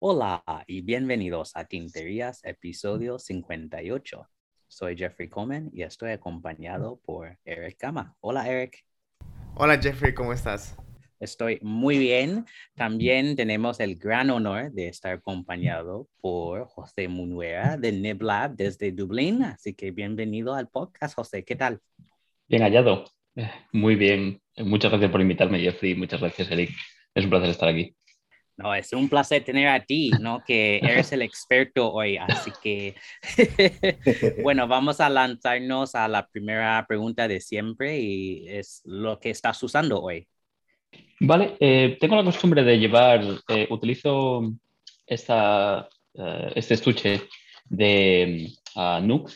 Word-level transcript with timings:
Hola 0.00 0.42
y 0.66 0.80
bienvenidos 0.80 1.52
a 1.54 1.64
Tinterías, 1.66 2.40
episodio 2.44 3.18
58. 3.18 4.28
Soy 4.66 4.96
Jeffrey 4.96 5.28
Coleman 5.28 5.70
y 5.72 5.82
estoy 5.82 6.10
acompañado 6.10 7.00
por 7.04 7.38
Eric 7.44 7.80
Gama. 7.80 8.16
Hola, 8.20 8.48
Eric. 8.48 8.84
Hola, 9.54 9.78
Jeffrey, 9.78 10.14
¿cómo 10.14 10.32
estás? 10.32 10.76
Estoy 11.20 11.58
muy 11.62 11.98
bien. 11.98 12.46
También 12.76 13.34
tenemos 13.34 13.80
el 13.80 13.96
gran 13.96 14.30
honor 14.30 14.70
de 14.70 14.86
estar 14.86 15.14
acompañado 15.14 16.06
por 16.20 16.66
José 16.68 17.08
Munuera 17.08 17.76
de 17.76 17.90
NibLab 17.90 18.54
desde 18.54 18.92
Dublín. 18.92 19.42
Así 19.42 19.74
que 19.74 19.90
bienvenido 19.90 20.54
al 20.54 20.68
podcast, 20.68 21.16
José. 21.16 21.44
¿Qué 21.44 21.56
tal? 21.56 21.80
Bien 22.46 22.62
hallado. 22.62 23.04
Muy 23.72 23.96
bien. 23.96 24.40
Muchas 24.58 24.92
gracias 24.92 25.10
por 25.10 25.20
invitarme, 25.20 25.58
Jeffrey. 25.58 25.96
Muchas 25.96 26.20
gracias, 26.20 26.50
Eric. 26.52 26.70
Es 27.14 27.24
un 27.24 27.30
placer 27.30 27.50
estar 27.50 27.68
aquí. 27.68 27.96
No, 28.56 28.74
es 28.74 28.92
un 28.92 29.08
placer 29.08 29.44
tener 29.44 29.68
a 29.68 29.84
ti, 29.84 30.10
¿no? 30.20 30.42
Que 30.44 30.78
eres 30.78 31.12
el 31.12 31.22
experto 31.22 31.92
hoy, 31.92 32.16
así 32.16 32.50
que, 32.60 32.96
bueno, 34.42 34.66
vamos 34.66 35.00
a 35.00 35.08
lanzarnos 35.08 35.94
a 35.94 36.08
la 36.08 36.26
primera 36.26 36.84
pregunta 36.88 37.28
de 37.28 37.40
siempre 37.40 38.00
y 38.00 38.48
es 38.48 38.82
lo 38.84 39.20
que 39.20 39.30
estás 39.30 39.62
usando 39.62 40.02
hoy. 40.02 40.26
Vale, 41.20 41.56
eh, 41.58 41.96
tengo 42.00 42.16
la 42.16 42.24
costumbre 42.24 42.62
de 42.62 42.78
llevar, 42.78 43.24
eh, 43.48 43.66
utilizo 43.70 44.52
esta, 45.06 45.88
eh, 46.14 46.52
este 46.54 46.74
estuche 46.74 47.22
de 47.64 48.48
uh, 48.76 49.04
Nook, 49.04 49.30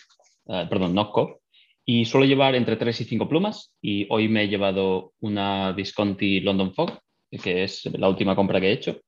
perdón, 0.47 0.95
Nocco, 0.95 1.41
y 1.85 2.05
suelo 2.05 2.25
llevar 2.25 2.55
entre 2.55 2.77
3 2.77 3.01
y 3.01 3.05
5 3.05 3.29
plumas 3.29 3.75
y 3.81 4.07
hoy 4.11 4.29
me 4.29 4.45
he 4.45 4.49
llevado 4.49 5.13
una 5.21 5.73
Visconti 5.73 6.41
London 6.41 6.73
Fog, 6.73 6.99
que 7.43 7.65
es 7.65 7.85
la 7.87 8.09
última 8.09 8.37
compra 8.37 8.61
que 8.61 8.69
he 8.69 8.73
hecho 8.73 9.01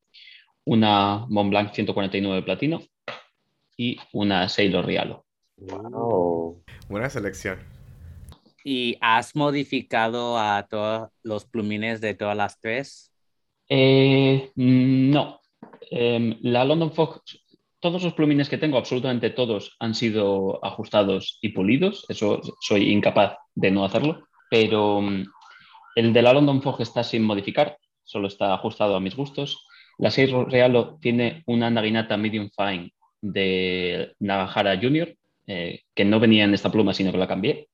una 0.65 1.27
Montblanc 1.29 1.73
149 1.73 2.43
platino 2.43 2.83
y 3.77 3.99
una 4.13 4.49
Sailor 4.49 4.87
Rialo. 4.87 5.25
Wow. 5.57 6.63
Buena 6.89 7.11
selección. 7.11 7.74
¿Y 8.67 8.97
has 9.03 9.37
modificado 9.37 10.39
a 10.39 10.67
todos 10.69 11.11
los 11.23 11.45
plumines 11.45 12.01
de 12.01 12.15
todas 12.15 12.37
las 12.37 12.59
tres? 12.59 13.13
Eh, 13.69 14.51
no. 14.57 15.41
Em, 15.91 16.39
la 16.41 16.65
London 16.65 16.91
Fog, 16.93 17.21
todos 17.79 18.03
los 18.03 18.15
plumines 18.15 18.49
que 18.49 18.57
tengo, 18.57 18.79
absolutamente 18.79 19.29
todos, 19.29 19.77
han 19.79 19.95
sido 19.95 20.65
ajustados 20.65 21.39
y 21.43 21.51
pulidos. 21.51 22.07
Eso 22.09 22.41
soy 22.63 22.91
incapaz 22.91 23.37
de 23.55 23.71
no 23.71 23.85
hacerlo. 23.85 24.27
Pero 24.51 25.03
mm, 25.03 25.25
el 25.97 26.13
de 26.15 26.23
la 26.23 26.33
London 26.33 26.63
Fog 26.63 26.81
está 26.81 27.05
sin 27.05 27.23
modificar, 27.23 27.77
solo 28.03 28.29
está 28.29 28.55
ajustado 28.55 28.97
a 28.97 29.01
mis 29.01 29.15
gustos. 29.15 29.67
La 29.99 30.11
6 30.11 30.31
Realo 30.49 30.99
tiene 31.03 31.43
una 31.47 31.71
naginata 31.71 32.17
medium 32.17 32.49
fine 32.57 32.93
de 33.21 34.15
Nagahara 34.21 34.79
Junior, 34.81 35.15
eh, 35.47 35.83
que 35.95 36.05
no 36.05 36.19
venía 36.19 36.45
en 36.45 36.55
esta 36.55 36.73
pluma, 36.73 36.95
sino 36.95 37.13
que 37.13 37.19
la 37.19 37.29
cambié. 37.29 37.69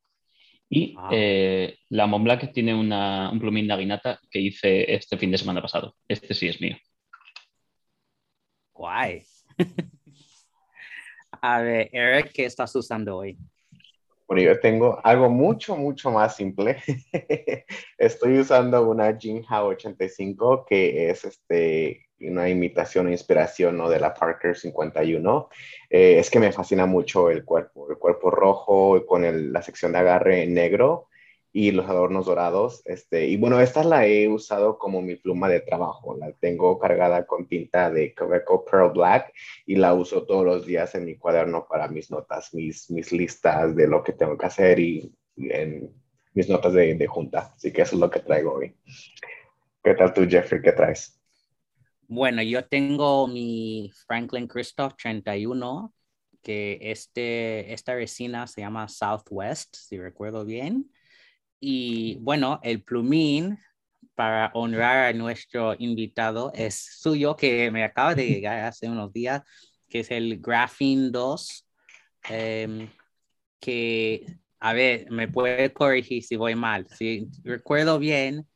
Y 0.72 0.94
ah. 0.96 1.10
eh, 1.12 1.78
la 1.88 2.06
Montblanc 2.06 2.52
tiene 2.52 2.74
un 2.74 3.40
plumín 3.40 3.66
naginata 3.66 4.20
que 4.30 4.38
hice 4.38 4.94
este 4.94 5.18
fin 5.18 5.32
de 5.32 5.38
semana 5.38 5.60
pasado. 5.60 5.96
Este 6.06 6.32
sí 6.32 6.46
es 6.46 6.60
mío. 6.60 6.76
Guay. 8.72 9.24
A 11.42 11.60
ver, 11.60 11.90
Eric, 11.92 12.32
¿qué 12.32 12.44
estás 12.44 12.74
usando 12.76 13.16
hoy? 13.16 13.36
Bueno, 14.28 14.42
yo 14.42 14.60
tengo 14.60 15.00
algo 15.02 15.28
mucho, 15.28 15.76
mucho 15.76 16.12
más 16.12 16.36
simple. 16.36 16.76
Estoy 17.98 18.38
usando 18.38 18.88
una 18.88 19.16
Jinhao 19.18 19.68
85 19.68 20.66
que 20.68 21.10
es 21.10 21.24
este, 21.24 22.06
una 22.20 22.48
imitación 22.48 23.08
e 23.08 23.12
inspiración 23.12 23.76
¿no? 23.76 23.88
de 23.88 24.00
la 24.00 24.14
Parker 24.14 24.56
51. 24.56 25.48
Eh, 25.88 26.18
es 26.18 26.30
que 26.30 26.40
me 26.40 26.52
fascina 26.52 26.86
mucho 26.86 27.30
el 27.30 27.44
cuerpo, 27.44 27.90
el 27.90 27.98
cuerpo 27.98 28.30
rojo 28.30 29.04
con 29.06 29.52
la 29.52 29.62
sección 29.62 29.92
de 29.92 29.98
agarre 29.98 30.46
negro 30.46 31.08
y 31.52 31.72
los 31.72 31.88
adornos 31.88 32.26
dorados. 32.26 32.82
Este, 32.84 33.26
y 33.26 33.36
bueno, 33.36 33.60
esta 33.60 33.82
la 33.84 34.06
he 34.06 34.28
usado 34.28 34.78
como 34.78 35.02
mi 35.02 35.16
pluma 35.16 35.48
de 35.48 35.60
trabajo. 35.60 36.16
La 36.16 36.32
tengo 36.32 36.78
cargada 36.78 37.26
con 37.26 37.46
tinta 37.46 37.90
de 37.90 38.14
Quebeco 38.14 38.64
Pearl 38.64 38.92
Black 38.92 39.32
y 39.66 39.76
la 39.76 39.94
uso 39.94 40.24
todos 40.26 40.44
los 40.44 40.66
días 40.66 40.94
en 40.94 41.04
mi 41.04 41.16
cuaderno 41.16 41.66
para 41.68 41.88
mis 41.88 42.10
notas, 42.10 42.54
mis, 42.54 42.90
mis 42.90 43.12
listas 43.12 43.74
de 43.74 43.86
lo 43.88 44.02
que 44.02 44.12
tengo 44.12 44.36
que 44.36 44.46
hacer 44.46 44.78
y, 44.78 45.12
mis 46.34 46.48
notas 46.48 46.72
de, 46.74 46.94
de 46.94 47.06
junta. 47.06 47.52
Así 47.56 47.72
que 47.72 47.82
eso 47.82 47.96
es 47.96 48.00
lo 48.00 48.10
que 48.10 48.20
traigo 48.20 48.54
hoy. 48.54 48.74
¿Qué 49.82 49.94
tal 49.94 50.12
tú, 50.12 50.26
Jeffrey? 50.28 50.60
¿Qué 50.62 50.72
traes? 50.72 51.19
Bueno, 52.12 52.42
yo 52.42 52.64
tengo 52.66 53.28
mi 53.28 53.88
Franklin 54.08 54.48
Christoph 54.48 54.94
31, 55.00 55.94
que 56.42 56.76
este, 56.82 57.72
esta 57.72 57.94
resina 57.94 58.48
se 58.48 58.62
llama 58.62 58.88
Southwest, 58.88 59.76
si 59.76 59.96
recuerdo 59.96 60.44
bien. 60.44 60.90
Y 61.60 62.16
bueno, 62.16 62.58
el 62.64 62.82
plumín 62.82 63.58
para 64.16 64.50
honrar 64.54 65.06
a 65.06 65.12
nuestro 65.12 65.76
invitado 65.78 66.50
es 66.52 66.98
suyo, 66.98 67.36
que 67.36 67.70
me 67.70 67.84
acaba 67.84 68.16
de 68.16 68.26
llegar 68.26 68.58
hace 68.64 68.88
unos 68.88 69.12
días, 69.12 69.42
que 69.88 70.00
es 70.00 70.10
el 70.10 70.40
Graphene 70.40 71.10
2, 71.10 71.64
em, 72.28 72.88
que, 73.60 74.26
a 74.58 74.72
ver, 74.72 75.08
me 75.12 75.28
puede 75.28 75.72
corregir 75.72 76.24
si 76.24 76.34
voy 76.34 76.56
mal. 76.56 76.88
Si 76.88 77.28
recuerdo 77.44 78.00
bien, 78.00 78.48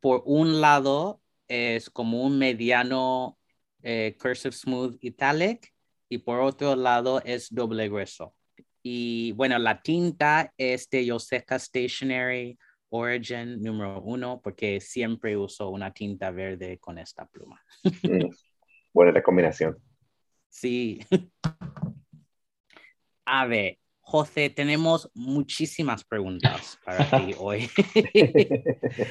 por 0.00 0.22
un 0.24 0.62
lado 0.62 1.20
es 1.48 1.90
como 1.90 2.22
un 2.22 2.38
mediano 2.38 3.38
eh, 3.82 4.16
cursive 4.20 4.52
smooth 4.52 4.98
italic 5.00 5.72
y 6.08 6.18
por 6.18 6.40
otro 6.40 6.76
lado 6.76 7.20
es 7.24 7.52
doble 7.52 7.88
grueso. 7.88 8.34
Y 8.82 9.32
bueno, 9.32 9.58
la 9.58 9.82
tinta 9.82 10.52
es 10.56 10.88
de 10.90 11.06
Yoseca 11.06 11.58
Stationery 11.58 12.58
Origin 12.90 13.60
número 13.60 14.00
uno 14.02 14.40
porque 14.42 14.80
siempre 14.80 15.36
uso 15.36 15.70
una 15.70 15.92
tinta 15.92 16.30
verde 16.30 16.78
con 16.78 16.98
esta 16.98 17.26
pluma. 17.26 17.60
Mm, 18.02 18.30
buena 18.92 19.12
la 19.12 19.22
combinación. 19.22 19.76
Sí. 20.48 21.00
A 23.26 23.46
ver, 23.46 23.78
José, 24.08 24.50
tenemos 24.50 25.10
muchísimas 25.14 26.04
preguntas 26.04 26.78
para 26.84 27.10
ti 27.10 27.34
hoy. 27.40 27.68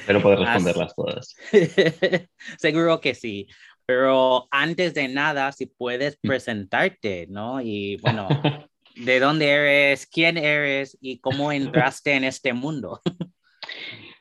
Pero 0.06 0.22
puedes 0.22 0.40
responderlas 0.40 0.94
todas. 0.96 1.36
Seguro 2.58 2.98
que 2.98 3.14
sí. 3.14 3.46
Pero 3.84 4.48
antes 4.50 4.94
de 4.94 5.08
nada, 5.08 5.52
si 5.52 5.66
puedes 5.66 6.18
mm. 6.22 6.26
presentarte, 6.26 7.26
¿no? 7.28 7.60
Y 7.60 7.98
bueno, 7.98 8.26
¿de 8.96 9.20
dónde 9.20 9.50
eres? 9.50 10.06
¿Quién 10.06 10.38
eres? 10.38 10.96
¿Y 11.02 11.18
cómo 11.18 11.52
entraste 11.52 12.14
en 12.14 12.24
este 12.24 12.54
mundo? 12.54 13.02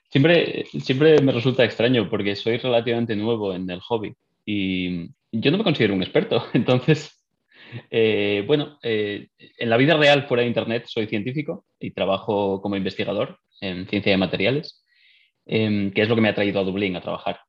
Siempre, 0.09 0.65
siempre 0.83 1.21
me 1.21 1.31
resulta 1.31 1.63
extraño 1.63 2.09
porque 2.09 2.35
soy 2.35 2.57
relativamente 2.57 3.15
nuevo 3.15 3.55
en 3.55 3.69
el 3.69 3.79
hobby 3.79 4.13
y 4.45 5.05
yo 5.31 5.51
no 5.51 5.57
me 5.57 5.63
considero 5.63 5.93
un 5.93 6.03
experto. 6.03 6.45
Entonces, 6.53 7.14
eh, 7.89 8.43
bueno, 8.47 8.79
eh, 8.83 9.29
en 9.37 9.69
la 9.69 9.77
vida 9.77 9.95
real 9.95 10.27
fuera 10.27 10.41
de 10.41 10.47
Internet 10.47 10.85
soy 10.87 11.07
científico 11.07 11.65
y 11.79 11.91
trabajo 11.91 12.61
como 12.61 12.75
investigador 12.75 13.39
en 13.61 13.87
ciencia 13.87 14.11
de 14.11 14.17
materiales, 14.17 14.83
em, 15.45 15.91
que 15.91 16.01
es 16.01 16.09
lo 16.09 16.15
que 16.15 16.21
me 16.21 16.29
ha 16.29 16.35
traído 16.35 16.59
a 16.59 16.63
Dublín 16.63 16.95
a 16.95 17.01
trabajar. 17.01 17.39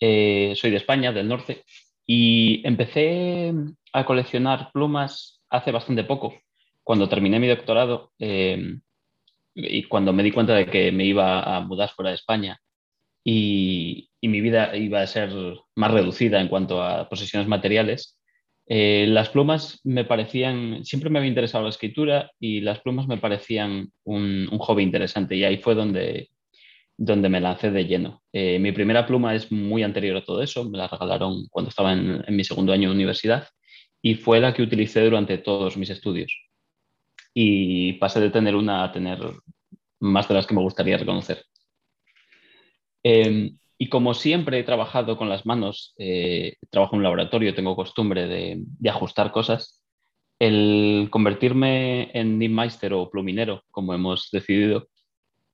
Eh, 0.00 0.54
soy 0.56 0.70
de 0.70 0.78
España, 0.78 1.12
del 1.12 1.28
norte, 1.28 1.64
y 2.06 2.66
empecé 2.66 3.52
a 3.92 4.04
coleccionar 4.04 4.70
plumas 4.72 5.40
hace 5.48 5.70
bastante 5.70 6.04
poco, 6.04 6.34
cuando 6.82 7.08
terminé 7.08 7.38
mi 7.38 7.48
doctorado 7.48 8.12
em, 8.18 8.80
y 9.54 9.84
cuando 9.84 10.12
me 10.12 10.22
di 10.22 10.32
cuenta 10.32 10.54
de 10.54 10.66
que 10.66 10.92
me 10.92 11.04
iba 11.04 11.56
a 11.56 11.60
mudar 11.60 11.90
fuera 11.90 12.10
de 12.10 12.16
España 12.16 12.60
y 13.26 14.10
mi 14.22 14.40
vida 14.40 14.76
iba 14.76 15.00
a 15.00 15.06
ser 15.06 15.30
más 15.76 15.90
reducida 15.90 16.40
en 16.40 16.48
cuanto 16.48 16.82
a 16.82 17.08
posesiones 17.08 17.48
materiales, 17.48 18.18
eh, 18.66 19.06
las 19.08 19.28
plumas 19.28 19.80
me 19.84 20.04
parecían, 20.04 20.84
siempre 20.84 21.10
me 21.10 21.18
había 21.18 21.28
interesado 21.28 21.64
la 21.64 21.70
escritura 21.70 22.30
y 22.40 22.60
las 22.60 22.80
plumas 22.80 23.06
me 23.06 23.18
parecían 23.18 23.92
un, 24.04 24.48
hobby 24.58 24.82
interesante 24.82 25.36
y 25.36 25.44
ahí 25.44 25.58
fue 25.58 25.74
donde, 25.74 26.30
donde 26.96 27.28
me 27.28 27.40
lancé 27.40 27.70
de 27.70 27.84
lleno. 27.84 28.22
Eh, 28.32 28.58
mi 28.58 28.72
primera 28.72 29.06
pluma 29.06 29.34
es 29.34 29.52
muy 29.52 29.82
anterior 29.82 30.16
a 30.16 30.24
todo 30.24 30.42
eso, 30.42 30.68
me 30.68 30.78
la 30.78 30.88
regalaron 30.88 31.46
cuando 31.50 31.68
estaba 31.68 31.92
en, 31.92 32.24
mi 32.28 32.44
segundo 32.44 32.72
año 32.72 32.88
de 32.88 32.94
universidad 32.94 33.48
y 34.00 34.14
fue 34.14 34.40
la 34.40 34.54
que 34.54 34.62
utilicé 34.62 35.02
durante 35.04 35.38
todos 35.38 35.76
mis 35.76 35.90
estudios. 35.90 36.32
Y 37.34 37.94
pasé 37.94 38.20
de 38.20 38.30
tener 38.30 38.54
una 38.54 38.84
a 38.84 38.92
tener 38.92 39.18
más 40.00 40.28
de 40.28 40.34
las 40.34 40.46
que 40.46 40.54
me 40.54 40.62
gustaría 40.62 40.96
reconocer. 40.96 41.44
Em, 43.02 43.58
y 43.78 43.88
como 43.88 44.14
siempre 44.14 44.58
he 44.58 44.64
trabajado 44.64 45.16
con 45.16 45.28
las 45.28 45.46
manos, 45.46 45.94
eh, 45.98 46.56
trabajo 46.70 46.94
en 46.94 46.98
un 46.98 47.04
laboratorio, 47.04 47.54
tengo 47.54 47.74
costumbre 47.74 48.26
de, 48.26 48.62
ajustar 48.88 49.32
cosas, 49.32 49.82
el 50.38 51.08
convertirme 51.10 52.10
en 52.12 52.38
Nipmeister 52.38 52.92
o 52.92 53.10
pluminero, 53.10 53.62
como 53.70 53.94
hemos 53.94 54.28
decidido, 54.30 54.88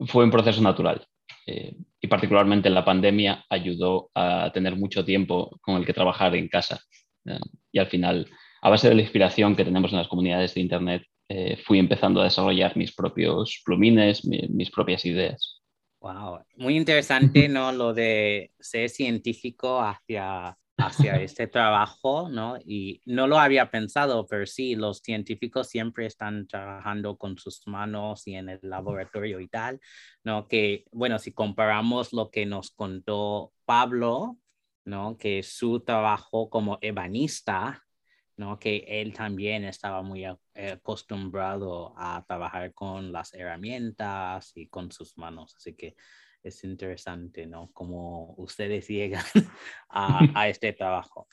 fue 0.01 0.25
un 0.25 0.31
proceso 0.31 0.61
natural. 0.61 1.07
Eh, 1.47 1.75
y 2.01 2.07
particularmente 2.09 2.69
la 2.71 2.85
pandemia 2.85 3.45
ayudó 3.49 4.11
a 4.15 4.51
tener 4.53 4.77
mucho 4.77 5.05
tiempo 5.05 5.59
con 5.63 5.77
el 5.77 5.87
que 5.87 5.93
trabajar 5.93 6.35
en 6.35 6.49
casa. 6.49 6.81
Eh, 7.25 7.39
y 7.73 7.79
al 7.79 7.87
final, 7.87 8.27
a 8.63 8.71
base 8.71 8.89
de 8.89 8.95
la 8.95 9.03
inspiración 9.03 9.57
que 9.57 9.65
tenemos 9.65 9.93
en 9.93 9.99
las 9.99 10.09
comunidades 10.09 10.55
de 10.55 10.61
Internet, 10.61 11.03
fui 11.65 11.79
empezando 11.79 12.21
a 12.21 12.25
desarrollar 12.25 12.77
mis 12.77 12.93
propios 12.93 13.63
plumines, 13.65 14.25
mis 14.27 14.69
propias 14.69 15.05
ideas. 15.05 15.60
Wow, 16.01 16.45
muy 16.57 16.77
interesante, 16.77 17.49
¿no? 17.49 17.73
Lo 17.73 17.93
de 17.93 18.53
ser 18.59 18.89
científico 18.89 19.81
hacia 19.81 20.57
hacia 20.81 21.17
este 21.23 21.47
trabajo, 21.47 22.29
¿no? 22.29 22.57
Y 22.65 23.03
no 23.05 23.27
lo 23.27 23.39
había 23.39 23.71
pensado, 23.71 24.27
pero 24.27 24.47
sí, 24.47 24.75
los 24.75 24.99
científicos 24.99 25.69
siempre 25.69 26.07
están 26.07 26.47
trabajando 26.47 27.17
con 27.17 27.39
sus 27.39 27.67
manos 27.67 28.27
y 28.27 28.35
en 28.35 28.49
el 28.49 28.61
laboratorio 28.63 29.41
y 29.41 29.49
tal, 29.49 29.81
¿no? 30.25 30.49
Que, 30.49 30.85
bueno, 30.93 31.19
si 31.19 31.33
comparamos 31.33 32.13
lo 32.13 32.31
que 32.31 32.47
nos 32.47 32.71
contó 32.71 33.53
Pablo, 33.65 34.39
¿no? 34.85 35.17
Que 35.19 35.43
su 35.43 35.81
trabajo 35.81 36.51
como 36.51 36.79
ebanista, 36.81 37.85
¿no? 38.41 38.59
Que 38.59 38.85
él 38.89 39.13
también 39.13 39.65
estaba 39.65 40.01
muy 40.03 40.25
acostumbrado 40.25 41.93
a 41.99 42.25
trabajar 42.27 42.73
con 42.73 43.13
las 43.13 43.35
herramientas 43.35 44.53
y 44.55 44.67
con 44.67 44.91
sus 44.91 45.19
manos, 45.19 45.55
así 45.57 45.75
que 45.75 45.95
es 46.43 46.65
interesante, 46.65 47.47
¿no? 47.47 47.71
Como 47.75 48.35
ustedes 48.39 48.89
llegan 48.89 49.25
a, 49.91 50.49
este 50.49 50.73
trabajo. 50.73 51.29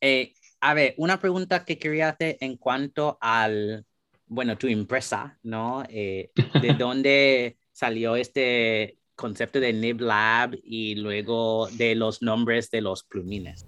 Eh, 0.00 0.32
a 0.62 0.72
ver, 0.72 0.94
una 0.96 1.20
pregunta 1.20 1.62
que 1.66 1.78
quería 1.78 2.08
hacer 2.08 2.38
en 2.40 2.56
cuanto 2.56 3.18
al, 3.20 3.84
bueno, 4.26 4.56
tu 4.56 4.66
empresa, 4.66 5.38
¿no? 5.42 5.84
Eh, 5.90 6.30
¿De 6.62 6.72
dónde 6.78 7.58
salió 7.70 8.16
este 8.16 8.96
concepto 9.14 9.60
de 9.60 9.74
Nib 9.74 10.00
Lab 10.00 10.58
y 10.64 10.94
luego 10.94 11.68
de 11.72 11.94
los 11.96 12.22
nombres 12.22 12.70
de 12.70 12.80
los 12.80 13.04
plumines? 13.04 13.66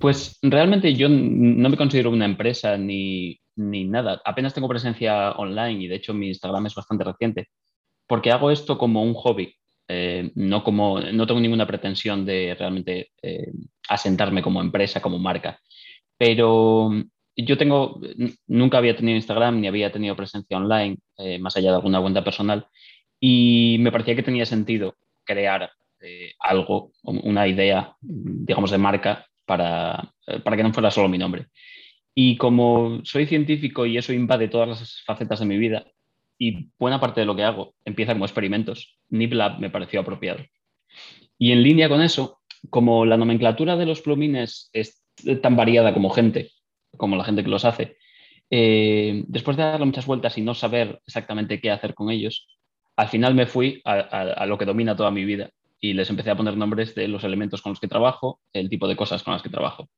Pues 0.00 0.38
realmente 0.40 0.94
yo 0.94 1.10
no 1.10 1.68
me 1.68 1.76
considero 1.76 2.10
una 2.10 2.24
empresa 2.24 2.78
ni, 2.78 3.38
ni 3.56 3.84
nada. 3.84 4.22
Apenas 4.24 4.54
tengo 4.54 4.66
presencia 4.66 5.32
online 5.32 5.84
y 5.84 5.88
de 5.88 5.96
hecho 5.96 6.14
mi 6.14 6.28
Instagram 6.28 6.66
es 6.66 6.74
bastante 6.74 7.04
reciente 7.04 7.48
porque 8.06 8.32
hago 8.32 8.50
esto 8.50 8.78
como 8.78 9.02
un 9.02 9.12
hobby. 9.12 9.54
Eh, 9.88 10.30
no, 10.36 10.64
como, 10.64 11.00
no 11.00 11.26
tengo 11.26 11.40
ninguna 11.40 11.66
pretensión 11.66 12.24
de 12.24 12.56
realmente 12.58 13.10
eh, 13.20 13.52
asentarme 13.88 14.40
como 14.40 14.62
empresa, 14.62 15.02
como 15.02 15.18
marca, 15.18 15.58
pero 16.16 16.90
yo 17.36 17.58
tengo, 17.58 18.00
nunca 18.46 18.78
había 18.78 18.96
tenido 18.96 19.16
Instagram 19.16 19.60
ni 19.60 19.66
había 19.66 19.90
tenido 19.90 20.14
presencia 20.14 20.56
online, 20.56 20.98
eh, 21.18 21.40
más 21.40 21.56
allá 21.56 21.70
de 21.70 21.76
alguna 21.76 22.00
cuenta 22.00 22.22
personal, 22.22 22.68
y 23.18 23.78
me 23.80 23.90
parecía 23.90 24.14
que 24.14 24.22
tenía 24.22 24.46
sentido 24.46 24.94
crear 25.24 25.70
algo, 26.38 26.92
una 27.02 27.48
idea, 27.48 27.96
digamos, 28.00 28.70
de 28.70 28.78
marca 28.78 29.26
para, 29.50 30.12
para 30.44 30.56
que 30.56 30.62
no 30.62 30.72
fuera 30.72 30.92
solo 30.92 31.08
mi 31.08 31.18
nombre. 31.18 31.46
Y 32.14 32.36
como 32.36 33.00
soy 33.02 33.26
científico 33.26 33.84
y 33.84 33.98
eso 33.98 34.12
invade 34.12 34.46
todas 34.46 34.68
las 34.68 35.02
facetas 35.04 35.40
de 35.40 35.46
mi 35.46 35.58
vida, 35.58 35.86
y 36.38 36.68
buena 36.78 37.00
parte 37.00 37.18
de 37.18 37.26
lo 37.26 37.34
que 37.34 37.42
hago 37.42 37.74
empieza 37.84 38.12
como 38.12 38.26
experimentos. 38.26 38.96
NipLab 39.08 39.58
me 39.58 39.68
pareció 39.68 39.98
apropiado. 39.98 40.38
Y 41.36 41.50
en 41.50 41.64
línea 41.64 41.88
con 41.88 42.00
eso, 42.00 42.38
como 42.70 43.04
la 43.04 43.16
nomenclatura 43.16 43.74
de 43.74 43.86
los 43.86 44.02
plumines 44.02 44.70
es 44.72 45.02
tan 45.42 45.56
variada 45.56 45.92
como 45.92 46.10
gente, 46.10 46.52
como 46.96 47.16
la 47.16 47.24
gente 47.24 47.42
que 47.42 47.50
los 47.50 47.64
hace, 47.64 47.96
eh, 48.50 49.24
después 49.26 49.56
de 49.56 49.64
darle 49.64 49.84
muchas 49.84 50.06
vueltas 50.06 50.38
y 50.38 50.42
no 50.42 50.54
saber 50.54 51.00
exactamente 51.08 51.60
qué 51.60 51.72
hacer 51.72 51.94
con 51.94 52.08
ellos, 52.08 52.46
al 52.94 53.08
final 53.08 53.34
me 53.34 53.46
fui 53.46 53.82
a, 53.84 54.46
lo 54.46 54.56
que 54.58 54.64
domina 54.64 54.94
toda 54.94 55.10
mi 55.10 55.24
vida 55.24 55.50
y 55.80 55.94
les 55.94 56.10
empecé 56.10 56.30
a 56.30 56.36
poner 56.36 56.56
nombres 56.56 56.94
de 56.94 57.08
los 57.08 57.24
elementos 57.24 57.62
con 57.62 57.70
los 57.70 57.80
que 57.80 57.88
trabajo, 57.88 58.40
el 58.52 58.68
tipo 58.68 58.86
de 58.86 58.96
cosas 58.96 59.22
con 59.22 59.32
las 59.32 59.42
que 59.42 59.48
trabajo. 59.48 59.88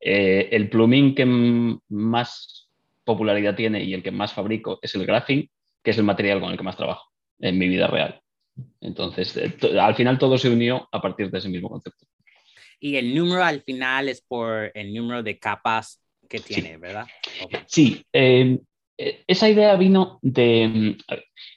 Eh, 0.00 0.48
el 0.52 0.68
plumín 0.68 1.14
que 1.14 1.24
más 1.88 2.68
popularidad 3.04 3.54
tiene 3.54 3.82
y 3.84 3.94
el 3.94 4.02
que 4.02 4.10
más 4.10 4.32
fabrico 4.32 4.78
es 4.82 4.94
el 4.94 5.06
graphing, 5.06 5.48
que 5.82 5.90
es 5.90 5.98
el 5.98 6.04
material 6.04 6.40
con 6.40 6.50
el 6.50 6.56
que 6.56 6.64
más 6.64 6.76
trabajo 6.76 7.10
en 7.38 7.58
mi 7.58 7.68
vida 7.68 7.86
real. 7.86 8.20
Entonces, 8.80 9.36
eh, 9.36 9.56
al 9.80 9.94
final 9.94 10.18
todo 10.18 10.36
se 10.36 10.50
unió 10.50 10.88
a 10.90 11.00
partir 11.00 11.30
de 11.30 11.38
ese 11.38 11.48
mismo 11.48 11.68
concepto. 11.68 12.06
Y 12.80 12.96
el 12.96 13.14
número 13.14 13.44
al 13.44 13.62
final 13.62 14.08
es 14.08 14.20
por 14.20 14.70
el 14.74 14.92
número 14.92 15.22
de 15.22 15.38
capas 15.38 16.00
que 16.28 16.40
tiene, 16.40 16.76
¿verdad? 16.76 17.06
Sí, 17.66 18.04
eh, 18.12 18.58
esa 18.98 19.48
idea 19.48 19.76
vino 19.76 20.18
de... 20.22 20.96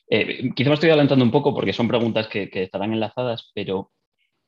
Eh, 0.09 0.51
quizá 0.55 0.69
me 0.69 0.75
estoy 0.75 0.89
adelantando 0.89 1.25
un 1.25 1.31
poco 1.31 1.53
porque 1.53 1.73
son 1.73 1.87
preguntas 1.87 2.27
que, 2.27 2.49
estarán 2.53 2.93
enlazadas, 2.93 3.51
pero 3.53 3.91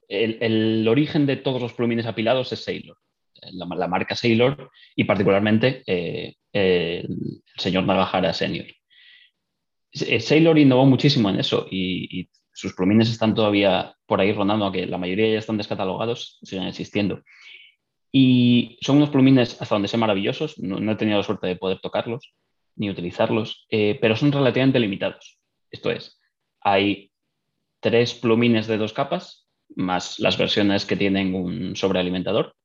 el, 0.08 0.88
origen 0.88 1.26
de 1.26 1.38
todos 1.38 1.62
los 1.62 1.74
plumines 1.74 2.06
apilados 2.06 2.52
es 2.54 2.64
Sailor, 2.64 2.98
la, 3.52 3.66
la 3.76 3.88
marca 3.88 4.16
Sailor 4.16 4.70
y 4.96 5.06
particularmente 5.06 5.84
el 5.86 7.08
señor 7.58 7.86
Nagahara 7.86 8.34
Senior. 8.34 8.68
Eh, 9.94 10.20
Sailor 10.20 10.58
innovó 10.58 10.86
muchísimo 10.86 11.30
en 11.30 11.40
eso 11.40 11.68
y, 11.70 12.30
sus 12.56 12.76
plumines 12.76 13.10
están 13.10 13.34
todavía 13.34 13.96
por 14.06 14.22
ahí 14.22 14.32
rondando, 14.32 14.66
aunque 14.66 14.86
la 14.86 15.00
mayoría 15.00 15.32
ya 15.32 15.40
están 15.40 15.58
descatalogados, 15.58 16.38
siguen 16.44 16.68
existiendo. 16.68 17.24
Y 18.12 18.78
son 18.82 18.98
unos 18.98 19.10
plumines 19.10 19.60
hasta 19.60 19.74
donde 19.74 19.88
sean 19.88 20.02
maravillosos, 20.02 20.60
no, 20.60 20.92
he 20.92 20.96
tenido 20.96 21.18
la 21.18 21.24
suerte 21.24 21.48
de 21.48 21.56
poder 21.56 21.80
tocarlos 21.80 22.36
ni 22.76 22.90
utilizarlos, 22.90 23.66
eh, 23.70 23.98
pero 24.02 24.16
son 24.16 24.32
relativamente 24.32 24.80
limitados. 24.80 25.40
Esto 25.72 25.92
es, 25.92 26.20
hay 26.62 27.12
tres 27.80 28.14
plumines 28.14 28.68
de 28.68 28.78
dos 28.78 28.94
capas, 28.94 29.48
más 29.76 30.20
las 30.20 30.38
versiones 30.38 30.86
que 30.86 30.96
tienen 30.96 31.36
un 31.36 31.76
sobrealimentador, 31.76 32.56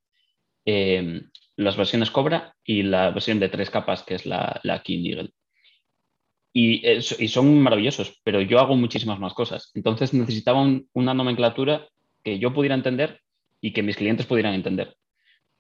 eh, 0.65 1.23
las 1.57 1.77
versiones 1.77 2.11
Cobra 2.11 2.55
y 2.65 2.83
la 2.83 3.11
versión 3.11 3.41
de 3.41 3.49
tres 3.49 3.71
capas, 3.71 4.03
que 4.05 4.15
es 4.15 4.27
la, 4.27 4.83
King 4.85 5.05
Eagle. 5.07 5.31
Y, 6.53 6.83
son 7.29 7.61
maravillosos, 7.61 8.21
pero 8.25 8.41
yo 8.41 8.59
hago 8.59 8.77
muchísimas 8.77 9.19
más 9.19 9.35
cosas. 9.35 9.71
Entonces 9.75 10.15
necesitaba 10.15 10.65
una 10.93 11.15
nomenclatura 11.15 11.89
que 12.23 12.39
yo 12.39 12.53
pudiera 12.53 12.75
entender 12.75 13.21
y 13.61 13.73
que 13.73 13.83
mis 13.83 13.97
clientes 13.97 14.27
pudieran 14.27 14.55
entender. 14.55 14.97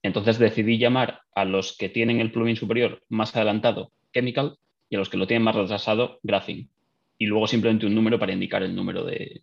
Entonces 0.03 0.39
decidí 0.39 0.79
llamar 0.79 1.23
a 1.35 1.45
los 1.45 1.77
que 1.77 1.89
tienen 1.89 2.21
el 2.21 2.31
plugin 2.31 2.57
superior 2.57 3.03
más 3.09 3.35
adelantado 3.35 3.93
Chemical 4.13 4.59
y 4.89 4.97
a 4.97 4.99
los 4.99 5.09
que 5.09 5.17
lo 5.17 5.27
tienen 5.27 5.43
más 5.43 5.55
retrasado 5.55 6.19
Graphing. 6.23 6.71
Y 7.19 7.27
luego 7.27 7.47
simplemente 7.47 7.87
un 7.87 7.95
número 7.95 8.19
para 8.19 8.33
indicar 8.33 8.63
el 8.63 8.75
número 8.75 9.05
de, 9.05 9.43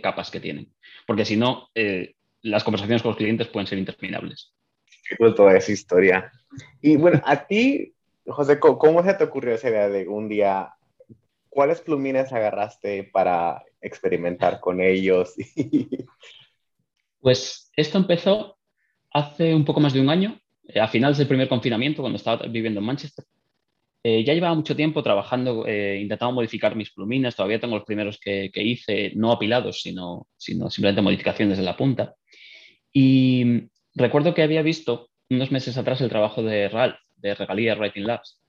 capas 0.00 0.30
que 0.30 0.40
tienen. 0.40 0.72
Porque 1.06 1.24
si 1.24 1.36
no, 1.36 1.68
eh, 1.74 2.14
las 2.42 2.64
conversaciones 2.64 3.02
con 3.02 3.10
los 3.10 3.18
clientes 3.18 3.48
pueden 3.48 3.66
ser 3.66 3.78
interminables. 3.78 4.54
toda 5.36 5.56
esa 5.56 5.72
historia. 5.72 6.30
Y 6.80 6.96
bueno, 6.96 7.20
a 7.24 7.46
ti, 7.46 7.94
José, 8.26 8.58
¿cómo 8.60 9.02
se 9.02 9.14
te 9.14 9.24
ocurrió 9.24 9.54
esa 9.54 9.68
idea 9.68 9.88
de 9.88 10.06
un 10.08 10.28
día 10.28 10.74
¿cuáles 11.50 11.80
plumines 11.80 12.32
agarraste 12.32 13.04
para 13.04 13.62
experimentar 13.82 14.60
con 14.60 14.80
ellos? 14.80 15.34
pues 17.20 17.70
esto 17.76 17.98
empezó 17.98 18.56
hace 19.12 19.54
un 19.54 19.64
poco 19.64 19.80
más 19.80 19.92
de 19.92 20.00
un 20.00 20.08
año, 20.08 20.40
eh, 20.68 20.80
a 20.80 20.88
finales 20.88 21.18
del 21.18 21.28
primer 21.28 21.48
confinamiento, 21.48 22.00
cuando 22.00 22.16
estaba 22.16 22.46
viviendo 22.46 22.80
en 22.80 22.86
Manchester. 22.86 23.24
Eh, 24.02 24.24
ya 24.24 24.32
llevaba 24.32 24.54
mucho 24.54 24.74
tiempo 24.74 25.02
trabajando, 25.02 25.66
eh, 25.66 25.98
intentando 26.00 26.32
modificar 26.32 26.74
mis 26.74 26.90
plumines, 26.90 27.36
todavía 27.36 27.60
tengo 27.60 27.76
los 27.76 27.84
primeros 27.84 28.18
que, 28.18 28.50
hice, 28.54 29.12
no 29.14 29.30
apilados, 29.30 29.82
sino, 29.82 30.26
sino 30.38 30.70
simplemente 30.70 31.02
modificaciones 31.02 31.58
en 31.58 31.66
la 31.66 31.76
punta. 31.76 32.14
Y 32.92 33.68
recuerdo 33.94 34.34
que 34.34 34.42
había 34.42 34.62
visto 34.62 35.10
unos 35.28 35.52
meses 35.52 35.76
atrás 35.76 36.00
el 36.00 36.08
trabajo 36.08 36.42
de 36.42 36.68
RAL, 36.68 36.98
de 37.16 37.34
Regalía 37.34 37.74
Writing 37.74 38.06
Labs, 38.06 38.40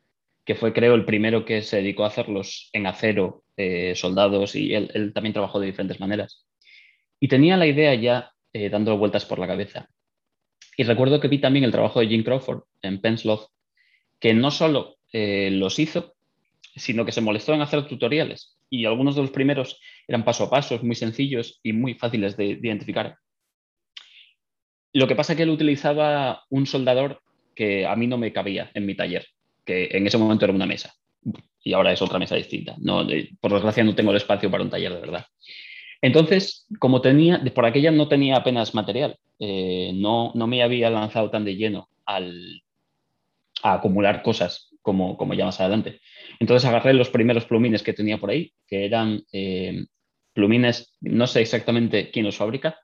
que 0.46 0.55
fue 0.55 0.74
creo 0.74 0.96
el 0.96 1.05
primero 1.05 1.43
que 1.46 1.62
se 1.62 1.77
dedicó 1.77 2.05
a 2.05 2.08
hacerlos 2.08 2.70
en 2.72 2.88
acero, 2.88 3.43
eh, 3.58 3.93
soldados, 3.96 4.55
y 4.55 4.74
él, 4.74 5.12
también 5.13 5.34
trabajó 5.34 5.60
de 5.60 5.67
diferentes 5.67 6.00
maneras. 6.00 6.48
Y 7.20 7.27
tenía 7.27 7.58
la 7.58 7.67
idea 7.67 7.93
ya 7.96 8.31
eh, 8.53 8.70
dando 8.70 8.98
vueltas 8.98 9.25
por 9.25 9.38
la 9.38 9.48
cabeza. 9.48 9.89
Y 10.77 10.84
recuerdo 10.84 11.20
que 11.20 11.27
vi 11.27 11.39
también 11.39 11.65
el 11.65 11.72
trabajo 11.72 12.00
de 12.00 12.08
Jim 12.08 12.24
Crawford 12.24 12.63
en 12.81 13.01
Pensloth, 13.01 13.50
que 14.20 14.34
no 14.34 14.50
solo 14.50 14.98
eh, 15.12 15.50
los 15.51 15.80
hizo, 15.80 16.15
sino 16.75 17.06
que 17.06 17.12
se 17.12 17.22
molestó 17.22 17.53
en 17.53 17.62
hacer 17.62 17.88
tutoriales. 17.88 18.58
Y 18.70 18.86
algunos 18.86 19.15
de 19.15 19.22
los 19.22 19.32
primeros 19.32 19.80
eran 20.08 20.24
paso 20.24 20.46
a 20.46 20.50
paso, 20.50 20.80
muy 20.84 20.96
sencillos 20.96 21.60
y 21.63 21.74
muy 21.74 21.96
fáciles 21.96 22.38
de, 22.38 22.56
de 22.56 22.68
identificar. 22.68 23.18
Lo 24.94 25.08
que 25.08 25.15
pasa 25.15 25.34
es 25.34 25.38
que 25.38 25.44
él 25.44 25.50
utilizaba 25.50 26.44
un 26.50 26.65
soldador 26.65 27.22
que 27.56 27.86
a 27.86 27.96
mí 27.96 28.08
no 28.08 28.18
me 28.18 28.32
cabía 28.32 28.72
en 28.74 28.86
mi 28.86 28.96
taller 28.96 29.25
que 29.65 29.89
en 29.91 30.08
ese 30.08 30.18
momento 30.18 30.46
era 30.46 30.53
una 30.53 30.65
mesa 30.65 30.94
y 31.63 31.74
ahora 31.74 31.91
es 31.91 32.01
otra 32.01 32.20
mesa 32.20 32.36
distinta. 32.36 32.75
No, 32.80 33.06
por 33.39 33.53
desgracia 33.53 33.84
no 33.84 33.96
tengo 33.96 34.12
el 34.12 34.18
espacio 34.18 34.50
para 34.50 34.63
un 34.63 34.70
taller 34.70 34.94
de 34.94 35.00
verdad. 35.00 35.25
Entonces, 36.01 36.65
como 36.80 37.01
tenía, 37.01 37.41
por 37.53 37.65
aquella 37.65 37.91
no 37.91 38.08
tenía 38.08 38.38
apenas 38.38 38.74
material, 38.74 39.18
eh, 39.39 39.91
no, 39.94 40.32
no 40.34 40.48
me 40.48 40.63
había 40.63 40.89
lanzado 40.89 41.30
tan 41.30 41.46
de 41.46 41.56
lleno 41.56 41.89
al, 42.06 42.63
a 43.62 43.74
acumular 43.74 44.24
cosas 44.24 44.70
como, 44.81 45.17
como 45.17 45.33
ya 45.33 45.45
más 45.45 45.59
adelante. 45.59 46.00
Entonces 46.39 46.67
agarré 46.67 46.93
los 46.93 47.09
primeros 47.09 47.45
plumines 47.45 47.83
que 47.83 47.93
tenía 47.93 48.17
por 48.17 48.29
ahí, 48.29 48.53
que 48.67 48.85
eran 48.85 49.23
eh, 49.31 49.85
plumines, 50.33 50.93
no 51.01 51.27
sé 51.27 51.41
exactamente 51.41 52.11
quién 52.11 52.25
los 52.25 52.38
fabrica, 52.38 52.77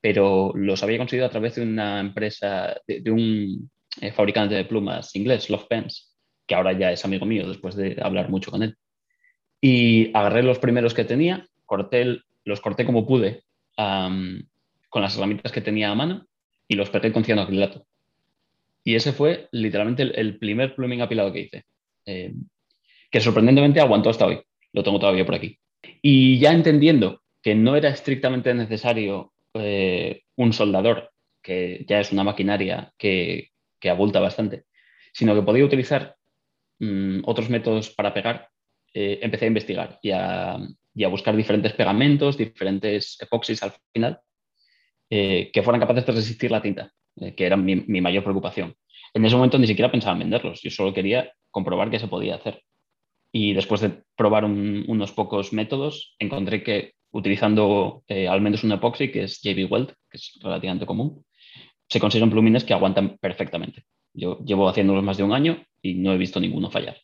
pero 0.00 0.52
los 0.54 0.82
había 0.82 0.98
conseguido 0.98 1.26
a 1.26 1.30
través 1.30 1.56
de 1.56 1.62
una 1.62 2.00
empresa, 2.00 2.76
de, 2.86 3.10
un 3.10 3.70
eh, 4.00 4.12
fabricante 4.12 4.54
de 4.54 4.64
plumas 4.64 5.14
inglés, 5.16 5.50
Love 5.50 5.66
Pens, 5.68 6.16
que 6.46 6.54
ahora 6.54 6.72
ya 6.72 6.92
es 6.92 7.04
amigo 7.04 7.26
mío 7.26 7.48
después 7.48 7.74
de 7.76 7.96
hablar 8.00 8.30
mucho 8.30 8.50
con 8.50 8.62
él. 8.62 8.76
Y 9.60 10.16
agarré 10.16 10.42
los 10.42 10.58
primeros 10.58 10.94
que 10.94 11.04
tenía, 11.04 11.46
corté, 11.64 12.20
los 12.44 12.60
corté 12.60 12.84
como 12.84 13.06
pude 13.06 13.42
con 13.76 15.02
las 15.02 15.16
herramientas 15.16 15.52
que 15.52 15.60
tenía 15.60 15.90
a 15.90 15.94
mano 15.94 16.26
y 16.66 16.74
los 16.74 16.90
pegué 16.90 17.12
con 17.12 17.24
cianoacrilato. 17.24 17.86
Y 18.84 18.94
ese 18.94 19.12
fue 19.12 19.48
literalmente 19.52 20.02
el, 20.02 20.38
primer 20.38 20.74
pluming 20.74 21.02
apilado 21.02 21.32
que 21.32 21.40
hice, 21.40 21.64
eh, 22.06 22.32
que 23.10 23.20
sorprendentemente 23.20 23.80
aguantó 23.80 24.10
hasta 24.10 24.26
hoy. 24.26 24.40
Lo 24.72 24.82
tengo 24.82 24.98
todavía 24.98 25.26
por 25.26 25.34
aquí. 25.34 25.58
Y 26.02 26.38
ya 26.38 26.52
entendiendo 26.52 27.22
que 27.42 27.54
no 27.54 27.76
era 27.76 27.90
estrictamente 27.90 28.52
necesario 28.54 29.32
eh, 29.54 30.22
un 30.36 30.52
soldador, 30.52 31.10
que 31.42 31.84
ya 31.88 32.00
es 32.00 32.12
una 32.12 32.24
maquinaria 32.24 32.92
que, 32.98 33.50
que 33.78 33.90
abulta 33.90 34.20
bastante, 34.20 34.64
sino 35.12 35.34
que 35.34 35.42
podía 35.42 35.64
utilizar 35.64 36.16
mm, 36.78 37.20
otros 37.24 37.50
métodos 37.50 37.90
para 37.90 38.14
pegar, 38.14 38.48
eh, 38.94 39.18
empecé 39.22 39.44
a 39.44 39.48
investigar 39.48 39.98
y 40.02 40.10
a, 40.12 40.58
buscar 41.10 41.36
diferentes 41.36 41.74
pegamentos, 41.74 42.36
diferentes 42.36 43.18
epoxis 43.20 43.62
al 43.62 43.72
final, 43.92 44.20
que 45.08 45.62
fueran 45.62 45.80
capaces 45.80 46.04
de 46.04 46.12
resistir 46.12 46.50
la 46.50 46.60
tinta, 46.60 46.92
que 47.36 47.46
era 47.46 47.56
mi, 47.56 47.76
mi, 47.76 48.00
mayor 48.00 48.22
preocupación. 48.22 48.74
En 49.14 49.24
ese 49.24 49.36
momento 49.36 49.58
ni 49.58 49.66
siquiera 49.66 49.90
pensaba 49.90 50.12
en 50.14 50.20
venderlos, 50.20 50.60
yo 50.62 50.70
solo 50.70 50.92
quería 50.92 51.32
comprobar 51.50 51.90
que 51.90 51.98
se 51.98 52.08
podía 52.08 52.36
hacer. 52.36 52.62
Y 53.32 53.52
después 53.52 53.80
de 53.80 54.02
probar 54.16 54.44
unos 54.44 55.12
pocos 55.12 55.52
métodos, 55.52 56.16
encontré 56.18 56.62
que 56.62 56.92
utilizando 57.10 58.02
eh, 58.08 58.28
al 58.28 58.40
menos 58.40 58.64
un 58.64 58.72
epoxi, 58.72 59.10
que 59.10 59.24
es 59.24 59.40
JB 59.42 59.70
Weld, 59.70 59.88
que 60.10 60.16
es 60.16 60.38
relativamente 60.42 60.86
común, 60.86 61.24
se 61.88 62.00
consiguen 62.00 62.30
plumines 62.30 62.64
que 62.64 62.74
aguantan 62.74 63.16
perfectamente. 63.18 63.84
Yo 64.12 64.38
llevo 64.44 64.68
haciéndolos 64.68 65.04
más 65.04 65.16
de 65.16 65.24
un 65.24 65.32
año 65.32 65.64
y 65.82 65.94
no 65.94 66.12
he 66.12 66.18
visto 66.18 66.40
ninguno 66.40 66.70
fallar. 66.70 66.96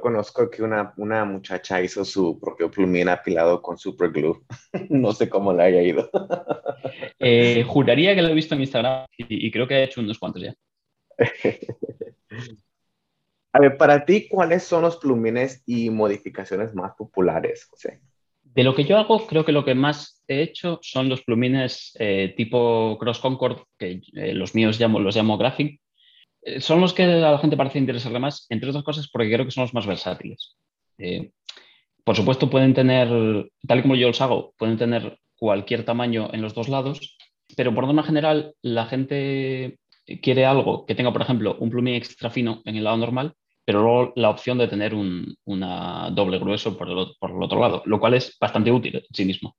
Conozco 0.00 0.50
que 0.50 0.62
una, 0.62 0.92
una 0.96 1.24
muchacha 1.24 1.80
hizo 1.82 2.04
su 2.04 2.38
propio 2.38 2.70
plumín 2.70 3.08
apilado 3.08 3.60
con 3.60 3.78
super 3.78 4.10
glue. 4.10 4.40
no 4.90 5.12
sé 5.12 5.28
cómo 5.28 5.52
le 5.52 5.62
haya 5.62 5.82
ido. 5.82 6.10
Eh, 7.22 7.64
juraría 7.68 8.14
que 8.14 8.22
lo 8.22 8.28
he 8.28 8.34
visto 8.34 8.54
en 8.54 8.62
Instagram 8.62 9.04
y, 9.16 9.46
y 9.46 9.50
creo 9.50 9.68
que 9.68 9.74
ha 9.74 9.82
hecho 9.82 10.00
unos 10.00 10.18
cuantos 10.18 10.42
ya. 10.42 10.54
A 13.52 13.60
ver, 13.60 13.76
para 13.76 14.04
ti, 14.04 14.28
¿cuáles 14.28 14.62
son 14.62 14.82
los 14.82 14.96
plumines 14.96 15.62
y 15.66 15.90
modificaciones 15.90 16.74
más 16.74 16.94
populares, 16.96 17.66
José? 17.66 18.00
De 18.42 18.62
lo 18.62 18.74
que 18.74 18.84
yo 18.84 18.96
hago, 18.96 19.26
creo 19.26 19.44
que 19.44 19.52
lo 19.52 19.64
que 19.64 19.74
más 19.74 20.22
he 20.28 20.42
hecho 20.42 20.78
son 20.82 21.08
los 21.08 21.22
plumines 21.22 21.96
eh, 21.98 22.32
tipo 22.36 22.96
Cross 22.98 23.18
Concord, 23.18 23.62
que 23.78 24.00
eh, 24.14 24.34
los 24.34 24.54
míos 24.54 24.78
llamo, 24.78 25.00
los 25.00 25.16
llamo 25.16 25.36
Graphic. 25.36 25.79
Eh, 26.42 26.60
son 26.60 26.80
los 26.80 26.92
que 26.92 27.04
a 27.04 27.06
la 27.32 27.38
gente 27.38 27.56
parece 27.56 27.78
interesarle 27.78 28.18
más, 28.18 28.46
entre 28.50 28.70
otras 28.70 28.84
cosas 28.84 29.08
porque 29.10 29.32
creo 29.32 29.44
que 29.44 29.50
son 29.50 29.62
los 29.62 29.74
más 29.74 29.86
versátiles. 29.86 30.56
por 32.04 32.16
supuesto, 32.16 32.50
pueden 32.50 32.74
tener, 32.74 33.08
tal 33.66 33.78
y 33.78 33.82
como 33.82 33.94
yo 33.94 34.08
los 34.08 34.20
hago, 34.20 34.54
pueden 34.58 34.78
tener 34.78 35.18
cualquier 35.36 35.84
tamaño 35.84 36.30
en 36.32 36.42
los 36.42 36.54
dos 36.54 36.68
lados, 36.68 37.16
pero 37.56 37.74
por 37.74 37.86
norma 37.86 38.02
general, 38.02 38.54
la 38.62 38.86
gente 38.86 39.78
quiere 40.22 40.44
algo 40.46 40.86
que 40.86 40.94
tenga, 40.94 41.12
por 41.12 41.22
ejemplo, 41.22 41.56
un 41.60 41.70
plumín 41.70 41.94
extra 41.94 42.30
fino 42.30 42.62
en 42.64 42.76
el 42.76 42.84
lado 42.84 42.96
normal 42.96 43.34
pero 43.70 43.82
luego 43.82 44.12
la 44.16 44.30
opción 44.30 44.58
de 44.58 44.66
tener 44.66 44.94
un 44.94 45.36
una 45.44 46.10
doble 46.10 46.40
grueso 46.40 46.76
por 46.76 46.88
el, 46.88 47.06
por 47.20 47.30
el, 47.30 47.40
otro 47.40 47.60
lado, 47.60 47.82
lo 47.86 48.00
cual 48.00 48.14
es 48.14 48.36
bastante 48.40 48.72
útil 48.72 48.96
en 48.96 49.02
sí 49.12 49.24
mismo. 49.24 49.56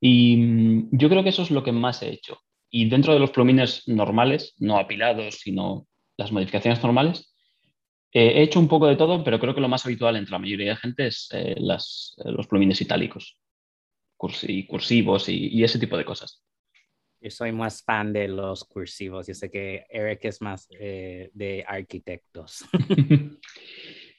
Y 0.00 0.36
mm, 0.36 0.88
yo 0.92 1.08
creo 1.08 1.24
que 1.24 1.30
eso 1.30 1.42
es 1.42 1.50
lo 1.50 1.64
que 1.64 1.72
más 1.72 2.00
he 2.02 2.10
hecho. 2.10 2.38
Y 2.70 2.88
dentro 2.88 3.12
de 3.12 3.18
los 3.18 3.32
plumines 3.32 3.88
normales, 3.88 4.54
no 4.58 4.78
apilados, 4.78 5.40
sino 5.40 5.88
las 6.16 6.32
modificaciones 6.32 6.82
normales, 6.82 7.34
eh, 8.12 8.32
he 8.36 8.42
hecho 8.42 8.60
un 8.60 8.68
poco 8.68 8.86
de 8.86 8.96
todo, 8.96 9.24
pero 9.24 9.40
creo 9.40 9.54
que 9.54 9.60
lo 9.60 9.68
más 9.68 9.84
habitual 9.84 10.16
entre 10.16 10.32
la 10.32 10.38
mayoría 10.38 10.70
de 10.70 10.76
gente 10.76 11.06
es 11.06 11.28
eh, 11.32 11.54
las, 11.58 12.14
los 12.24 12.46
plumines 12.46 12.80
itálicos, 12.80 13.38
y 14.42 14.66
cursivos 14.66 15.28
y 15.28 15.62
ese 15.62 15.78
tipo 15.78 15.96
de 15.96 16.04
cosas. 16.04 16.44
Yo 17.24 17.30
soy 17.30 17.52
más 17.52 17.82
fan 17.82 18.12
de 18.12 18.28
los 18.28 18.64
cursivos. 18.64 19.26
Yo 19.26 19.32
sé 19.32 19.50
que 19.50 19.86
Eric 19.88 20.26
es 20.26 20.42
más 20.42 20.68
eh, 20.78 21.30
de 21.32 21.64
arquitectos. 21.66 22.66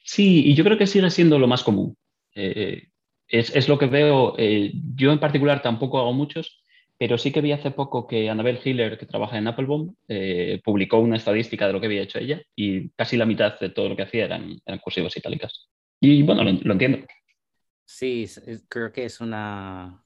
Sí, 0.08 0.46
y 0.46 0.54
yo 0.54 0.62
creo 0.62 0.78
que 0.78 0.86
sigue 0.86 1.10
siendo 1.10 1.36
lo 1.36 1.48
más 1.48 1.64
común. 1.64 1.96
Eh, 2.32 2.90
es, 3.26 3.52
es, 3.56 3.68
lo 3.68 3.76
que 3.76 3.86
veo. 3.86 4.36
Eh, 4.38 4.70
yo 4.94 5.10
en 5.10 5.18
particular 5.18 5.60
tampoco 5.60 5.98
hago 5.98 6.12
muchos, 6.12 6.62
pero 6.98 7.18
sí 7.18 7.32
que 7.32 7.40
vi 7.40 7.52
hace 7.52 7.70
poco 7.70 8.06
que 8.06 8.30
Annabel 8.30 8.60
Hiller, 8.64 8.98
que 8.98 9.06
trabaja 9.06 9.38
en 9.38 9.46
Applebomb, 9.46 9.94
publicó 10.64 10.98
una 10.98 11.16
estadística 11.16 11.66
de 11.66 11.72
lo 11.72 11.80
que 11.80 11.86
había 11.86 12.02
hecho 12.02 12.18
ella 12.18 12.42
y 12.54 12.88
casi 12.90 13.16
la 13.16 13.26
mitad 13.26 13.58
de 13.60 13.70
todo 13.70 13.88
lo 13.88 13.96
que 13.96 14.02
hacía 14.02 14.24
eran, 14.24 14.58
eran 14.64 14.78
cursivos 14.80 15.16
itálicas. 15.16 15.68
Y 16.00 16.22
bueno, 16.22 16.42
lo 16.42 16.72
entiendo. 16.72 17.06
Sí, 17.84 18.26
creo 18.68 18.92
que 18.92 19.04
es 19.04 19.20
una, 19.20 20.02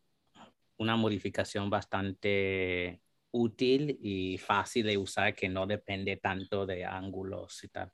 una 0.78 0.97
modificación 0.97 1.70
bastante 1.70 3.00
útil 3.32 3.99
y 4.02 4.38
fácil 4.38 4.87
de 4.87 4.99
usar 4.99 5.35
que 5.35 5.49
no 5.49 5.66
depende 5.66 6.16
tanto 6.16 6.66
de 6.66 6.85
ángulos 6.85 7.62
y 7.64 7.68
tal. 7.68 7.92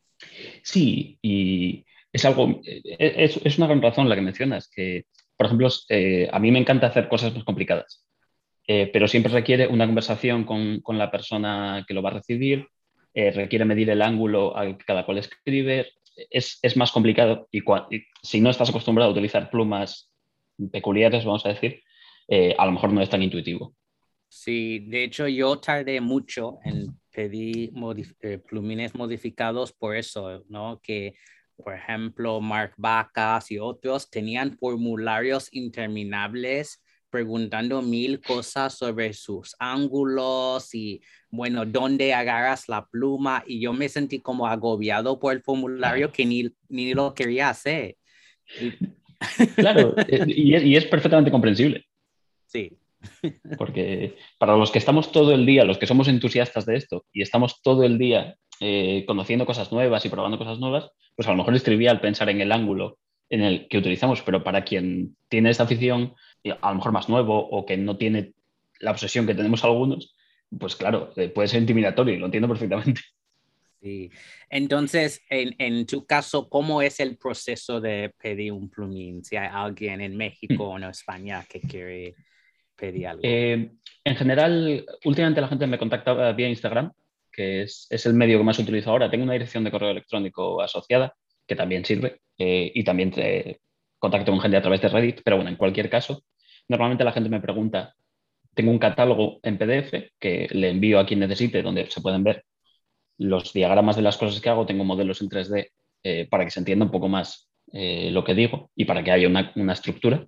Sí, 0.62 1.18
y 1.20 1.84
es 2.12 2.24
algo, 2.24 2.60
es, 2.64 3.38
es 3.44 3.58
una 3.58 3.66
gran 3.66 3.82
razón 3.82 4.08
la 4.08 4.14
que 4.14 4.22
mencionas, 4.22 4.68
que, 4.68 5.06
por 5.36 5.46
ejemplo, 5.46 5.68
eh, 5.88 6.28
a 6.32 6.38
mí 6.38 6.50
me 6.50 6.58
encanta 6.58 6.86
hacer 6.86 7.08
cosas 7.08 7.34
más 7.34 7.44
complicadas, 7.44 8.05
eh, 8.66 8.90
pero 8.92 9.08
siempre 9.08 9.32
requiere 9.32 9.66
una 9.66 9.86
conversación 9.86 10.44
con, 10.44 10.80
con, 10.80 10.98
la 10.98 11.10
persona 11.10 11.84
que 11.86 11.94
lo 11.94 12.02
va 12.02 12.10
a 12.10 12.14
recibir, 12.14 12.68
eh, 13.14 13.30
requiere 13.30 13.64
medir 13.64 13.90
el 13.90 14.02
ángulo 14.02 14.56
al 14.56 14.76
que 14.76 14.84
cada 14.84 15.06
cual 15.06 15.18
escribe, 15.18 15.86
es, 16.30 16.58
es 16.62 16.76
más 16.76 16.92
complicado 16.92 17.48
y, 17.52 17.62
si 18.22 18.40
no 18.40 18.50
estás 18.50 18.70
acostumbrado 18.70 19.10
a 19.10 19.12
utilizar 19.12 19.50
plumas 19.50 20.10
peculiares, 20.72 21.24
vamos 21.24 21.44
a 21.46 21.50
decir, 21.50 21.82
eh, 22.28 22.54
a 22.58 22.66
lo 22.66 22.72
mejor 22.72 22.92
no 22.92 23.02
es 23.02 23.10
tan 23.10 23.22
intuitivo. 23.22 23.74
Sí, 24.28 24.80
de 24.80 25.04
hecho 25.04 25.28
yo 25.28 25.58
tardé 25.58 26.00
mucho 26.00 26.58
en 26.64 26.98
pedir 27.12 27.72
eh, 28.20 28.38
plumines 28.38 28.94
modificados 28.94 29.72
por 29.72 29.96
eso, 29.96 30.44
¿no? 30.48 30.80
Que, 30.82 31.14
por 31.56 31.74
ejemplo, 31.74 32.40
Mark 32.40 32.74
Vacas 32.76 33.50
y 33.50 33.58
otros 33.58 34.10
tenían 34.10 34.58
formularios 34.58 35.48
interminables 35.52 36.82
preguntando 37.10 37.82
mil 37.82 38.20
cosas 38.20 38.74
sobre 38.74 39.12
sus 39.12 39.54
ángulos 39.58 40.74
y, 40.74 41.00
bueno, 41.30 41.64
dónde 41.64 42.14
agarras 42.14 42.68
la 42.68 42.86
pluma. 42.86 43.42
Y 43.46 43.60
yo 43.60 43.72
me 43.72 43.88
sentí 43.88 44.20
como 44.20 44.46
agobiado 44.46 45.18
por 45.18 45.32
el 45.32 45.42
formulario 45.42 46.12
que 46.12 46.24
ni, 46.24 46.50
ni 46.68 46.94
lo 46.94 47.14
quería 47.14 47.50
hacer. 47.50 47.96
Claro, 49.56 49.94
eh, 49.96 50.24
y 50.26 50.76
es 50.76 50.84
perfectamente 50.84 51.30
comprensible. 51.30 51.86
Sí. 52.44 52.76
Porque 53.58 54.16
para 54.38 54.56
los 54.56 54.70
que 54.70 54.78
estamos 54.78 55.12
todo 55.12 55.32
el 55.32 55.46
día, 55.46 55.64
los 55.64 55.78
que 55.78 55.86
somos 55.86 56.08
entusiastas 56.08 56.66
de 56.66 56.76
esto 56.76 57.04
y 57.12 57.22
estamos 57.22 57.62
todo 57.62 57.84
el 57.84 57.98
día 57.98 58.36
eh, 58.60 59.04
conociendo 59.06 59.46
cosas 59.46 59.72
nuevas 59.72 60.04
y 60.04 60.08
probando 60.08 60.38
cosas 60.38 60.58
nuevas, 60.58 60.90
pues 61.14 61.28
a 61.28 61.30
lo 61.30 61.36
mejor 61.36 61.54
es 61.54 61.62
trivial 61.62 62.00
pensar 62.00 62.28
en 62.28 62.40
el 62.40 62.52
ángulo 62.52 62.98
en 63.28 63.42
el 63.42 63.68
que 63.68 63.78
utilizamos, 63.78 64.22
pero 64.22 64.44
para 64.44 64.62
quien 64.64 65.16
tiene 65.28 65.50
esta 65.50 65.64
afición, 65.64 66.14
a 66.50 66.70
lo 66.70 66.76
mejor 66.76 66.92
más 66.92 67.08
nuevo 67.08 67.48
o 67.48 67.66
que 67.66 67.76
no 67.76 67.96
tiene 67.96 68.32
la 68.80 68.90
obsesión 68.90 69.26
que 69.26 69.34
tenemos 69.34 69.64
algunos, 69.64 70.14
pues 70.58 70.76
claro, 70.76 71.12
eh, 71.16 71.28
puede 71.28 71.48
ser 71.48 71.60
intimidatorio 71.60 72.14
y 72.14 72.18
lo 72.18 72.26
entiendo 72.26 72.48
perfectamente. 72.48 73.00
Sí. 73.78 74.10
Entonces, 74.48 75.20
en, 75.28 75.54
en, 75.58 75.86
tu 75.86 76.06
caso, 76.06 76.48
¿cómo 76.48 76.82
es 76.82 76.98
el 76.98 77.18
proceso 77.18 77.80
de 77.80 78.12
pedir 78.20 78.50
un 78.50 78.68
plumín? 78.68 79.22
Si 79.22 79.36
hay 79.36 79.48
alguien 79.52 80.00
en 80.00 80.16
México 80.16 80.70
o 80.70 80.76
en 80.76 80.84
España 80.84 81.44
que 81.48 81.60
quiere 81.60 82.16
pedir 82.74 83.06
algo. 83.06 83.20
Eh, 83.22 83.70
en 84.02 84.16
general, 84.16 84.84
últimamente 85.04 85.40
la 85.40 85.48
gente 85.48 85.66
me 85.66 85.78
contacta 85.78 86.32
vía 86.32 86.48
Instagram, 86.48 86.90
que 87.30 87.62
es, 87.62 87.86
es, 87.90 88.06
el 88.06 88.14
medio 88.14 88.38
que 88.38 88.44
más 88.44 88.58
utilizo 88.58 88.90
ahora. 88.90 89.10
Tengo 89.10 89.24
una 89.24 89.34
dirección 89.34 89.62
de 89.62 89.70
correo 89.70 89.90
electrónico 89.90 90.60
asociada, 90.60 91.14
que 91.46 91.54
también 91.54 91.84
sirve, 91.84 92.20
eh, 92.38 92.72
y 92.74 92.82
también 92.82 93.10
te 93.10 93.60
contacto 93.98 94.30
con 94.30 94.40
gente 94.40 94.56
a 94.56 94.62
través 94.62 94.80
de 94.80 94.88
Reddit, 94.88 95.20
pero 95.24 95.36
bueno, 95.36 95.50
en 95.50 95.56
cualquier 95.56 95.88
caso, 95.88 96.22
normalmente 96.68 97.04
la 97.04 97.12
gente 97.12 97.30
me 97.30 97.40
pregunta, 97.40 97.94
tengo 98.54 98.70
un 98.70 98.78
catálogo 98.78 99.38
en 99.42 99.58
PDF 99.58 100.12
que 100.18 100.48
le 100.50 100.70
envío 100.70 100.98
a 100.98 101.06
quien 101.06 101.20
necesite, 101.20 101.62
donde 101.62 101.90
se 101.90 102.00
pueden 102.00 102.24
ver 102.24 102.44
los 103.18 103.52
diagramas 103.52 103.96
de 103.96 104.02
las 104.02 104.16
cosas 104.16 104.40
que 104.40 104.48
hago, 104.48 104.66
tengo 104.66 104.84
modelos 104.84 105.20
en 105.20 105.28
3D 105.28 105.70
eh, 106.02 106.26
para 106.30 106.44
que 106.44 106.50
se 106.50 106.60
entienda 106.60 106.84
un 106.84 106.90
poco 106.90 107.08
más 107.08 107.48
eh, 107.72 108.10
lo 108.10 108.24
que 108.24 108.34
digo 108.34 108.70
y 108.74 108.84
para 108.84 109.02
que 109.02 109.10
haya 109.10 109.28
una, 109.28 109.52
una 109.56 109.72
estructura. 109.72 110.26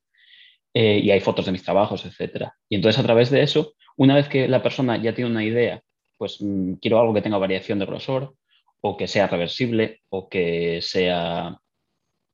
Eh, 0.75 1.01
y 1.03 1.11
hay 1.11 1.21
fotos 1.21 1.47
de 1.47 1.53
mis 1.53 1.63
trabajos, 1.63 2.05
etc. 2.05 2.51
Y 2.69 2.77
entonces 2.77 3.01
a 3.01 3.03
través 3.03 3.31
de 3.31 3.43
eso, 3.43 3.75
una 3.97 4.15
vez 4.15 4.29
que 4.29 4.47
la 4.49 4.63
persona 4.63 5.01
ya 5.01 5.15
tiene 5.15 5.31
una 5.31 5.45
idea, 5.45 5.83
pues 6.17 6.39
mm, 6.41 6.75
quiero 6.75 7.01
algo 7.01 7.15
que 7.15 7.23
tenga 7.23 7.39
variación 7.39 7.79
de 7.79 7.87
grosor 7.87 8.35
o 8.81 8.97
que 8.97 9.09
sea 9.09 9.27
reversible 9.27 10.03
o 10.11 10.29
que 10.29 10.81
sea 10.83 11.57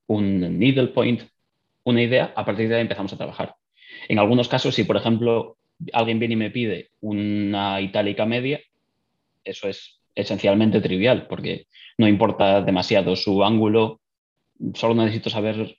un 0.07 0.59
needle 0.59 0.87
point, 0.89 1.21
una 1.83 2.01
idea, 2.03 2.33
a 2.35 2.45
partir 2.45 2.67
de 2.69 2.75
ahí 2.75 2.81
empezamos 2.81 3.13
a 3.13 3.17
trabajar. 3.17 3.55
En 4.07 4.19
algunos 4.19 4.47
casos, 4.47 4.75
si 4.75 4.83
por 4.83 4.97
ejemplo 4.97 5.57
alguien 5.93 6.19
viene 6.19 6.33
y 6.33 6.37
me 6.37 6.51
pide 6.51 6.89
una 7.01 7.81
itálica 7.81 8.25
media, 8.25 8.61
eso 9.43 9.67
es 9.67 9.99
esencialmente 10.15 10.81
trivial 10.81 11.27
porque 11.27 11.67
no 11.97 12.07
importa 12.07 12.61
demasiado 12.61 13.15
su 13.15 13.43
ángulo, 13.43 13.99
solo 14.73 14.95
necesito 14.95 15.29
saber, 15.29 15.77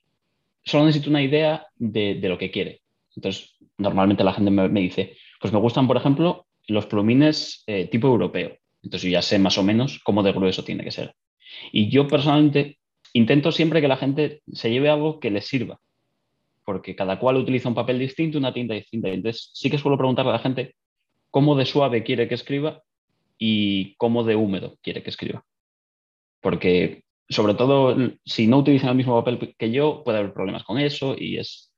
solo 0.64 0.84
necesito 0.84 1.10
una 1.10 1.22
idea 1.22 1.66
de, 1.76 2.18
lo 2.22 2.38
que 2.38 2.50
quiere. 2.50 2.80
Entonces, 3.14 3.56
normalmente 3.78 4.24
la 4.24 4.34
gente 4.34 4.50
me, 4.50 4.80
dice, 4.80 5.16
pues 5.40 5.52
me 5.52 5.58
gustan, 5.58 5.86
por 5.86 5.96
ejemplo, 5.96 6.46
los 6.68 6.86
plumines 6.86 7.64
eh, 7.66 7.86
tipo 7.86 8.08
europeo. 8.08 8.56
Entonces 8.82 9.10
yo 9.10 9.14
ya 9.14 9.22
sé 9.22 9.38
más 9.38 9.58
o 9.58 9.62
menos 9.62 10.00
cómo 10.04 10.22
de 10.22 10.32
grueso 10.32 10.64
tiene 10.64 10.84
que 10.84 10.90
ser. 10.90 11.14
Y 11.72 11.88
yo 11.88 12.06
personalmente 12.06 12.78
intento 13.12 13.52
siempre 13.52 13.80
que 13.80 13.88
la 13.88 13.96
gente 13.96 14.42
se 14.52 14.70
lleve 14.70 14.90
algo 14.90 15.20
que 15.20 15.30
les 15.30 15.46
sirva, 15.46 15.80
porque 16.66 16.96
cada 16.96 17.18
cual 17.20 17.36
utiliza 17.36 17.68
un 17.68 17.76
papel 17.76 17.98
distinto, 18.00 18.38
una 18.38 18.52
tinta 18.52 18.74
distinta. 18.74 19.08
Entonces 19.08 19.50
sí 19.54 19.70
que 19.70 19.78
suelo 19.78 19.96
preguntarle 19.96 20.32
a 20.32 20.34
la 20.34 20.40
gente 20.40 20.74
cómo 21.30 21.54
de 21.54 21.64
suave 21.64 22.02
quiere 22.02 22.28
que 22.28 22.34
escriba 22.34 22.82
y 23.38 23.94
cómo 23.96 24.24
de 24.24 24.34
húmedo 24.34 24.76
quiere 24.82 25.02
que 25.02 25.10
escriba. 25.10 25.44
Porque 26.40 27.04
sobre 27.28 27.54
todo 27.54 27.96
si 28.24 28.48
no 28.48 28.58
utilizan 28.58 28.90
el 28.90 28.96
mismo 28.96 29.14
papel 29.22 29.54
que 29.56 29.70
yo, 29.70 30.02
puede 30.04 30.18
haber 30.18 30.32
problemas 30.32 30.64
con 30.64 30.78
eso 30.78 31.14
y 31.16 31.38
es 31.38 31.72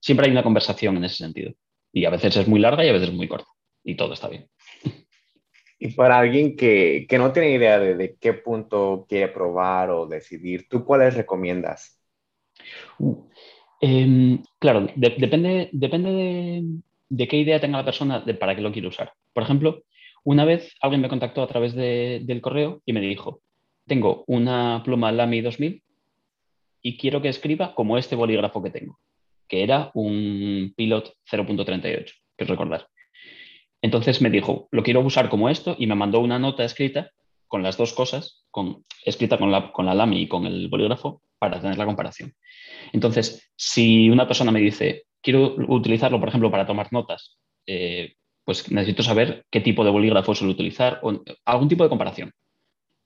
siempre 0.00 0.26
hay 0.26 0.32
una 0.32 0.42
conversación 0.42 0.96
en 0.96 1.04
ese 1.04 1.18
sentido. 1.18 1.52
Y 1.92 2.04
a 2.04 2.10
veces 2.10 2.36
es 2.36 2.48
muy 2.48 2.58
larga 2.58 2.84
y 2.84 2.88
a 2.88 2.92
veces 2.92 3.12
muy 3.12 3.28
corta. 3.28 3.48
Y 3.84 3.94
todo 3.94 4.14
está 4.14 4.28
bien. 4.28 4.48
Y 5.78 5.92
para 5.94 6.18
alguien 6.18 6.56
que, 6.56 7.06
que 7.08 7.18
no 7.18 7.32
tiene 7.32 7.50
idea 7.52 7.78
de, 7.78 7.94
de, 7.96 8.16
qué 8.16 8.32
punto 8.32 9.04
quiere 9.08 9.28
probar 9.28 9.90
o 9.90 10.06
decidir, 10.06 10.66
¿tú 10.68 10.84
cuáles 10.84 11.14
recomiendas? 11.14 12.00
Uh, 12.98 13.28
em, 13.82 14.42
claro, 14.58 14.88
depende, 14.96 15.68
depende 15.72 16.62
de, 17.08 17.28
qué 17.28 17.36
idea 17.36 17.60
tenga 17.60 17.78
la 17.78 17.84
persona 17.84 18.20
de 18.20 18.34
para 18.34 18.56
qué 18.56 18.62
lo 18.62 18.72
quiere 18.72 18.88
usar. 18.88 19.12
Por 19.34 19.42
ejemplo, 19.42 19.82
una 20.24 20.44
vez 20.44 20.74
alguien 20.80 21.02
me 21.02 21.08
contactó 21.08 21.42
a 21.42 21.48
través 21.48 21.74
del 21.74 22.40
correo 22.40 22.80
y 22.86 22.94
me 22.94 23.00
dijo, 23.00 23.42
tengo 23.86 24.24
una 24.26 24.82
pluma 24.84 25.12
Lamy 25.12 25.42
2000 25.42 25.82
y 26.80 26.96
quiero 26.96 27.20
que 27.20 27.28
escriba 27.28 27.74
como 27.74 27.98
este 27.98 28.16
bolígrafo 28.16 28.62
que 28.62 28.70
tengo, 28.70 28.98
que 29.48 29.62
era 29.62 29.90
un 29.94 30.72
Pilot 30.76 31.14
0.38, 31.30 32.12
que 32.36 32.44
recordar. 32.44 32.86
Entonces 33.82 34.22
me 34.22 34.30
dijo, 34.30 34.68
lo 34.70 34.84
quiero 34.84 35.00
usar 35.00 35.28
como 35.28 35.48
esto 35.48 35.74
y 35.76 35.86
me 35.86 35.96
mandó 35.96 36.20
una 36.20 36.38
nota 36.38 36.64
escrita 36.64 37.10
con 37.48 37.62
las 37.62 37.76
dos 37.76 37.92
cosas, 37.92 38.44
con, 38.50 38.84
escrita 39.04 39.38
con 39.38 39.50
la, 39.50 39.72
con 39.72 39.86
la 39.86 40.06
y 40.14 40.28
con 40.28 40.46
el 40.46 40.68
bolígrafo, 40.68 41.20
para 41.42 41.60
tener 41.60 41.76
la 41.76 41.86
comparación. 41.86 42.32
Entonces, 42.92 43.50
si 43.56 44.08
una 44.08 44.28
persona 44.28 44.52
me 44.52 44.60
dice, 44.60 45.06
quiero 45.20 45.56
utilizarlo, 45.66 46.20
por 46.20 46.28
ejemplo, 46.28 46.52
para 46.52 46.64
tomar 46.64 46.92
notas, 46.92 47.36
eh, 47.66 48.14
pues 48.44 48.70
necesito 48.70 49.02
saber 49.02 49.44
qué 49.50 49.60
tipo 49.60 49.82
de 49.82 49.90
bolígrafo 49.90 50.36
suelo 50.36 50.52
utilizar 50.52 51.00
o 51.02 51.20
algún 51.44 51.68
tipo 51.68 51.82
de 51.82 51.88
comparación. 51.88 52.30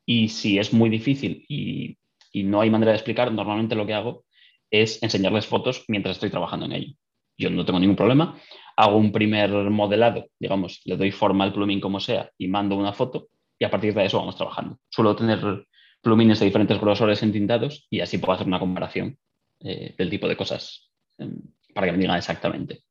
Y 0.05 0.29
si 0.29 0.59
es 0.59 0.75
muy 0.75 0.91
difícil 0.91 1.47
y, 1.49 1.97
no 2.45 2.61
hay 2.61 2.69
manera 2.69 2.93
de 2.93 2.99
explicar, 2.99 3.33
normalmente 3.33 3.75
lo 3.75 3.87
que 3.87 3.95
hago 3.95 4.27
es 4.71 5.03
enseñarles 5.03 5.47
fotos 5.47 5.87
mientras 5.89 6.17
estoy 6.17 6.29
trabajando 6.29 6.67
en 6.67 6.73
ello. 6.73 6.93
Yo 7.39 7.49
no 7.49 7.65
tengo 7.65 7.81
ningún 7.81 7.97
problema, 7.97 8.39
hago 8.77 8.99
un 8.99 9.13
primer 9.13 9.51
modelado, 9.71 10.27
digamos, 10.39 10.83
le 10.85 10.99
doy 10.99 11.11
forma 11.11 11.45
al 11.45 11.55
plumín 11.55 11.81
como 11.81 12.01
sea 12.01 12.31
y 12.37 12.49
mando 12.49 12.77
una 12.77 12.93
foto 12.93 13.29
y 13.59 13.65
a 13.65 13.71
partir 13.71 13.95
de 13.95 14.05
eso 14.05 14.19
vamos 14.19 14.37
trabajando. 14.37 14.79
Suelo 14.91 15.17
tener 15.17 15.67
plumines 16.07 16.39
de 16.39 16.47
diferentes 16.47 16.81
grosores 16.81 17.21
entintados 17.25 17.89
y 17.91 17.99
así 17.99 18.19
puedo 18.19 18.35
hacer 18.35 18.47
una 18.47 18.61
comparación 18.61 19.19
eh, 19.59 19.93
del 19.99 20.09
tipo 20.09 20.29
de 20.29 20.37
cosas 20.37 20.89
em, 21.19 21.35
para 21.75 21.89
que 21.89 21.93
me 21.93 21.99
digan 21.99 22.17
exactamente. 22.17 22.85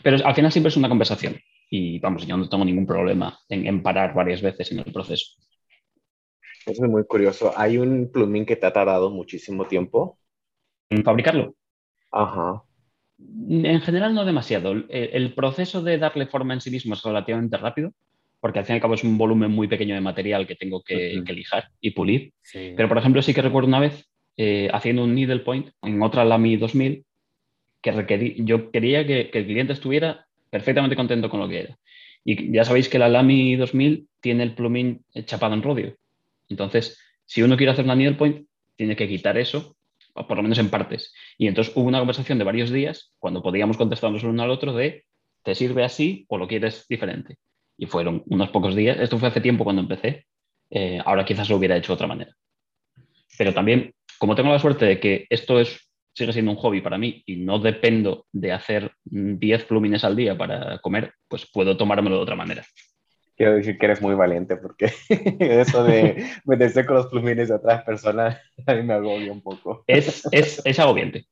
Pero 0.00 0.24
al 0.24 0.34
final 0.36 0.52
siempre 0.52 0.68
es 0.68 0.76
una 0.76 0.88
conversación 0.88 1.40
y 1.68 1.98
vamos, 1.98 2.24
yo 2.24 2.36
no 2.36 2.48
tengo 2.48 2.64
ningún 2.64 2.86
problema 2.86 3.36
en, 3.48 3.82
parar 3.82 4.14
varias 4.14 4.40
veces 4.40 4.70
en 4.70 4.78
el 4.78 4.92
proceso. 4.92 5.32
Eso 6.64 6.84
es 6.84 6.90
muy 6.90 7.04
curioso. 7.04 7.52
¿Hay 7.56 7.78
un 7.78 8.12
plumín 8.12 8.46
que 8.46 8.54
te 8.54 8.66
ha 8.66 8.72
tardado 8.72 9.10
muchísimo 9.10 9.66
tiempo? 9.66 10.20
¿En 10.88 11.02
fabricarlo? 11.02 11.56
Ajá. 12.12 12.62
En 13.18 13.80
general 13.80 14.14
no 14.14 14.24
demasiado. 14.24 14.72
El, 14.88 15.34
proceso 15.34 15.82
de 15.82 15.98
darle 15.98 16.26
forma 16.28 16.54
en 16.54 16.60
sí 16.60 16.70
mismo 16.70 16.94
es 16.94 17.02
relativamente 17.02 17.56
rápido, 17.56 17.92
porque 18.42 18.58
al 18.58 18.64
fin 18.64 18.74
y 18.74 18.76
al 18.78 18.80
cabo 18.82 18.94
es 18.94 19.04
un 19.04 19.16
volumen 19.16 19.52
muy 19.52 19.68
pequeño 19.68 19.94
de 19.94 20.00
material 20.00 20.48
que 20.48 20.56
tengo 20.56 20.82
que, 20.82 21.22
lijar 21.28 21.68
y 21.80 21.92
pulir. 21.92 22.32
Pero, 22.52 22.88
por 22.88 22.98
ejemplo, 22.98 23.22
sí 23.22 23.32
que 23.32 23.40
recuerdo 23.40 23.68
una 23.68 23.78
vez 23.78 24.10
eh, 24.36 24.68
haciendo 24.72 25.04
un 25.04 25.14
needle 25.14 25.38
point 25.38 25.68
en 25.80 26.02
otra 26.02 26.24
Lamy 26.24 26.56
2000 26.56 27.04
que 27.80 27.92
requerí, 27.92 28.34
yo 28.38 28.72
quería 28.72 29.06
que, 29.06 29.30
que, 29.30 29.38
el 29.38 29.44
cliente 29.46 29.72
estuviera 29.74 30.26
perfectamente 30.50 30.96
contento 30.96 31.30
con 31.30 31.38
lo 31.38 31.48
que 31.48 31.60
era. 31.60 31.78
Y 32.24 32.52
ya 32.52 32.64
sabéis 32.64 32.88
que 32.88 32.98
la 32.98 33.08
Lamy 33.08 33.54
2000 33.54 34.08
tiene 34.20 34.42
el 34.42 34.56
plumín 34.56 35.04
chapado 35.24 35.54
en 35.54 35.62
rodio. 35.62 35.96
Entonces, 36.48 36.98
si 37.24 37.42
uno 37.42 37.56
quiere 37.56 37.70
hacer 37.70 37.84
una 37.84 37.94
needle 37.94 38.16
point, 38.16 38.48
tiene 38.74 38.96
que 38.96 39.06
quitar 39.06 39.38
eso, 39.38 39.76
por 40.14 40.36
lo 40.36 40.42
menos 40.42 40.58
en 40.58 40.68
partes. 40.68 41.14
Y 41.38 41.46
entonces 41.46 41.72
hubo 41.76 41.86
una 41.86 42.00
conversación 42.00 42.38
de 42.38 42.44
varios 42.44 42.70
días, 42.70 43.12
cuando 43.20 43.40
podíamos 43.40 43.76
contestarnos 43.76 44.24
uno 44.24 44.42
al 44.42 44.50
otro, 44.50 44.72
de 44.72 45.04
¿te 45.44 45.54
sirve 45.54 45.84
así 45.84 46.24
o 46.26 46.38
lo 46.38 46.48
quieres 46.48 46.88
diferente? 46.88 47.38
Y 47.82 47.86
fueron 47.86 48.22
unos 48.26 48.48
pocos 48.50 48.76
días. 48.76 48.96
Esto 49.00 49.18
fue 49.18 49.26
hace 49.26 49.40
tiempo 49.40 49.64
cuando 49.64 49.82
empecé. 49.82 50.26
Eh, 50.70 51.00
ahora 51.04 51.24
quizás 51.24 51.50
lo 51.50 51.56
hubiera 51.56 51.76
hecho 51.76 51.90
de 51.90 51.94
otra 51.94 52.06
manera. 52.06 52.32
Pero 53.36 53.52
también, 53.52 53.92
como 54.20 54.36
tengo 54.36 54.52
la 54.52 54.60
suerte 54.60 54.84
de 54.84 55.00
que 55.00 55.26
esto 55.28 55.58
es 55.58 55.90
sigue 56.14 56.32
siendo 56.32 56.52
un 56.52 56.58
hobby 56.58 56.80
para 56.80 56.96
mí 56.96 57.24
y 57.26 57.38
no 57.38 57.58
dependo 57.58 58.26
de 58.30 58.52
hacer 58.52 58.92
10 59.02 59.64
plumines 59.64 60.04
al 60.04 60.14
día 60.14 60.38
para 60.38 60.78
comer, 60.78 61.14
pues 61.26 61.50
puedo 61.52 61.76
tomármelo 61.76 62.18
de 62.18 62.22
otra 62.22 62.36
manera. 62.36 62.64
Quiero 63.36 63.54
decir 63.54 63.76
que 63.78 63.86
eres 63.86 64.00
muy 64.00 64.14
valiente 64.14 64.56
porque 64.58 64.92
eso 65.40 65.82
de 65.82 66.24
meterse 66.44 66.86
con 66.86 66.98
los 66.98 67.06
plumines 67.06 67.48
de 67.48 67.56
otras 67.56 67.82
personas 67.82 68.38
a 68.68 68.74
mí 68.74 68.84
me 68.84 68.94
agobia 68.94 69.32
un 69.32 69.42
poco. 69.42 69.82
Es, 69.88 70.22
es, 70.30 70.62
es 70.64 70.78
agobiante. 70.78 71.26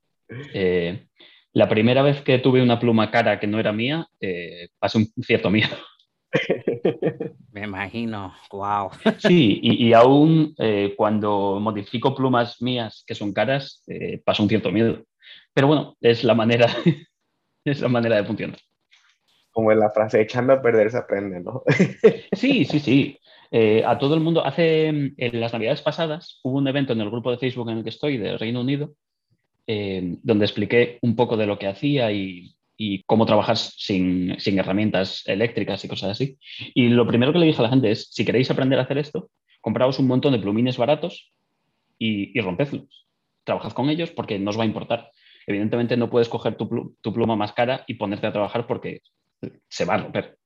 Eh, 0.52 1.06
la 1.52 1.68
primera 1.68 2.02
vez 2.02 2.22
que 2.22 2.40
tuve 2.40 2.60
una 2.60 2.80
pluma 2.80 3.12
cara 3.12 3.38
que 3.38 3.46
no 3.46 3.60
era 3.60 3.72
mía, 3.72 4.08
eh, 4.20 4.70
pasé 4.80 4.98
un 4.98 5.06
cierto 5.22 5.48
miedo. 5.48 5.76
Me 7.52 7.64
imagino, 7.64 8.32
wow. 8.52 8.90
Sí, 9.18 9.60
y, 9.62 9.92
aún 9.92 10.54
eh, 10.58 10.94
cuando 10.96 11.58
modifico 11.60 12.14
plumas 12.14 12.60
mías 12.62 13.04
que 13.06 13.14
son 13.14 13.32
caras, 13.32 13.82
eh, 13.88 14.20
paso 14.24 14.42
un 14.42 14.48
cierto 14.48 14.70
miedo. 14.70 15.04
Pero 15.52 15.66
bueno, 15.66 15.96
es 16.00 16.24
la 16.24 16.34
manera, 16.34 16.68
es 17.64 17.80
la 17.80 17.88
manera 17.88 18.16
de 18.16 18.24
funcionar. 18.24 18.58
Como 19.50 19.72
en 19.72 19.80
la 19.80 19.90
frase, 19.90 20.20
echando 20.20 20.52
a 20.52 20.62
perder 20.62 20.90
se 20.90 20.98
aprende, 20.98 21.40
¿no? 21.40 21.64
Sí, 22.32 22.64
sí, 22.64 22.78
sí. 22.78 23.18
Eh, 23.50 23.82
a 23.84 23.98
todo 23.98 24.14
el 24.14 24.20
mundo, 24.20 24.44
hace, 24.44 24.86
en 24.86 25.40
las 25.40 25.52
navidades 25.52 25.82
pasadas, 25.82 26.38
hubo 26.44 26.58
un 26.58 26.68
evento 26.68 26.92
en 26.92 27.00
el 27.00 27.10
grupo 27.10 27.32
de 27.32 27.38
Facebook 27.38 27.68
en 27.68 27.78
el 27.78 27.82
que 27.84 27.90
estoy, 27.90 28.16
de 28.16 28.38
Reino 28.38 28.60
Unido, 28.60 28.94
donde 29.66 30.44
expliqué 30.44 30.98
un 31.02 31.14
poco 31.14 31.36
de 31.36 31.46
lo 31.46 31.56
que 31.56 31.68
hacía 31.68 32.10
y, 32.10 32.56
y 32.82 33.02
cómo 33.02 33.26
trabajar 33.26 33.58
sin, 33.58 34.38
herramientas 34.58 35.22
eléctricas 35.26 35.84
y 35.84 35.88
cosas 35.88 36.12
así. 36.12 36.38
Y 36.72 36.88
lo 36.88 37.06
primero 37.06 37.30
que 37.30 37.38
le 37.38 37.44
dije 37.44 37.58
a 37.58 37.64
la 37.64 37.68
gente 37.68 37.90
es, 37.90 38.08
si 38.10 38.24
queréis 38.24 38.50
aprender 38.50 38.78
a 38.78 38.84
hacer 38.84 38.96
esto, 38.96 39.30
compraos 39.60 39.98
un 39.98 40.06
montón 40.06 40.32
de 40.32 40.38
plumines 40.38 40.78
baratos 40.78 41.30
y, 41.98 42.36
y 42.36 42.40
rompedlos. 42.40 43.06
Trabajad 43.44 43.72
con 43.72 43.90
ellos 43.90 44.10
porque 44.12 44.38
no 44.38 44.48
os 44.48 44.58
va 44.58 44.62
a 44.62 44.66
importar. 44.66 45.10
Evidentemente 45.46 45.98
no 45.98 46.08
puedes 46.08 46.30
coger 46.30 46.56
tu, 46.56 46.96
pluma 47.12 47.36
más 47.36 47.52
cara 47.52 47.84
y 47.86 47.94
ponerte 47.94 48.26
a 48.26 48.32
trabajar 48.32 48.66
porque 48.66 49.02
se 49.68 49.84
va 49.84 49.96
a 49.96 49.98
romper. 49.98 50.38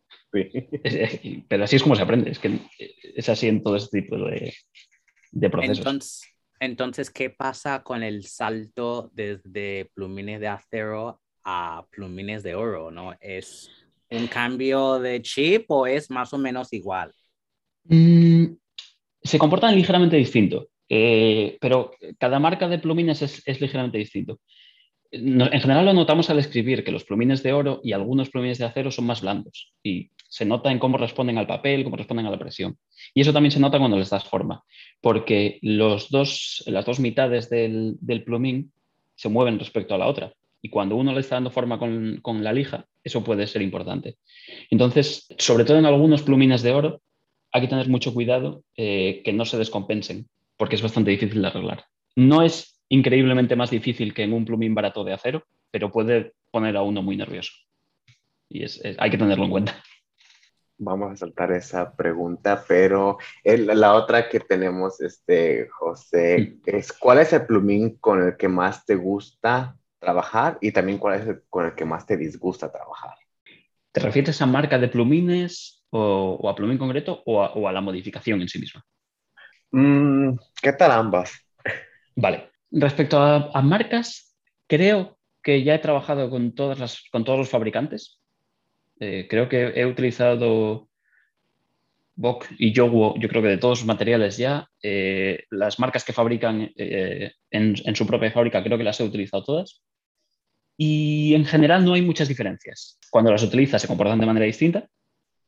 pero 1.47 1.63
así 1.63 1.77
es 1.77 1.85
como 1.85 1.95
se 1.95 2.03
aprende, 2.03 2.33
es 2.33 2.41
que 2.41 2.59
es 3.15 3.29
así 3.29 3.47
en 3.47 3.63
todo 3.63 3.77
este 3.77 4.03
tipo 4.03 4.19
de, 4.19 4.53
de 5.31 5.51
procesos. 5.51 5.79
Entonces, 5.79 6.23
entonces, 6.59 7.11
¿qué 7.11 7.31
pasa 7.31 7.85
con 7.85 8.03
el 8.03 8.25
salto 8.25 9.09
desde 9.13 9.89
plumines 9.95 10.41
de 10.41 10.49
acero 10.49 11.21
a 11.45 11.85
plumines 11.91 12.43
de 12.43 12.55
oro, 12.55 12.91
¿no? 12.91 13.15
¿Es 13.21 13.71
un 14.11 14.27
cambio 14.27 14.99
de 14.99 15.21
chip 15.23 15.67
o 15.69 15.87
es 15.87 16.11
más 16.11 16.33
o 16.33 16.39
menos 16.39 16.73
igual? 16.73 17.13
Mm, 17.85 18.47
se 19.23 19.39
comportan 19.39 19.75
ligeramente 19.75 20.17
distinto, 20.17 20.69
eh, 20.89 21.59
pero 21.61 21.93
cada 22.19 22.39
marca 22.39 22.69
de 22.69 22.79
plumines 22.79 23.23
es, 23.23 23.61
ligeramente 23.61 23.99
distinto. 23.99 24.41
en 25.11 25.61
general 25.61 25.85
lo 25.85 25.93
notamos 25.93 26.29
al 26.31 26.39
escribir 26.39 26.83
que 26.83 26.91
los 26.93 27.05
plumines 27.05 27.43
de 27.43 27.53
oro 27.53 27.81
y 27.85 27.93
algunos 27.93 28.31
plumines 28.31 28.59
de 28.59 28.65
acero 28.65 28.91
son 28.91 29.07
más 29.07 29.21
blandos 29.21 29.73
y 29.83 30.11
se 30.29 30.45
nota 30.45 30.73
en 30.73 30.81
cómo 30.81 30.99
responden 30.99 31.39
al 31.39 31.47
papel, 31.47 31.85
cómo 31.85 31.97
responden 31.97 32.27
a 32.27 32.31
la 32.31 32.39
presión. 32.39 32.77
Y 33.15 33.21
eso 33.21 33.33
también 33.33 33.53
se 33.53 33.61
nota 33.61 33.79
cuando 33.79 33.97
les 33.97 34.11
das 34.11 34.25
forma, 34.25 34.65
porque 35.01 35.59
los 35.63 36.11
dos, 36.11 36.65
las 36.67 36.85
dos 36.85 36.99
mitades 36.99 37.49
del, 37.51 37.97
del 38.01 38.25
plumín 38.25 38.73
se 39.15 39.29
mueven 39.29 39.61
respecto 39.61 39.95
a 39.95 39.99
la 39.99 40.07
otra 40.07 40.33
y 40.65 40.71
cuando 40.71 40.97
uno 40.97 41.13
le 41.13 41.21
está 41.21 41.37
dando 41.37 41.51
forma 41.51 41.79
con, 41.79 42.43
la 42.43 42.51
lija, 42.51 42.87
eso 43.03 43.23
puede 43.23 43.47
ser 43.47 43.61
importante. 43.61 44.17
Entonces, 44.71 45.27
sobre 45.37 45.67
todo 45.67 45.77
en 45.77 45.85
algunos 45.85 46.23
plumines 46.23 46.63
de 46.63 46.73
oro, 46.73 47.03
hay 47.53 47.61
que 47.61 47.69
tener 47.69 47.87
mucho 47.91 48.15
cuidado 48.15 48.65
eh, 48.75 49.21
que 49.27 49.35
no 49.35 49.45
se 49.45 49.59
descompensen, 49.59 50.27
porque 50.57 50.77
es 50.77 50.83
bastante 50.83 51.11
difícil 51.11 51.43
de 51.43 51.49
arreglar. 51.49 51.85
No 52.17 52.41
es 52.41 52.81
increíblemente 52.89 53.57
más 53.57 53.69
difícil 53.69 54.15
que 54.15 54.23
en 54.23 54.33
un 54.33 54.47
plumín 54.47 54.75
barato 54.75 55.05
de 55.05 55.13
acero, 55.13 55.45
pero 55.71 55.93
puede 55.93 56.33
poner 56.51 56.79
a 56.79 56.83
uno 56.83 57.03
muy 57.03 57.19
nervioso. 57.19 57.53
Y 58.49 58.65
hay 58.97 59.11
que 59.11 59.19
tenerlo 59.19 59.45
en 59.45 59.51
cuenta. 59.51 59.83
Vamos 60.79 61.13
a 61.13 61.17
saltar 61.17 61.53
esa 61.53 61.95
pregunta, 61.95 62.65
pero 62.67 63.19
la 63.45 63.93
otra 63.93 64.31
que 64.31 64.41
tenemos, 64.41 64.99
este, 65.03 65.69
José, 65.69 66.57
es 66.65 66.91
¿cuál 66.91 67.19
es 67.19 67.35
el 67.35 67.45
plumín 67.45 67.99
con 67.99 68.23
el 68.23 68.39
que 68.39 68.49
más 68.49 68.87
te 68.87 68.95
gusta 68.95 69.77
trabajar 70.05 70.59
y 70.61 70.71
también 70.71 70.99
cuál 70.99 71.21
es 71.21 71.27
el 71.27 71.43
con 71.49 71.65
el 71.65 71.75
que 71.75 71.85
más 71.85 72.07
te 72.07 72.17
disgusta 72.17 72.71
trabajar? 72.71 73.15
¿Te 73.95 74.01
refieres 74.01 74.43
a 74.43 74.47
marca 74.47 74.77
de 74.77 74.89
plumines 74.89 75.85
o, 75.91 76.49
a 76.49 76.55
plumín 76.55 76.79
concreto 76.79 77.23
o 77.27 77.69
a, 77.69 77.73
la 77.73 77.81
modificación 77.81 78.43
en 78.43 78.49
sí 78.49 78.59
misma? 78.59 78.85
Mm, 79.71 80.37
¿Qué 80.61 80.73
tal 80.73 80.91
ambas? 80.91 81.33
Vale. 82.17 82.51
Respecto 82.73 83.21
a, 83.21 83.63
marcas, 83.63 84.37
creo 84.67 85.17
que 85.43 85.63
ya 85.63 85.77
he 85.77 85.79
trabajado 85.79 86.29
con, 86.29 86.57
todas 86.57 86.81
las, 86.81 87.05
con 87.13 87.25
todos 87.25 87.39
los 87.39 87.49
fabricantes. 87.49 88.21
Eh, 88.99 89.29
creo 89.31 89.49
que 89.49 89.73
he 89.77 89.87
utilizado 89.87 90.89
Bock 92.17 92.47
y 92.59 92.73
Yoguo, 92.73 93.15
yo 93.19 93.29
creo 93.29 93.43
que 93.43 93.49
de 93.49 93.59
todos 93.59 93.81
los 93.81 93.87
materiales 93.87 94.37
ya. 94.37 94.69
Eh, 94.83 95.45
las 95.51 95.79
marcas 95.79 96.05
que 96.05 96.13
fabrican 96.13 96.73
eh, 96.75 97.31
en, 97.51 97.77
en, 97.85 97.95
su 97.95 98.07
propia 98.09 98.33
fábrica, 98.33 98.65
creo 98.65 98.77
que 98.77 98.85
las 98.85 98.99
he 98.99 99.05
utilizado 99.05 99.45
todas. 99.45 99.85
Y 100.77 101.35
en 101.35 101.45
general 101.45 101.85
no 101.85 101.95
hay 101.95 102.03
muchas 102.03 102.29
diferencias. 102.29 102.99
Cuando 103.11 103.31
las 103.31 103.43
utilizas 103.43 103.81
se 103.81 103.89
comportan 103.89 104.19
de 104.19 104.27
manera 104.27 104.47
distinta 104.47 104.89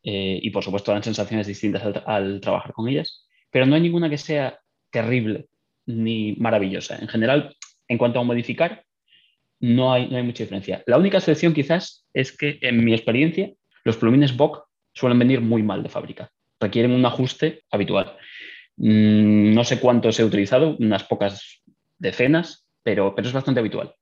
eh, 0.03 0.39
y 0.41 0.51
por 0.51 0.63
supuesto 0.63 0.93
dan 0.93 1.03
sensaciones 1.03 1.47
distintas 1.47 1.83
al, 2.07 2.41
trabajar 2.41 2.73
con 2.73 2.89
ellas, 2.89 3.27
pero 3.51 3.67
no 3.67 3.75
hay 3.75 3.81
ninguna 3.81 4.09
que 4.09 4.19
sea 4.19 4.61
terrible 4.91 5.49
ni 5.87 6.37
maravillosa. 6.39 6.97
En 6.97 7.09
general, 7.09 7.57
en 7.89 7.99
cuanto 7.99 8.21
a 8.21 8.25
modificar, 8.25 8.85
no 9.59 9.93
hay, 9.93 10.09
no 10.09 10.17
hay 10.17 10.23
mucha 10.23 10.45
diferencia. 10.45 10.83
La 10.87 10.99
única 10.99 11.19
excepción 11.19 11.55
quizás 11.55 12.07
es 12.13 12.37
que 12.37 12.59
en 12.61 12.85
mi 12.85 12.95
experiencia 12.95 13.51
los 13.85 13.97
plumines 13.97 14.37
Bock 14.37 14.69
suelen 14.93 15.19
venir 15.19 15.41
muy 15.41 15.63
mal 15.63 15.83
de 15.83 15.89
fábrica. 15.89 16.31
Requieren 16.61 16.93
un 16.93 17.05
ajuste 17.05 17.63
habitual. 17.71 18.17
Mm, 18.77 19.55
no 19.55 19.65
sé 19.65 19.81
cuántos 19.81 20.19
he 20.21 20.25
utilizado, 20.25 20.77
unas 20.79 21.05
pocas 21.05 21.63
decenas, 21.99 22.67
pero, 22.83 23.15
pero 23.15 23.29
es 23.29 23.35
bastante 23.35 23.61
habitual. 23.61 23.95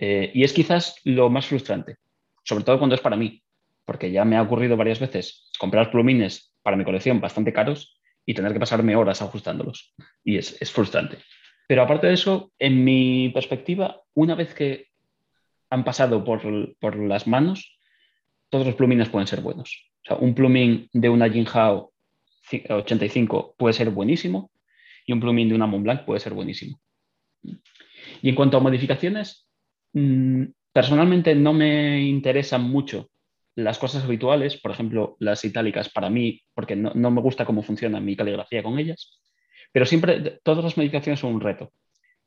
Eh, 0.00 0.30
y 0.32 0.44
es 0.44 0.52
quizás 0.52 0.94
lo 1.02 1.28
más 1.28 1.46
frustrante, 1.46 1.96
sobre 2.44 2.62
todo 2.62 2.78
cuando 2.78 2.94
es 2.94 3.00
para 3.00 3.16
mí, 3.16 3.42
porque 3.84 4.12
ya 4.12 4.24
me 4.24 4.36
ha 4.36 4.42
ocurrido 4.42 4.76
varias 4.76 5.00
veces 5.00 5.50
comprar 5.58 5.90
plumines 5.90 6.54
para 6.62 6.76
mi 6.76 6.84
colección 6.84 7.20
bastante 7.20 7.52
caros 7.52 7.98
y 8.24 8.32
tener 8.32 8.52
que 8.52 8.60
pasarme 8.60 8.94
horas 8.94 9.22
ajustándolos. 9.22 9.94
Y 10.22 10.36
es, 10.36 10.70
frustrante. 10.70 11.18
Pero 11.66 11.82
aparte 11.82 12.06
de 12.06 12.14
eso, 12.14 12.52
en 12.60 12.84
mi 12.84 13.30
perspectiva, 13.30 14.02
una 14.14 14.36
vez 14.36 14.54
que 14.54 14.86
han 15.68 15.82
pasado 15.82 16.22
por, 16.22 16.98
las 16.98 17.26
manos, 17.26 17.76
todos 18.50 18.66
los 18.66 18.76
plumines 18.76 19.08
pueden 19.08 19.26
ser 19.26 19.40
buenos. 19.40 19.90
O 20.02 20.06
sea, 20.06 20.16
un 20.16 20.34
plumín 20.34 20.88
de 20.92 21.08
una 21.08 21.28
Jinhao 21.28 21.92
85 22.70 23.56
puede 23.58 23.72
ser 23.72 23.90
buenísimo 23.90 24.50
y 25.04 25.12
un 25.12 25.20
plumín 25.20 25.48
de 25.48 25.54
una 25.56 25.66
Montblanc 25.66 26.04
puede 26.04 26.20
ser 26.20 26.34
buenísimo. 26.34 26.80
Y 27.42 28.28
en 28.28 28.34
cuanto 28.34 28.56
a 28.56 28.60
modificaciones, 28.60 29.47
personalmente 30.72 31.34
no 31.34 31.52
me 31.52 32.02
interesan 32.02 32.62
mucho 32.62 33.10
las 33.58 33.78
cosas 33.78 34.04
habituales, 34.04 34.56
por 34.56 34.70
ejemplo, 34.70 35.16
las 35.18 35.44
itálicas 35.44 35.88
para 35.88 36.10
mí, 36.10 36.42
porque 36.54 36.76
no, 36.76 36.92
me 36.94 37.20
gusta 37.20 37.44
cómo 37.44 37.62
funciona 37.62 37.98
mi 37.98 38.14
caligrafía 38.14 38.62
con 38.62 38.78
ellas, 38.78 39.20
pero 39.72 39.84
siempre 39.84 40.38
todas 40.44 40.62
las 40.62 40.76
modificaciones 40.76 41.18
son 41.18 41.34
un 41.34 41.40
reto, 41.40 41.72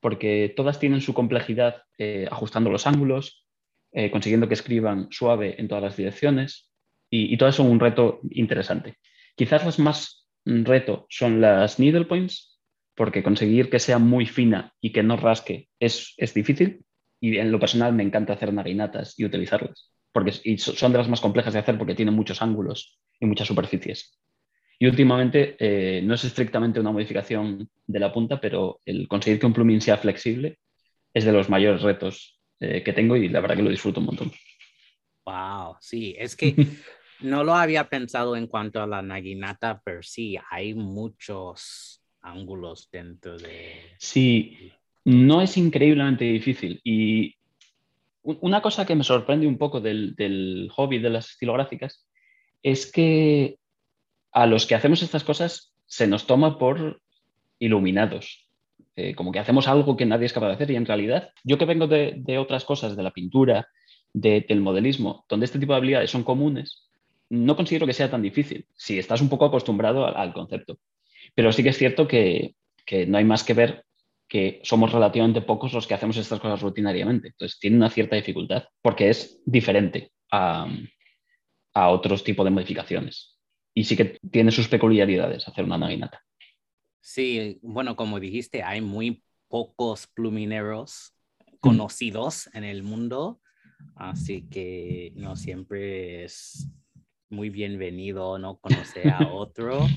porque 0.01 0.53
todas 0.53 0.77
tienen 0.77 0.99
su 0.99 1.13
complejidad 1.13 1.83
eh, 1.97 2.27
ajustando 2.29 2.69
los 2.69 2.85
ángulos, 2.85 3.45
eh, 3.93 4.11
consiguiendo 4.11 4.49
que 4.49 4.55
escriban 4.55 5.07
suave 5.09 5.55
en 5.57 5.69
todas 5.69 5.83
las 5.83 5.95
direcciones, 5.95 6.69
y, 7.13 7.35
todas 7.37 7.55
son 7.55 7.69
un 7.69 7.79
reto 7.79 8.21
interesante. 8.29 8.95
Quizás 9.35 9.65
las 9.65 9.79
más 9.79 10.29
reto 10.45 11.07
son 11.09 11.41
las 11.41 11.77
needle 11.77 12.05
points, 12.05 12.59
porque 12.95 13.23
conseguir 13.23 13.69
que 13.69 13.79
sea 13.79 13.99
muy 13.99 14.25
fina 14.25 14.73
y 14.79 14.91
que 14.91 15.03
no 15.03 15.17
rasque 15.17 15.67
es, 15.79 16.13
es 16.17 16.33
difícil, 16.33 16.85
y 17.21 17.37
en 17.37 17.51
lo 17.51 17.59
personal 17.59 17.93
me 17.93 18.03
encanta 18.03 18.33
hacer 18.33 18.51
narinatas 18.51 19.17
y 19.17 19.23
utilizarlas, 19.23 19.93
porque 20.11 20.31
son 20.57 20.91
de 20.91 20.97
las 20.97 21.07
más 21.07 21.21
complejas 21.21 21.53
de 21.53 21.59
hacer 21.59 21.77
porque 21.77 21.95
tienen 21.95 22.15
muchos 22.15 22.41
ángulos 22.41 22.99
y 23.19 23.27
muchas 23.27 23.47
superficies. 23.47 24.19
Y 24.79 24.87
últimamente 24.87 25.55
eh, 25.59 26.01
no 26.01 26.15
es 26.15 26.23
estrictamente 26.23 26.79
una 26.79 26.91
modificación 26.91 27.69
de 27.85 27.99
la 27.99 28.11
punta, 28.11 28.41
pero 28.41 28.79
el 28.83 29.07
conseguir 29.07 29.39
que 29.39 29.45
un 29.45 29.53
plumín 29.53 29.79
sea 29.79 29.97
flexible 29.97 30.57
es 31.13 31.23
de 31.23 31.31
los 31.31 31.49
mayores 31.49 31.83
retos 31.83 32.41
eh, 32.59 32.81
que 32.81 32.91
tengo 32.91 33.15
y 33.15 33.29
la 33.29 33.41
verdad 33.41 33.57
que 33.57 33.63
lo 33.63 33.69
disfruto 33.69 33.99
un 33.99 34.07
montón. 34.07 34.31
Wow, 35.23 35.75
sí, 35.79 36.15
es 36.17 36.35
que 36.35 36.55
no 37.19 37.43
lo 37.43 37.53
había 37.53 37.87
pensado 37.87 38.35
en 38.35 38.47
cuanto 38.47 38.81
a 38.81 38.87
la 38.87 39.03
naginata, 39.03 39.79
pero 39.85 40.01
sí, 40.01 40.35
hay 40.49 40.73
muchos 40.73 42.03
ángulos 42.21 42.89
dentro 42.91 43.37
de... 43.37 43.81
Sí, 43.99 44.71
no 45.05 45.41
es 45.41 45.57
increíblemente 45.57 46.25
difícil. 46.25 46.79
Y 46.83 47.35
una 48.23 48.61
cosa 48.61 48.85
que 48.85 48.95
me 48.95 49.03
sorprende 49.03 49.47
un 49.47 49.57
poco 49.57 49.81
del, 49.81 50.69
hobby 50.75 50.99
de 50.99 51.09
las 51.09 51.31
estilográficas 51.31 52.05
es 52.61 52.91
que 52.91 53.57
a 54.31 54.45
los 54.45 54.65
que 54.65 54.75
hacemos 54.75 55.01
estas 55.01 55.23
cosas 55.23 55.73
se 55.87 56.07
nos 56.07 56.27
toma 56.27 56.57
por 56.57 57.01
iluminados. 57.59 58.47
Eh, 58.95 59.15
como 59.15 59.31
que 59.31 59.39
hacemos 59.39 59.67
algo 59.67 59.95
que 59.95 60.05
nadie 60.05 60.25
es 60.25 60.33
capaz 60.33 60.47
de 60.47 60.53
hacer 60.53 60.71
y 60.71 60.75
en 60.75 60.85
realidad 60.85 61.29
yo 61.43 61.57
que 61.57 61.65
vengo 61.65 61.87
de, 61.87 62.37
otras 62.37 62.65
cosas, 62.65 62.95
de 62.95 63.03
la 63.03 63.11
pintura, 63.11 63.67
del 64.13 64.59
modelismo, 64.59 65.25
donde 65.29 65.45
este 65.45 65.59
tipo 65.59 65.71
de 65.73 65.77
habilidades 65.77 66.11
son 66.11 66.23
comunes, 66.23 66.89
no 67.29 67.55
considero 67.55 67.87
que 67.87 67.93
sea 67.93 68.11
tan 68.11 68.21
difícil 68.21 68.67
si 68.75 68.99
estás 68.99 69.21
un 69.21 69.29
poco 69.29 69.45
acostumbrado 69.45 70.05
al, 70.05 70.33
concepto. 70.33 70.77
Pero 71.33 71.53
sí 71.53 71.63
que 71.63 71.69
es 71.69 71.77
cierto 71.77 72.07
que, 72.07 72.55
que, 72.85 73.05
no 73.05 73.17
hay 73.17 73.23
más 73.23 73.45
que 73.45 73.53
ver 73.53 73.85
que 74.31 74.61
somos 74.63 74.93
relativamente 74.93 75.41
pocos 75.41 75.73
los 75.73 75.85
que 75.85 75.93
hacemos 75.93 76.15
estas 76.15 76.39
cosas 76.39 76.61
rutinariamente. 76.61 77.27
Entonces, 77.27 77.59
tiene 77.59 77.75
una 77.75 77.89
cierta 77.89 78.15
dificultad 78.15 78.63
porque 78.81 79.09
es 79.09 79.41
diferente 79.45 80.13
a, 80.31 80.69
otros 81.73 82.23
tipos 82.23 82.45
de 82.45 82.49
modificaciones. 82.49 83.37
Y 83.73 83.83
sí 83.83 83.97
que 83.97 84.17
tiene 84.31 84.51
sus 84.51 84.69
peculiaridades 84.69 85.49
hacer 85.49 85.65
una 85.65 85.77
naginata. 85.77 86.23
Sí, 87.01 87.59
bueno, 87.61 87.97
como 87.97 88.21
dijiste, 88.21 88.63
hay 88.63 88.79
muy 88.79 89.21
pocos 89.49 90.07
plumineros 90.07 91.13
conocidos 91.59 92.49
en 92.53 92.63
el 92.63 92.83
mundo, 92.83 93.41
así 93.95 94.47
que 94.49 95.11
no 95.17 95.35
siempre 95.35 96.23
es 96.23 96.69
muy 97.29 97.49
bienvenido 97.49 98.39
no 98.39 98.59
conocer 98.59 99.09
a 99.09 99.27
otro. 99.33 99.87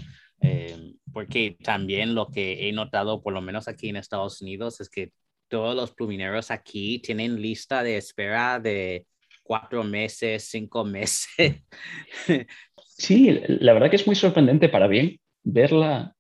Eh, 0.41 0.95
porque 1.13 1.57
también 1.63 2.15
lo 2.15 2.29
que 2.29 2.69
he 2.69 2.73
notado, 2.73 3.23
por 3.23 3.33
lo 3.33 3.41
menos 3.41 3.69
aquí 3.69 3.89
en 3.89 3.97
Estados 3.97 4.43
Unidos, 4.43 4.81
es 4.81 4.91
que 4.91 5.13
todos 5.49 5.77
los 5.77 5.93
plumineros 5.93 6.51
aquí 6.51 6.99
tienen 6.99 7.41
lista 7.41 7.83
de 7.83 7.97
espera 7.97 8.59
de 8.59 9.07
cuatro 9.43 9.85
meses, 9.85 10.49
cinco 10.51 10.85
meses. 10.85 11.63
Sí, 12.97 13.41
la 13.49 13.73
verdad 13.73 13.91
que 13.91 13.97
es 13.97 14.07
muy 14.07 14.15
sorprendente 14.15 14.69
para 14.69 14.87
bien 14.87 15.19
ver 15.43 15.73
la, 15.73 16.15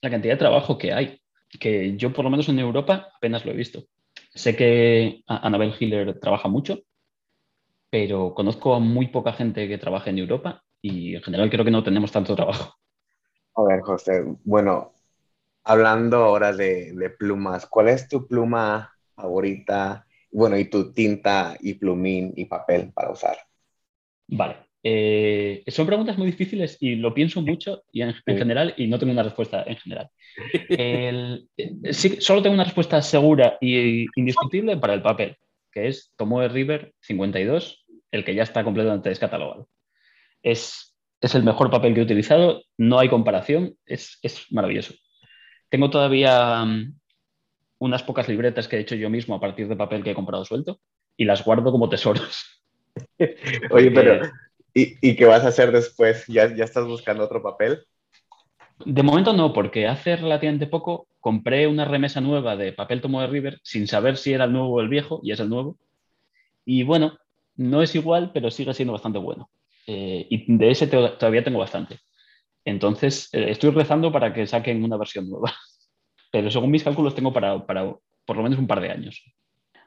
la 0.00 0.10
cantidad 0.10 0.34
de 0.34 0.38
trabajo 0.38 0.76
que 0.76 0.92
hay, 0.92 1.22
que 1.60 1.96
yo 1.96 2.12
por 2.12 2.24
lo 2.24 2.30
menos 2.30 2.48
en 2.48 2.58
Europa 2.58 3.10
apenas 3.16 3.44
lo 3.44 3.52
he 3.52 3.56
visto. 3.56 3.84
Sé 4.34 4.56
que 4.56 5.22
Anabel 5.26 5.74
Hiller 5.78 6.18
trabaja 6.18 6.48
mucho, 6.48 6.80
pero 7.90 8.34
conozco 8.34 8.74
a 8.74 8.80
muy 8.80 9.06
poca 9.06 9.32
gente 9.32 9.68
que 9.68 9.78
trabaja 9.78 10.10
en 10.10 10.18
Europa 10.18 10.64
y 10.80 11.14
en 11.14 11.22
general 11.22 11.48
creo 11.48 11.64
que 11.64 11.70
no 11.70 11.84
tenemos 11.84 12.10
tanto 12.10 12.34
trabajo. 12.34 12.74
A 13.54 13.62
ver, 13.64 13.80
José, 13.82 14.24
bueno, 14.44 14.92
hablando 15.64 16.18
ahora 16.18 16.52
de, 16.52 17.14
plumas, 17.18 17.66
¿cuál 17.66 17.88
es 17.88 18.08
tu 18.08 18.26
pluma 18.26 18.92
favorita? 19.14 20.06
Bueno, 20.30 20.56
y 20.56 20.66
tu 20.66 20.92
tinta 20.92 21.56
y 21.60 21.74
plumín 21.74 22.32
y 22.36 22.46
papel 22.46 22.90
para 22.92 23.10
usar. 23.10 23.36
Vale. 24.28 24.56
Eh, 24.84 25.62
son 25.68 25.86
preguntas 25.86 26.18
muy 26.18 26.26
difíciles 26.26 26.76
y 26.80 26.96
lo 26.96 27.14
pienso 27.14 27.40
mucho 27.40 27.84
y 27.92 28.02
en, 28.02 28.14
general 28.26 28.74
y 28.76 28.88
no 28.88 28.98
tengo 28.98 29.12
una 29.12 29.22
respuesta 29.22 29.62
en 29.64 29.76
general. 29.76 30.08
Eh, 30.68 31.38
sí, 31.92 32.16
solo 32.20 32.42
tengo 32.42 32.54
una 32.54 32.64
respuesta 32.64 33.00
segura 33.00 33.58
e 33.60 34.06
indiscutible 34.16 34.76
para 34.78 34.94
el 34.94 35.02
papel, 35.02 35.36
que 35.70 35.86
es 35.86 36.12
Tomoe 36.16 36.48
River 36.48 36.94
52, 37.00 37.84
el 38.10 38.24
que 38.24 38.34
ya 38.34 38.42
está 38.42 38.64
completamente 38.64 39.10
descatalogado. 39.10 39.68
Es 40.42 40.91
es 41.22 41.34
el 41.36 41.44
mejor 41.44 41.70
papel 41.70 41.94
que 41.94 42.00
he 42.00 42.04
utilizado, 42.04 42.62
no 42.76 42.98
hay 42.98 43.08
comparación, 43.08 43.76
es, 43.86 44.18
maravilloso. 44.50 44.92
Tengo 45.70 45.88
todavía 45.88 46.64
mm, 46.64 46.98
unas 47.78 48.02
pocas 48.02 48.28
libretas 48.28 48.68
que 48.68 48.76
he 48.76 48.80
hecho 48.80 48.96
yo 48.96 49.08
mismo 49.08 49.36
a 49.36 49.40
partir 49.40 49.68
de 49.68 49.76
papel 49.76 50.02
que 50.02 50.10
he 50.10 50.14
comprado 50.14 50.44
suelto 50.44 50.80
y 51.16 51.24
las 51.24 51.44
guardo 51.44 51.70
como 51.70 51.88
tesoros. 51.88 52.62
Oye, 53.70 53.90
pero 53.92 54.20
¿Y, 54.74 54.96
¿Y, 55.00 55.16
qué 55.16 55.26
vas 55.26 55.44
a 55.44 55.48
hacer 55.48 55.70
después? 55.70 56.26
¿Ya, 56.26 56.52
¿Ya 56.54 56.64
estás 56.64 56.86
buscando 56.86 57.24
otro 57.24 57.42
papel? 57.42 57.84
De 58.84 59.02
momento 59.02 59.32
no, 59.32 59.52
porque 59.52 59.86
hace 59.86 60.16
relativamente 60.16 60.66
poco 60.66 61.06
compré 61.20 61.68
una 61.68 61.84
remesa 61.84 62.20
nueva 62.20 62.56
de 62.56 62.72
papel 62.72 63.00
tomo 63.00 63.20
de 63.20 63.28
River 63.28 63.60
sin 63.62 63.86
saber 63.86 64.16
si 64.16 64.32
era 64.32 64.46
el 64.46 64.52
nuevo 64.52 64.70
o 64.70 64.80
el 64.80 64.88
viejo, 64.88 65.20
y 65.22 65.30
es 65.30 65.40
el 65.40 65.50
nuevo. 65.50 65.76
Y 66.64 66.82
bueno, 66.82 67.18
no 67.54 67.82
es 67.82 67.94
igual, 67.94 68.32
pero 68.32 68.50
sigue 68.50 68.74
siendo 68.74 68.92
bastante 68.92 69.18
bueno. 69.18 69.50
Eh, 69.86 70.26
y 70.30 70.56
de 70.56 70.70
ese 70.70 70.86
todavía 70.86 71.44
tengo 71.44 71.58
bastante. 71.58 71.98
Entonces, 72.64 73.28
eh, 73.32 73.46
estoy 73.50 73.70
rezando 73.70 74.12
para 74.12 74.32
que 74.32 74.46
saquen 74.46 74.84
una 74.84 74.96
versión 74.96 75.28
nueva. 75.28 75.52
Pero 76.32 76.50
según 76.50 76.70
mis 76.70 76.84
cálculos, 76.84 77.14
tengo 77.14 77.32
para, 77.32 77.66
para 77.66 77.94
por 78.24 78.36
lo 78.36 78.42
menos 78.42 78.58
un 78.58 78.66
par 78.66 78.80
de 78.80 78.90
años. 78.90 79.22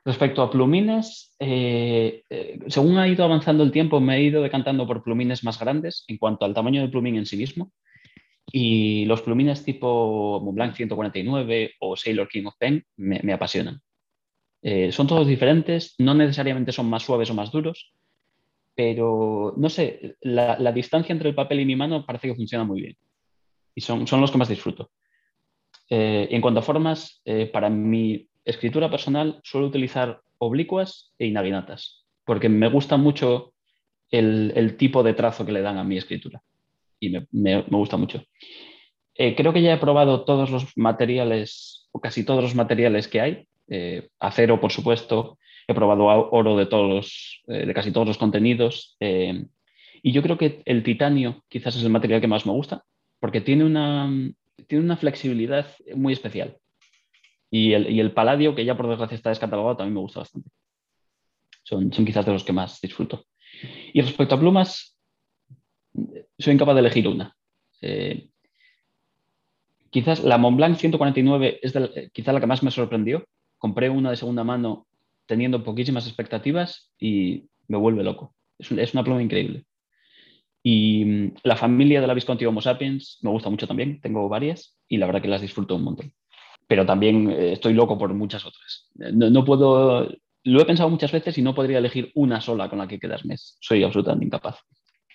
Respecto 0.03 0.43
a 0.43 0.51
plumines, 0.51 1.35
eh, 1.39 2.21
según 2.67 2.99
ha 2.99 3.07
ido 3.07 3.25
avanzando 3.25 3.63
el 3.63 3.71
tiempo, 3.71 3.99
me 3.99 4.17
he 4.17 4.23
ido 4.23 4.43
decantando 4.43 4.85
por 4.85 5.03
plumines 5.03 5.43
más 5.43 5.59
grandes 5.59 6.03
en 6.07 6.17
cuanto 6.17 6.45
al 6.45 6.53
tamaño 6.53 6.81
del 6.81 6.91
plumín 6.91 7.15
en 7.15 7.25
sí 7.25 7.37
mismo. 7.37 7.71
Y 8.51 9.05
los 9.05 9.23
plumines 9.23 9.65
tipo 9.65 10.39
Montblanc 10.43 10.75
149 10.75 11.73
o 11.79 11.95
Sailor 11.95 12.27
King 12.27 12.45
of 12.45 12.55
Pen 12.59 12.85
me, 12.97 13.19
me 13.23 13.33
apasionan. 13.33 13.81
Son 14.91 15.05
todos 15.05 15.27
diferentes, 15.27 15.93
no 15.99 16.15
necesariamente 16.15 16.71
son 16.71 16.89
más 16.89 17.03
suaves 17.03 17.29
o 17.29 17.35
más 17.35 17.51
duros, 17.51 17.93
pero 18.75 19.53
no 19.57 19.69
sé, 19.69 20.17
la, 20.21 20.71
distancia 20.71 21.13
entre 21.13 21.29
el 21.29 21.35
papel 21.35 21.61
y 21.61 21.65
mi 21.65 21.75
mano 21.75 22.05
parece 22.05 22.27
que 22.27 22.35
funciona 22.35 22.63
muy 22.63 22.81
bien. 22.81 22.97
Y 23.73 23.81
son, 23.81 24.07
son 24.07 24.21
los 24.21 24.31
que 24.31 24.37
más 24.37 24.49
disfruto. 24.49 24.91
Eh, 25.89 26.27
en 26.31 26.41
cuanto 26.41 26.59
a 26.59 26.63
formas, 26.63 27.21
eh, 27.25 27.47
para 27.47 27.69
mi 27.69 28.27
escritura 28.43 28.89
personal 28.89 29.39
suelo 29.43 29.67
utilizar 29.67 30.21
oblicuas 30.37 31.13
e 31.17 31.27
inaguinatas, 31.27 32.05
porque 32.25 32.49
me 32.49 32.69
gusta 32.69 32.97
mucho 32.97 33.53
el, 34.11 34.75
tipo 34.77 35.03
de 35.03 35.13
trazo 35.13 35.45
que 35.45 35.51
le 35.51 35.61
dan 35.61 35.77
a 35.77 35.83
mi 35.83 35.97
escritura. 35.97 36.41
Y 36.99 37.09
me, 37.09 37.25
me 37.31 37.63
gusta 37.63 37.97
mucho. 37.97 38.23
creo 39.15 39.53
que 39.53 39.61
ya 39.61 39.73
he 39.73 39.77
probado 39.77 40.25
todos 40.25 40.49
los 40.49 40.77
materiales, 40.77 41.87
o 41.91 41.99
casi 41.99 42.23
todos 42.23 42.43
los 42.43 42.55
materiales 42.55 43.07
que 43.07 43.21
hay, 43.21 43.47
eh, 43.67 44.09
acero, 44.19 44.59
por 44.61 44.71
supuesto, 44.71 45.39
he 45.67 45.73
probado 45.73 46.05
oro 46.05 46.59
eh, 46.59 46.65
de 47.47 47.73
casi 47.73 47.91
todos 47.91 48.07
los 48.07 48.17
contenidos. 48.17 48.95
Eh, 48.99 49.45
y 50.03 50.11
yo 50.11 50.21
creo 50.21 50.37
que 50.37 50.61
el 50.65 50.83
titanio 50.83 51.43
quizás 51.49 51.75
es 51.75 51.83
el 51.83 51.89
material 51.89 52.21
que 52.21 52.27
más 52.27 52.45
me 52.45 52.51
gusta, 52.51 52.83
porque 53.19 53.41
tiene 53.41 53.63
una, 53.65 54.09
tiene 54.67 54.83
una 54.83 54.97
flexibilidad 54.97 55.67
muy 55.95 56.13
especial. 56.13 56.57
Y 57.49 57.73
el, 57.73 57.89
y 57.89 57.99
el, 57.99 58.11
paladio, 58.11 58.53
que 58.53 58.65
ya 58.65 58.75
por 58.75 58.87
desgracia 58.87 59.15
está 59.15 59.29
descatalogado, 59.29 59.77
también 59.77 59.95
me 59.95 60.01
gusta 60.01 60.19
bastante. 60.19 60.49
Son, 61.63 61.91
son 61.91 62.05
quizás 62.05 62.25
de 62.25 62.33
los 62.33 62.43
que 62.43 62.53
más 62.53 62.79
disfruto. 62.81 63.25
Y 63.93 64.01
respecto 64.01 64.35
a 64.35 64.39
plumas, 64.39 64.99
soy 66.37 66.53
incapaz 66.53 66.75
de 66.75 66.81
elegir 66.81 67.07
una. 67.07 67.35
quizás 69.89 70.23
la 70.23 70.37
Montblanc 70.37 70.77
149 70.77 71.59
es 71.63 71.73
quizás 72.11 72.33
la 72.33 72.39
que 72.39 72.47
más 72.47 72.61
me 72.61 72.71
sorprendió, 72.71 73.25
compré 73.57 73.89
una 73.89 74.11
de 74.11 74.17
segunda 74.17 74.43
mano 74.43 74.85
teniendo 75.25 75.63
poquísimas 75.63 76.07
expectativas 76.07 76.91
y 76.99 77.49
me 77.67 77.77
vuelve 77.77 78.03
loco. 78.03 78.35
Es, 78.57 78.93
una 78.93 79.03
pluma 79.03 79.21
increíble. 79.21 79.65
Y 80.63 81.05
mm, 81.05 81.33
la 81.43 81.55
familia 81.55 82.01
de 82.01 82.07
la 82.07 82.13
Visconti 82.13 82.45
Homo 82.45 82.61
sapiens 82.61 83.19
me 83.21 83.29
gusta 83.29 83.49
mucho 83.49 83.67
también, 83.67 84.01
tengo 84.01 84.27
varias 84.29 84.77
y 84.87 84.97
la 84.97 85.05
verdad 85.05 85.21
que 85.21 85.27
las 85.27 85.41
disfruto 85.41 85.75
un 85.75 85.83
montón. 85.83 86.13
Pero 86.67 86.85
también 86.85 87.29
eh, 87.29 87.53
estoy 87.53 87.73
loco 87.73 87.97
por 87.97 88.13
muchas 88.13 88.45
otras. 88.45 88.89
No, 88.95 89.45
puedo, 89.45 90.09
lo 90.43 90.61
he 90.61 90.65
pensado 90.65 90.89
muchas 90.89 91.11
veces 91.11 91.37
y 91.37 91.41
no 91.41 91.53
podría 91.53 91.77
elegir 91.77 92.11
una 92.15 92.41
sola 92.41 92.69
con 92.69 92.79
la 92.79 92.87
que 92.87 92.99
quedarme. 92.99 93.35
Soy 93.37 93.83
absolutamente 93.83 94.25
incapaz. 94.25 94.59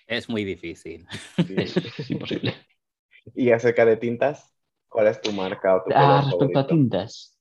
Es 0.07 0.29
muy 0.29 0.45
difícil. 0.45 1.07
Es, 1.49 2.11
imposible. 2.11 2.55
¿Y 3.35 3.51
acerca 3.51 3.85
de 3.85 3.97
tintas? 3.97 4.53
¿Cuál 4.89 5.07
es 5.07 5.21
tu 5.21 5.33
marca 5.33 5.77
o 5.77 5.83
tu 5.85 5.91
ah, 5.95 6.23
Respecto 6.25 6.59
a 6.59 6.67
tintas, 6.67 7.39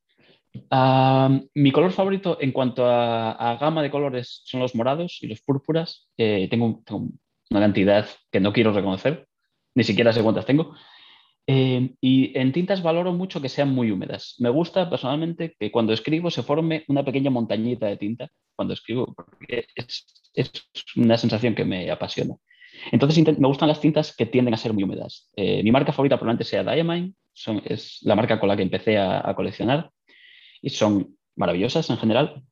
mi 1.53 1.71
color 1.71 1.91
favorito 1.91 2.37
en 2.41 2.51
cuanto 2.51 2.85
a, 2.85 3.57
gama 3.59 3.81
de 3.81 3.91
colores 3.91 4.41
son 4.45 4.59
los 4.59 4.75
morados 4.75 5.19
y 5.21 5.27
los 5.27 5.41
púrpuras. 5.41 6.09
Tengo, 6.17 6.83
una 7.49 7.59
cantidad 7.59 8.07
que 8.31 8.39
no 8.39 8.53
quiero 8.53 8.73
reconocer, 8.73 9.27
ni 9.75 9.83
siquiera 9.83 10.13
sé 10.13 10.21
cuántas 10.21 10.45
tengo. 10.45 10.75
Eh, 11.47 11.95
y 11.99 12.37
en 12.37 12.51
tintas 12.51 12.83
valoro 12.83 13.11
mucho 13.11 13.41
que 13.41 13.49
sean 13.49 13.73
muy 13.73 13.89
húmedas. 13.89 14.35
Me 14.37 14.49
gusta 14.49 14.87
personalmente 14.87 15.55
que 15.59 15.71
cuando 15.71 15.93
escribo 15.93 16.29
se 16.29 16.43
forme 16.43 16.83
una 16.87 17.03
pequeña 17.03 17.31
montañita 17.31 17.87
de 17.87 17.97
tinta 17.97 18.29
cuando 18.55 18.75
escribo, 18.75 19.13
porque 19.15 19.65
es, 19.73 20.05
una 20.95 21.17
sensación 21.17 21.55
que 21.55 21.65
me 21.65 21.89
apasiona. 21.89 22.35
Entonces 22.91 23.39
me 23.39 23.47
gustan 23.47 23.67
las 23.67 23.81
tintas 23.81 24.15
que 24.15 24.27
tienden 24.27 24.53
a 24.53 24.57
ser 24.57 24.73
muy 24.73 24.83
húmedas. 24.83 25.31
Eh, 25.35 25.63
mi 25.63 25.71
marca 25.71 25.91
favorita 25.91 26.17
probablemente 26.17 26.43
sea 26.43 26.63
Diamine, 26.63 27.13
es 27.65 27.97
la 28.03 28.15
marca 28.15 28.39
con 28.39 28.47
la 28.47 28.55
que 28.55 28.63
empecé 28.63 28.99
a 28.99 29.33
coleccionar 29.35 29.89
y 30.61 30.69
son 30.69 31.17
maravillosas 31.35 31.89
en 31.89 31.97
general, 31.97 32.43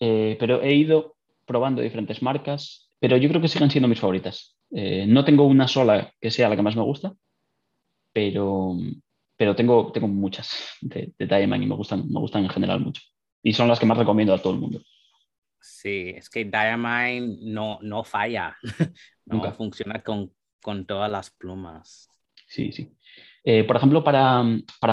eh, 0.00 0.36
pero 0.40 0.62
he 0.62 0.74
ido 0.74 1.16
probando 1.46 1.82
diferentes 1.82 2.22
marcas, 2.22 2.90
pero 2.98 3.16
yo 3.16 3.28
creo 3.28 3.40
que 3.40 3.48
siguen 3.48 3.70
siendo 3.70 3.88
mis 3.88 4.00
favoritas. 4.00 4.56
Eh, 4.70 5.06
no 5.06 5.24
tengo 5.24 5.44
una 5.44 5.68
sola 5.68 6.12
que 6.20 6.30
sea 6.30 6.48
la 6.48 6.56
que 6.56 6.62
más 6.62 6.76
me 6.76 6.82
gusta, 6.82 7.14
pero, 8.12 8.76
pero 9.36 9.56
tengo, 9.56 9.92
tengo 9.92 10.08
muchas 10.08 10.76
de, 10.80 11.12
de 11.18 11.26
Diamond 11.26 11.62
y 11.62 11.66
me 11.66 11.74
gustan, 11.74 12.08
me 12.10 12.20
gustan 12.20 12.44
en 12.44 12.50
general 12.50 12.80
mucho. 12.80 13.02
Y 13.42 13.52
son 13.52 13.68
las 13.68 13.80
que 13.80 13.86
más 13.86 13.98
recomiendo 13.98 14.34
a 14.34 14.38
todo 14.38 14.52
el 14.52 14.60
mundo. 14.60 14.80
Sí, 15.60 16.12
es 16.16 16.28
que 16.28 16.44
Diamond 16.44 17.38
no, 17.42 17.78
no 17.82 18.04
falla, 18.04 18.56
nunca 19.26 19.52
funciona 19.52 20.02
con, 20.02 20.32
con 20.60 20.86
todas 20.86 21.10
las 21.10 21.30
plumas. 21.30 22.08
Sí, 22.46 22.72
sí. 22.72 22.96
Eh, 23.44 23.64
por 23.64 23.76
ejemplo, 23.76 24.04
para, 24.04 24.44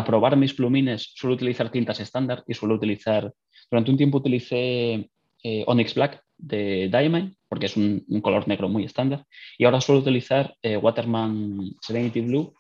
probar 0.05 0.35
mis 0.35 0.53
plumines 0.53 1.11
suelo 1.15 1.35
utilizar 1.35 1.71
tintas 1.71 1.99
estándar 1.99 2.43
y 2.47 2.53
suelo 2.53 2.75
utilizar, 2.75 3.31
durante 3.69 3.91
un 3.91 3.97
tiempo 3.97 4.17
utilicé 4.17 5.09
eh, 5.43 5.63
Onyx 5.67 5.93
Black 5.93 6.23
de 6.37 6.89
Diamond, 6.91 7.35
porque 7.47 7.67
es 7.67 7.77
un, 7.77 8.03
color 8.21 8.47
negro 8.47 8.69
muy 8.69 8.85
estándar, 8.85 9.25
y 9.57 9.65
ahora 9.65 9.81
suelo 9.81 10.01
utilizar 10.01 10.55
eh, 10.61 10.77
Waterman 10.77 11.75
Serenity 11.81 12.21
Blue 12.21 12.53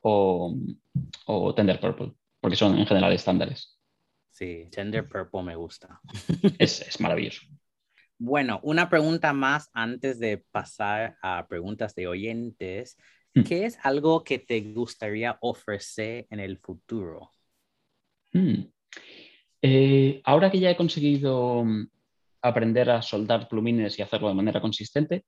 o, 0.00 0.54
Tender 1.54 1.80
Purple, 1.80 2.12
porque 2.40 2.56
son 2.56 2.78
en 2.78 2.86
general 2.86 3.12
estándares. 3.12 3.78
Sí, 4.30 4.68
Tender 4.70 5.08
Purple 5.08 5.42
me 5.42 5.56
gusta. 5.56 6.00
es, 6.58 6.80
es 6.80 7.00
maravilloso. 7.00 7.42
Bueno, 8.18 8.60
una 8.62 8.88
pregunta 8.88 9.32
más 9.32 9.68
antes 9.74 10.18
de 10.18 10.38
pasar 10.50 11.16
a 11.20 11.46
preguntas 11.48 11.94
de 11.94 12.06
oyentes. 12.06 12.96
Hmm. 13.36 13.42
¿Qué 13.42 13.66
es 13.66 13.78
algo 13.82 14.24
que 14.24 14.38
te 14.38 14.58
gustaría 14.72 15.36
ofrecer 15.42 16.26
en 16.30 16.40
el 16.40 16.56
futuro? 16.56 17.32
Hmm. 18.32 18.62
Eh, 19.60 20.22
ahora 20.24 20.50
que 20.50 20.58
ya 20.58 20.70
he 20.70 20.76
conseguido 20.76 21.62
mm, 21.62 21.86
aprender 22.40 22.88
a 22.88 23.02
soldar 23.02 23.46
plumines 23.46 23.98
y 23.98 24.02
hacerlo 24.02 24.28
de 24.28 24.34
manera 24.34 24.62
consistente, 24.62 25.24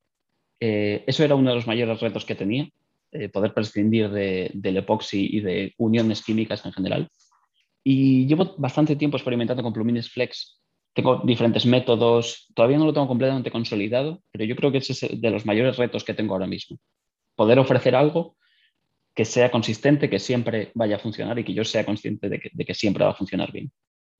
eh, 0.58 1.04
eso 1.06 1.22
era 1.22 1.34
uno 1.34 1.50
de 1.50 1.56
los 1.56 1.66
mayores 1.66 2.00
retos 2.00 2.24
que 2.24 2.34
tenía, 2.34 2.70
eh, 3.12 3.28
poder 3.28 3.52
prescindir 3.52 4.08
del 4.08 4.76
epoxi 4.78 5.28
y 5.30 5.40
de 5.40 5.74
uniones 5.76 6.22
químicas 6.22 6.64
en 6.64 6.72
general. 6.72 7.08
Y 7.84 8.26
llevo 8.26 8.54
bastante 8.56 8.96
tiempo 8.96 9.18
experimentando 9.18 9.62
con 9.62 9.74
plumines 9.74 10.10
flex. 10.10 10.62
Tengo 10.94 11.20
diferentes 11.26 11.66
métodos, 11.66 12.46
todavía 12.54 12.78
no 12.78 12.86
lo 12.86 12.94
tengo 12.94 13.06
completamente 13.06 13.50
consolidado, 13.50 14.22
pero 14.30 14.44
yo 14.44 14.56
creo 14.56 14.72
que 14.72 14.78
ese 14.78 14.92
es 14.94 15.20
de 15.20 15.30
los 15.30 15.44
mayores 15.44 15.76
retos 15.76 16.04
que 16.04 16.14
tengo 16.14 16.32
ahora 16.32 16.46
mismo 16.46 16.78
poder 17.38 17.60
ofrecer 17.60 17.94
algo 17.94 18.36
que 19.14 19.24
sea 19.24 19.48
consistente, 19.52 20.10
que 20.10 20.18
siempre 20.18 20.72
vaya 20.74 20.96
a 20.96 20.98
funcionar 20.98 21.38
y 21.38 21.44
que 21.44 21.54
yo 21.54 21.64
sea 21.64 21.84
consciente 21.84 22.28
de 22.28 22.40
que, 22.40 22.74
siempre 22.74 23.04
va 23.04 23.12
a 23.12 23.14
funcionar 23.14 23.52
bien. 23.52 23.70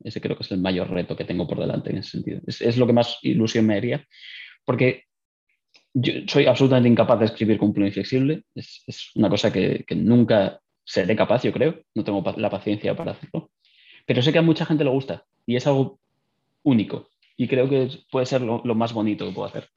Ese 0.04 0.20
creo 0.20 0.36
que 0.36 0.44
es 0.44 0.52
el 0.52 0.60
mayor 0.60 0.88
reto 0.88 1.16
que 1.16 1.24
tengo 1.24 1.48
por 1.48 1.58
delante 1.58 1.90
en 1.90 1.98
ese 1.98 2.10
sentido. 2.10 2.40
Es, 2.46 2.76
lo 2.76 2.86
que 2.86 2.92
más 2.92 3.18
ilusión 3.22 3.66
me 3.66 3.74
haría, 3.74 4.06
porque 4.64 5.04
yo 5.94 6.12
soy 6.28 6.46
absolutamente 6.46 6.88
incapaz 6.88 7.18
de 7.18 7.24
escribir 7.24 7.58
con 7.58 7.68
un 7.68 7.74
plumín 7.74 7.92
flexible. 7.92 8.44
Es, 8.54 9.10
una 9.16 9.28
cosa 9.28 9.52
que, 9.52 9.84
nunca 9.96 10.60
seré 10.84 11.16
capaz, 11.16 11.42
yo 11.42 11.52
creo. 11.52 11.82
No 11.96 12.04
tengo 12.04 12.22
la 12.36 12.50
paciencia 12.50 12.94
para 12.94 13.12
hacerlo. 13.12 13.50
Pero 14.06 14.22
sé 14.22 14.32
que 14.32 14.38
a 14.38 14.42
mucha 14.42 14.64
gente 14.64 14.84
le 14.84 14.90
gusta 14.90 15.24
y 15.44 15.56
es 15.56 15.66
algo 15.66 15.98
único. 16.62 17.08
Y 17.36 17.48
creo 17.48 17.68
que 17.68 17.88
puede 18.12 18.26
ser 18.26 18.42
lo 18.42 18.74
más 18.76 18.92
bonito 18.92 19.26
que 19.26 19.32
puedo 19.32 19.48
hacer. 19.48 19.68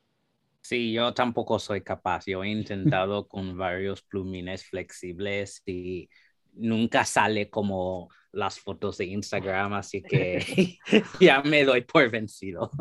Sí, 0.61 0.93
yo 0.93 1.13
tampoco 1.13 1.59
soy 1.59 1.81
capaz. 1.81 2.25
Yo 2.25 2.43
he 2.43 2.49
intentado 2.49 3.27
con 3.27 3.57
varios 3.57 4.01
plumines 4.03 4.65
flexibles 4.65 5.61
y 5.65 6.09
nunca 6.53 7.05
sale 7.05 7.49
como 7.49 8.09
las 8.31 8.59
fotos 8.59 8.97
de 8.97 9.05
Instagram, 9.05 9.73
así 9.73 10.01
que 10.01 10.77
ya 11.19 11.41
me 11.41 11.65
doy 11.65 11.81
por 11.81 12.09
vencido. 12.09 12.71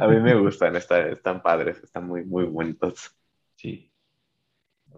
A 0.00 0.08
mí 0.08 0.20
me 0.20 0.34
gustan, 0.34 0.76
están, 0.76 1.12
están 1.12 1.42
padres, 1.42 1.80
están 1.82 2.06
muy, 2.06 2.24
muy 2.24 2.44
bonitos. 2.44 3.16
Sí. 3.56 3.92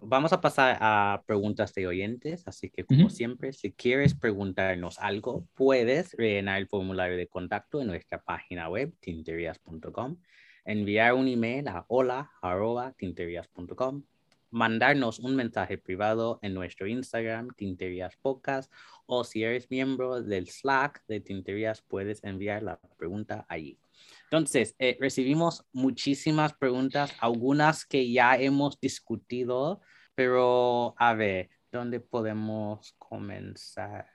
Vamos 0.03 0.33
a 0.33 0.41
pasar 0.41 0.77
a 0.79 1.21
preguntas 1.27 1.73
de 1.73 1.85
oyentes, 1.85 2.47
así 2.47 2.69
que 2.69 2.85
como 2.85 3.09
siempre, 3.09 3.51
si 3.51 3.73
quieres 3.73 4.15
preguntarnos 4.15 4.97
algo, 4.99 5.47
puedes 5.53 6.13
rellenar 6.13 6.59
el 6.59 6.67
formulario 6.67 7.17
de 7.17 7.27
contacto 7.27 7.81
en 7.81 7.87
nuestra 7.87 8.23
página 8.23 8.69
web, 8.69 8.93
tinterias.com 8.99 10.17
enviar 10.65 11.13
un 11.13 11.27
email 11.27 11.67
a 11.67 11.85
hola.tinterias.com, 11.87 14.03
mandarnos 14.51 15.19
un 15.19 15.35
mensaje 15.35 15.77
privado 15.77 16.39
en 16.41 16.53
nuestro 16.53 16.87
Instagram, 16.87 17.49
Tinterias 17.55 18.15
Podcast, 18.17 18.71
o 19.05 19.23
si 19.23 19.43
eres 19.43 19.69
miembro 19.69 20.21
del 20.21 20.47
Slack 20.47 21.03
de 21.07 21.19
Tinterias, 21.19 21.81
puedes 21.81 22.23
enviar 22.23 22.63
la 22.63 22.79
pregunta 22.97 23.45
allí. 23.49 23.77
Entonces, 24.25 24.75
eh, 24.79 24.97
recibimos 24.99 25.65
muchísimas 25.73 26.53
preguntas, 26.53 27.13
algunas 27.19 27.85
que 27.85 28.11
ya 28.11 28.37
hemos 28.37 28.79
discutido, 28.79 29.81
pero 30.15 30.95
a 30.97 31.13
ver, 31.13 31.49
¿dónde 31.71 31.99
podemos 31.99 32.95
comenzar? 32.97 34.07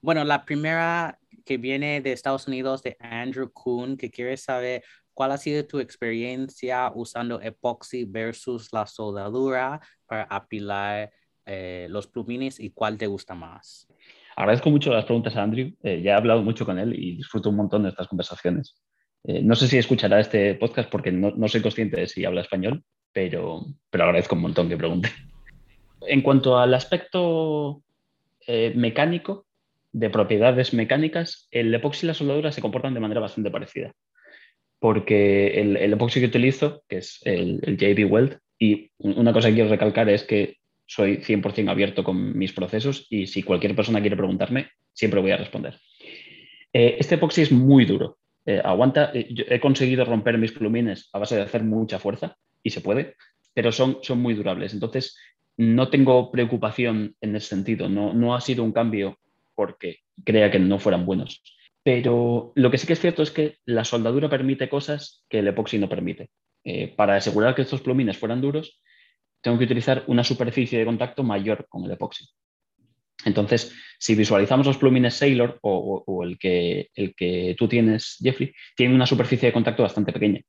Bueno, 0.00 0.24
la 0.24 0.44
primera 0.44 1.18
que 1.44 1.56
viene 1.56 2.00
de 2.00 2.12
Estados 2.12 2.46
Unidos, 2.46 2.82
de 2.82 2.96
Andrew 3.00 3.50
Kuhn, 3.52 3.96
que 3.96 4.10
quiere 4.10 4.36
saber 4.36 4.84
cuál 5.18 5.32
ha 5.32 5.36
sido 5.36 5.66
tu 5.66 5.80
experiencia 5.80 6.92
usando 6.94 7.40
epoxi 7.42 8.04
versus 8.04 8.72
la 8.72 8.86
soldadura 8.86 9.80
para 10.06 10.22
apilar 10.22 11.10
eh, 11.44 11.88
los 11.90 12.06
plumines 12.06 12.60
y 12.60 12.70
cuál 12.70 12.96
te 12.96 13.08
gusta 13.08 13.34
más. 13.34 13.88
Agradezco 14.36 14.70
mucho 14.70 14.92
las 14.92 15.06
preguntas 15.06 15.34
a 15.34 15.42
Andrew. 15.42 15.72
Eh, 15.82 16.02
ya 16.02 16.12
he 16.12 16.14
hablado 16.14 16.40
mucho 16.42 16.64
con 16.64 16.78
él 16.78 16.94
y 16.94 17.16
disfruto 17.16 17.50
un 17.50 17.56
montón 17.56 17.82
de 17.82 17.88
estas 17.88 18.06
conversaciones. 18.06 18.76
Eh, 19.24 19.42
no 19.42 19.56
sé 19.56 19.66
si 19.66 19.76
escuchará 19.76 20.20
este 20.20 20.54
podcast 20.54 20.88
porque 20.88 21.10
no, 21.10 21.32
no, 21.32 21.48
soy 21.48 21.62
consciente 21.62 21.98
de 21.98 22.06
si 22.06 22.24
habla 22.24 22.42
español, 22.42 22.84
pero, 23.12 23.66
pero 23.90 24.04
agradezco 24.04 24.36
un 24.36 24.42
montón 24.42 24.68
que 24.68 24.76
pregunte. 24.76 25.10
En 26.02 26.22
cuanto 26.22 26.56
al 26.60 26.72
aspecto 26.74 27.82
mecánico, 28.46 29.48
de 29.90 30.10
propiedades 30.10 30.72
mecánicas, 30.74 31.48
el 31.50 31.74
epoxi 31.74 32.06
y 32.06 32.08
la 32.08 32.14
soldadura 32.14 32.52
se 32.52 32.60
comportan 32.60 32.94
de 32.94 33.00
manera 33.00 33.20
bastante 33.20 33.50
parecida. 33.50 33.92
Porque 34.78 35.60
el, 35.60 35.76
el 35.76 35.92
epoxi 35.92 36.20
que 36.20 36.26
utilizo, 36.26 36.82
que 36.88 36.98
es 36.98 37.20
el, 37.24 37.60
JB 37.60 38.10
Weld, 38.10 38.38
y 38.58 38.90
una 38.98 39.32
cosa 39.32 39.48
que 39.48 39.54
quiero 39.54 39.70
recalcar 39.70 40.08
es 40.08 40.24
que 40.24 40.56
soy 40.86 41.18
100% 41.18 41.68
abierto 41.70 42.02
con 42.02 42.36
mis 42.36 42.52
procesos 42.52 43.06
y 43.10 43.26
si 43.26 43.42
cualquier 43.42 43.76
persona 43.76 44.00
quiere 44.00 44.16
preguntarme, 44.16 44.70
siempre 44.92 45.20
voy 45.20 45.32
a 45.32 45.36
responder. 45.36 45.78
Eh, 46.72 46.96
este 46.98 47.16
epoxi 47.16 47.42
es 47.42 47.52
muy 47.52 47.84
duro. 47.84 48.18
Eh, 48.46 48.60
aguanta, 48.64 49.10
eh, 49.12 49.28
he 49.48 49.60
conseguido 49.60 50.04
romper 50.04 50.38
mis 50.38 50.52
plumines 50.52 51.10
a 51.12 51.18
base 51.18 51.36
de 51.36 51.42
hacer 51.42 51.62
mucha 51.62 51.98
fuerza 51.98 52.36
y 52.62 52.70
se 52.70 52.80
puede, 52.80 53.16
pero 53.52 53.72
son, 53.72 53.98
son 54.02 54.20
muy 54.20 54.34
durables. 54.34 54.72
Entonces, 54.72 55.16
no 55.58 55.90
tengo 55.90 56.30
preocupación 56.30 57.14
en 57.20 57.36
ese 57.36 57.48
sentido. 57.48 57.88
No, 57.88 58.14
no 58.14 58.34
ha 58.34 58.40
sido 58.40 58.64
un 58.64 58.72
cambio 58.72 59.18
porque 59.54 59.98
crea 60.24 60.50
que 60.50 60.58
no 60.58 60.78
fueran 60.78 61.04
buenos. 61.04 61.42
Pero 61.88 62.52
lo 62.54 62.70
que 62.70 62.76
sí 62.76 62.86
que 62.86 62.92
es 62.92 63.00
cierto 63.00 63.22
es 63.22 63.30
que 63.30 63.56
la 63.64 63.82
soldadura 63.82 64.28
permite 64.28 64.68
cosas 64.68 65.24
que 65.26 65.38
el 65.38 65.48
epoxi 65.48 65.78
no 65.78 65.88
permite. 65.88 66.28
Eh, 66.62 66.88
para 66.94 67.16
asegurar 67.16 67.54
que 67.54 67.62
estos 67.62 67.80
plumines 67.80 68.18
fueran 68.18 68.42
duros, 68.42 68.82
tengo 69.40 69.56
que 69.56 69.64
utilizar 69.64 70.04
una 70.06 70.22
superficie 70.22 70.78
de 70.78 70.84
contacto 70.84 71.22
mayor 71.22 71.66
con 71.66 71.86
el 71.86 71.92
epoxi. 71.92 72.28
Entonces, 73.24 73.74
si 73.98 74.14
visualizamos 74.14 74.66
los 74.66 74.76
plumines 74.76 75.14
Sailor 75.14 75.58
o, 75.62 76.22
el, 76.24 76.38
que, 76.38 76.90
el 76.94 77.14
que 77.14 77.56
tú 77.56 77.68
tienes, 77.68 78.18
Jeffrey, 78.20 78.52
tiene 78.76 78.94
una 78.94 79.06
superficie 79.06 79.48
de 79.48 79.54
contacto 79.54 79.82
bastante 79.82 80.12
pequeña. 80.12 80.42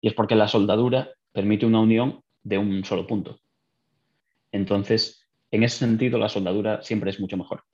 Y 0.00 0.06
es 0.06 0.14
porque 0.14 0.36
la 0.36 0.46
soldadura 0.46 1.10
permite 1.32 1.66
una 1.66 1.80
unión 1.80 2.20
de 2.44 2.58
un 2.58 2.84
solo 2.84 3.08
punto. 3.08 3.40
Entonces, 4.52 5.26
en 5.50 5.64
ese 5.64 5.78
sentido, 5.78 6.16
la 6.16 6.28
soldadura 6.28 6.80
siempre 6.82 7.10
es 7.10 7.18
mucho 7.18 7.36
mejor. 7.36 7.64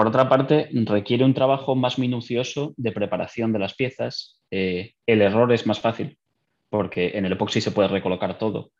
Por 0.00 0.08
otra 0.08 0.30
parte, 0.30 0.70
requiere 0.72 1.26
un 1.26 1.34
trabajo 1.34 1.74
más 1.76 1.98
minucioso 1.98 2.72
de 2.78 2.90
preparación 2.90 3.52
de 3.52 3.58
las 3.58 3.74
piezas. 3.74 4.40
Eh, 4.50 4.94
el 5.04 5.20
error 5.20 5.52
es 5.52 5.66
más 5.66 5.78
fácil 5.78 6.16
porque 6.70 7.18
en 7.18 7.26
el 7.26 7.32
epoxi 7.32 7.60
se 7.60 7.70
puede 7.70 7.88
recolocar 7.88 8.38
todo 8.38 8.70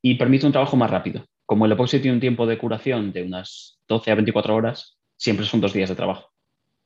y 0.00 0.14
permite 0.14 0.46
un 0.46 0.52
trabajo 0.52 0.76
más 0.76 0.88
rápido. 0.88 1.26
Como 1.44 1.66
el 1.66 1.72
epoxi 1.72 1.98
tiene 1.98 2.14
un 2.14 2.20
tiempo 2.20 2.46
de 2.46 2.56
curación 2.56 3.10
de 3.10 3.24
unas 3.24 3.80
12 3.88 4.12
a 4.12 4.14
24 4.14 4.54
horas, 4.54 4.96
siempre 5.16 5.44
son 5.44 5.60
dos 5.60 5.72
días 5.72 5.88
de 5.88 5.96
trabajo. 5.96 6.30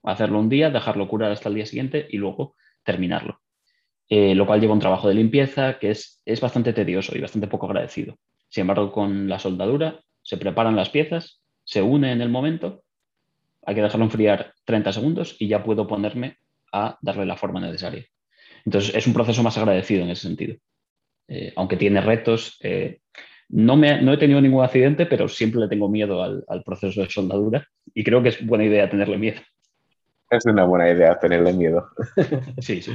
Hacerlo 0.03 0.39
un 0.39 0.49
día, 0.49 0.71
dejarlo 0.71 1.07
curar 1.07 1.33
hasta 1.33 1.51
el 1.51 1.57
día 1.57 1.67
siguiente 1.67 2.07
y 2.09 2.17
luego 2.17 2.57
terminarlo. 2.85 3.43
Eh, 4.09 4.35
lo 4.35 4.47
cual 4.47 4.63
lleva 4.63 4.73
un 4.73 4.81
trabajo 4.81 5.09
de 5.09 5.15
limpieza 5.15 5.79
que 5.79 5.91
es, 5.91 6.23
es 6.25 6.41
bastante 6.41 6.73
tedioso 6.73 7.15
y 7.15 7.21
bastante 7.21 7.49
poco 7.49 7.67
agradecido. 7.67 8.17
Sin 8.49 8.63
embargo, 8.63 8.91
con 8.91 9.29
la 9.29 9.39
soldadura 9.39 10.01
se 10.23 10.39
preparan 10.39 10.75
las 10.75 10.89
piezas, 10.89 11.43
se 11.65 11.83
une 11.83 12.13
en 12.13 12.23
el 12.23 12.31
momento 12.31 12.84
hay 13.67 13.75
que 13.75 13.83
dejarlo 13.83 14.05
enfriar 14.05 14.55
30 14.65 14.93
segundos 14.93 15.37
y 15.39 15.49
ya 15.49 15.63
puedo 15.63 15.87
ponerme 15.87 16.39
a 16.73 16.99
darle 17.01 17.27
la 17.27 17.37
forma 17.37 17.61
necesaria. 17.61 18.05
Entonces 18.65 18.95
es 18.95 19.07
un 19.07 19.15
proceso 19.15 19.43
más 19.43 19.57
agradecido 19.59 20.03
en 20.03 20.11
ese 20.11 20.23
sentido. 20.23 20.57
Eh, 21.29 21.53
aunque 21.57 21.77
tiene 21.77 22.01
retos, 22.01 22.59
eh, 22.63 23.01
no, 23.49 23.77
me, 23.77 24.03
no 24.03 24.13
he 24.13 24.19
tenido 24.19 24.41
ningún 24.41 24.65
accidente, 24.65 25.07
pero 25.07 25.29
siempre 25.29 25.61
le 25.61 25.69
tengo 25.69 25.89
miedo 25.89 26.23
al, 26.23 26.63
proceso 26.65 27.03
de 27.03 27.11
soldadura 27.11 27.67
y 27.95 28.05
creo 28.05 28.23
que 28.23 28.31
es 28.31 28.45
buena 28.45 28.65
idea 28.65 28.91
tenerle 28.91 29.19
miedo. 29.19 29.41
Es 30.31 30.45
una 30.47 30.65
buena 30.65 30.91
idea 30.91 31.19
tenerle 31.19 31.53
miedo. 31.53 31.89
sí, 32.59 32.83
sí. 32.83 32.93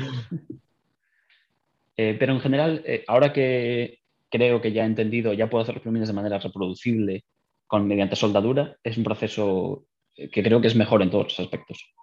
Eh, 1.96 2.16
pero 2.20 2.34
en 2.34 2.40
general, 2.40 2.84
ahora 3.08 3.32
que 3.32 4.00
creo 4.30 4.62
que 4.62 4.72
ya 4.72 4.84
he 4.84 4.88
entendido, 4.88 5.34
ya 5.34 5.50
puedo 5.50 5.64
hacer 5.64 5.76
los 5.76 5.84
plumines 5.84 6.08
de 6.08 6.14
manera 6.14 6.40
reproducible 6.40 7.24
con, 7.68 7.88
mediante 7.88 8.16
soldadura, 8.16 8.78
es 8.84 8.98
un 8.98 9.04
proceso 9.04 9.86
que 10.32 10.44
creo 10.44 10.62
que 10.62 10.68
es 10.68 10.76
mejor 10.76 11.02
en 11.02 11.10
todos 11.10 11.26
los 11.26 11.40
aspectos. 11.40 11.94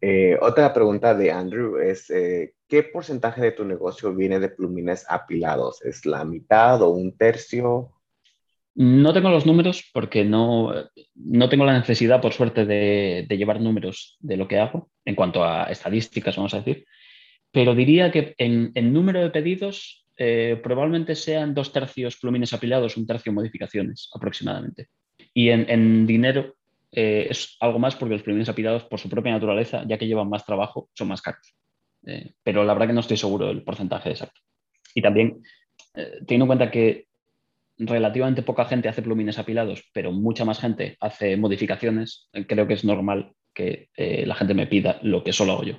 Eh, 0.00 0.38
otra 0.40 0.72
pregunta 0.72 1.14
de 1.14 1.30
Andrew 1.30 1.78
es, 1.78 2.10
eh, 2.10 2.54
¿qué 2.68 2.82
porcentaje 2.84 3.40
de 3.40 3.52
tu 3.52 3.64
negocio 3.64 4.14
viene 4.14 4.38
de 4.38 4.48
plumines 4.48 5.04
apilados? 5.08 5.82
¿Es 5.84 6.06
la 6.06 6.24
mitad 6.24 6.80
o 6.82 6.90
un 6.90 7.16
tercio? 7.16 7.92
No 8.74 9.12
tengo 9.12 9.30
los 9.30 9.44
números 9.44 9.90
porque 9.92 10.24
no, 10.24 10.72
no 11.16 11.48
tengo 11.48 11.64
la 11.64 11.78
necesidad, 11.78 12.20
por 12.20 12.32
suerte, 12.32 12.64
de, 12.64 13.26
llevar 13.28 13.60
números 13.60 14.16
de 14.20 14.36
lo 14.36 14.46
que 14.46 14.58
hago 14.58 14.90
en 15.04 15.16
cuanto 15.16 15.44
a 15.44 15.64
estadísticas, 15.64 16.36
vamos 16.36 16.54
a 16.54 16.58
decir. 16.58 16.86
Pero 17.50 17.74
diría 17.74 18.12
que 18.12 18.34
en, 18.38 18.72
número 18.92 19.20
de 19.20 19.30
pedidos 19.30 20.06
eh, 20.16 20.60
probablemente 20.62 21.14
sean 21.16 21.54
dos 21.54 21.72
tercios 21.72 22.16
plumines 22.16 22.52
apilados, 22.52 22.96
un 22.96 23.06
tercio 23.06 23.32
modificaciones 23.32 24.08
aproximadamente. 24.14 24.88
Y 25.34 25.48
en, 25.48 25.68
en 25.68 26.06
dinero 26.06 26.57
eh, 26.90 27.26
es 27.30 27.56
algo 27.60 27.78
más 27.78 27.96
porque 27.96 28.14
los 28.14 28.22
plumines 28.22 28.48
apilados, 28.48 28.84
por 28.84 28.98
su 28.98 29.08
propia 29.08 29.32
naturaleza, 29.32 29.84
ya 29.86 29.98
que 29.98 30.06
llevan 30.06 30.28
más 30.28 30.44
trabajo, 30.44 30.88
son 30.94 31.08
más 31.08 31.22
caros. 31.22 31.54
Eh, 32.06 32.34
pero 32.42 32.64
la 32.64 32.72
verdad 32.72 32.88
que 32.88 32.92
no 32.94 33.00
estoy 33.00 33.16
seguro 33.16 33.46
del 33.46 33.62
porcentaje 33.62 34.10
exacto. 34.10 34.40
Y 34.94 35.02
también, 35.02 35.42
eh, 35.94 36.18
teniendo 36.26 36.44
en 36.44 36.48
cuenta 36.48 36.70
que 36.70 37.06
relativamente 37.76 38.42
poca 38.42 38.64
gente 38.64 38.88
hace 38.88 39.02
plumines 39.02 39.38
apilados, 39.38 39.84
pero 39.92 40.10
mucha 40.10 40.44
más 40.44 40.58
gente 40.58 40.96
hace 41.00 41.36
modificaciones, 41.36 42.28
creo 42.48 42.66
que 42.66 42.74
es 42.74 42.84
normal 42.84 43.34
que 43.54 43.88
la 43.96 44.34
gente 44.34 44.54
me 44.54 44.66
pida 44.66 44.98
lo 45.02 45.22
que 45.22 45.32
solo 45.32 45.52
hago 45.52 45.64
yo. 45.64 45.74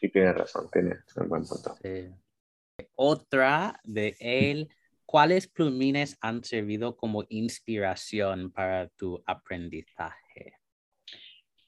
Sí, 0.00 0.10
tiene 0.10 0.32
razón, 0.32 0.68
tiene 0.72 0.96
un 1.16 1.28
buen 1.28 1.42
punto. 1.42 1.74
Otra 2.94 3.78
de 3.84 4.16
él 4.20 4.68
¿cuáles 5.06 5.46
plumines 5.46 6.18
han 6.20 6.44
servido 6.44 6.96
como 6.96 7.24
inspiración 7.28 8.50
para 8.50 8.88
tu 8.88 9.22
aprendizaje? 9.24 10.54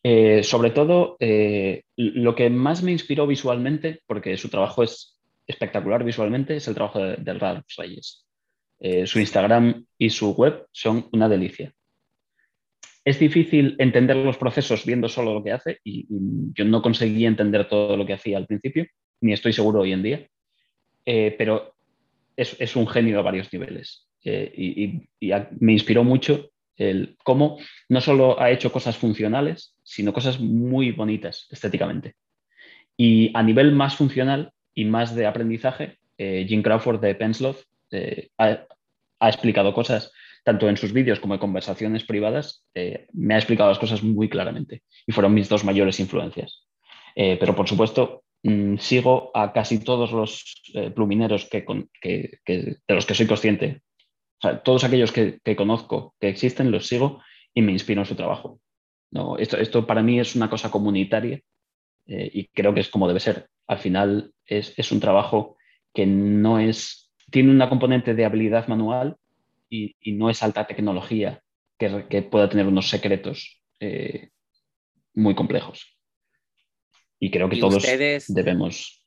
Eh, 0.03 0.43
sobre 0.43 0.71
todo, 0.71 1.17
eh, 1.21 1.85
lo 1.97 2.35
que 2.35 2.51
más 2.51 2.83
me 2.83 2.93
inspiró 2.93 3.27
visualmente, 3.27 4.03
porque 4.07 4.37
su 4.37 4.49
trabajo 4.49 4.83
es 4.83 5.19
espectacular 5.47 6.05
visualmente, 6.05 6.57
es 6.57 6.69
el 6.69 6.75
trabajo 6.75 7.01
de, 7.01 7.35
Ralph 7.35 7.67
Reyes. 7.77 8.27
Eh, 8.81 9.07
su 9.07 9.19
Instagram 9.19 9.85
y 9.97 10.11
su 10.11 10.33
web 10.35 10.67
son 10.73 11.09
una 11.13 11.29
delicia. 11.29 11.73
Es 13.05 13.19
difícil 13.19 13.75
entender 13.79 14.17
los 14.17 14.37
procesos 14.37 14.85
viendo 14.85 15.09
solo 15.09 15.33
lo 15.33 15.43
que 15.43 15.53
hace 15.53 15.79
y, 15.83 16.07
yo 16.55 16.65
no 16.65 16.83
conseguí 16.83 17.25
entender 17.25 17.69
todo 17.69 17.97
lo 17.97 18.05
que 18.05 18.13
hacía 18.13 18.37
al 18.37 18.47
principio, 18.47 18.87
ni 19.21 19.33
estoy 19.33 19.53
seguro 19.53 19.81
hoy 19.81 19.93
en 19.93 20.03
día, 20.03 20.29
pero 21.05 21.78
es, 22.39 22.77
un 22.77 22.87
genio 22.87 23.19
a 23.19 23.23
varios 23.23 23.53
niveles. 23.53 24.07
Eh, 24.25 24.53
y, 24.57 25.09
me 25.61 25.73
inspiró 25.73 26.05
mucho 26.05 26.51
el 26.77 27.17
cómo 27.25 27.59
no 27.89 28.01
solo 28.01 28.41
ha 28.41 28.51
hecho 28.51 28.71
cosas 28.71 28.97
funcionales, 28.97 29.75
sino 29.83 30.13
cosas 30.13 30.39
muy 30.39 30.93
bonitas 30.93 31.49
estéticamente. 31.51 32.15
Y 32.97 33.33
a 33.35 33.43
nivel 33.43 33.73
más 33.73 33.97
funcional 33.97 34.53
y 34.75 34.85
más 34.85 35.15
de 35.15 35.27
aprendizaje, 35.27 35.99
eh, 36.17 36.47
Jim 36.49 36.63
Crawford 36.63 37.01
de 37.01 37.15
Pensloth 37.17 37.63
eh, 37.91 38.29
ha, 38.39 38.67
explicado 39.21 39.75
cosas 39.75 40.13
tanto 40.45 40.69
en 40.69 40.77
sus 40.77 40.93
vídeos 40.93 41.19
como 41.19 41.35
en 41.35 41.41
conversaciones 41.41 42.05
privadas, 42.05 42.65
me 43.13 43.35
ha 43.35 43.37
explicado 43.37 43.69
las 43.69 43.79
cosas 43.79 44.03
muy 44.03 44.29
claramente 44.31 44.83
y 45.07 45.13
fueron 45.13 45.35
mis 45.35 45.49
dos 45.49 45.65
mayores 45.65 46.01
influencias. 46.01 46.65
pero 47.15 47.55
por 47.55 47.69
supuesto, 47.69 48.23
Mm, 48.43 48.77
sigo 48.79 49.31
a 49.35 49.53
casi 49.53 49.83
todos 49.83 50.13
los 50.13 50.63
eh, 50.75 50.91
plumineros 50.91 51.47
que, 51.47 51.65
de 52.47 52.95
los 52.95 53.07
que 53.07 53.15
soy 53.15 53.27
consciente. 53.27 53.83
todos 54.65 54.85
aquellos 54.85 55.13
que, 55.13 55.41
conozco 55.57 56.15
que 56.21 56.29
existen, 56.29 56.71
los 56.71 56.87
sigo 56.87 57.21
y 57.53 57.63
me 57.63 57.73
inspiro 57.73 58.03
en 58.03 58.07
su 58.07 58.15
trabajo. 58.15 58.61
Esto 59.39 59.87
para 59.87 60.03
mí 60.03 60.21
es 60.21 60.37
una 60.37 60.51
cosa 60.51 60.71
comunitaria 60.71 61.41
eh, 62.07 62.31
y 62.33 62.47
creo 62.49 62.75
que 62.75 62.81
es 62.81 62.89
como 62.91 63.09
debe 63.09 63.21
ser. 63.21 63.49
Al 63.67 63.79
final, 63.79 64.33
es, 64.47 64.93
un 64.93 65.01
trabajo 65.01 65.57
que 65.93 66.07
no 66.07 66.59
es, 66.59 67.11
tiene 67.31 67.51
una 67.51 67.69
componente 67.69 68.15
de 68.15 68.25
habilidad 68.25 68.69
manual 68.69 69.17
y, 69.69 69.97
no 70.13 70.31
es 70.31 70.43
alta 70.43 70.67
tecnología 70.67 71.43
que, 71.79 72.23
pueda 72.23 72.49
tener 72.49 72.67
unos 72.67 72.89
secretos 72.89 73.61
eh, 73.81 74.31
muy 75.15 75.35
complejos. 75.35 75.98
Y 77.21 77.31
creo 77.31 77.49
que 77.49 77.57
todos 77.59 77.85
debemos... 78.29 79.05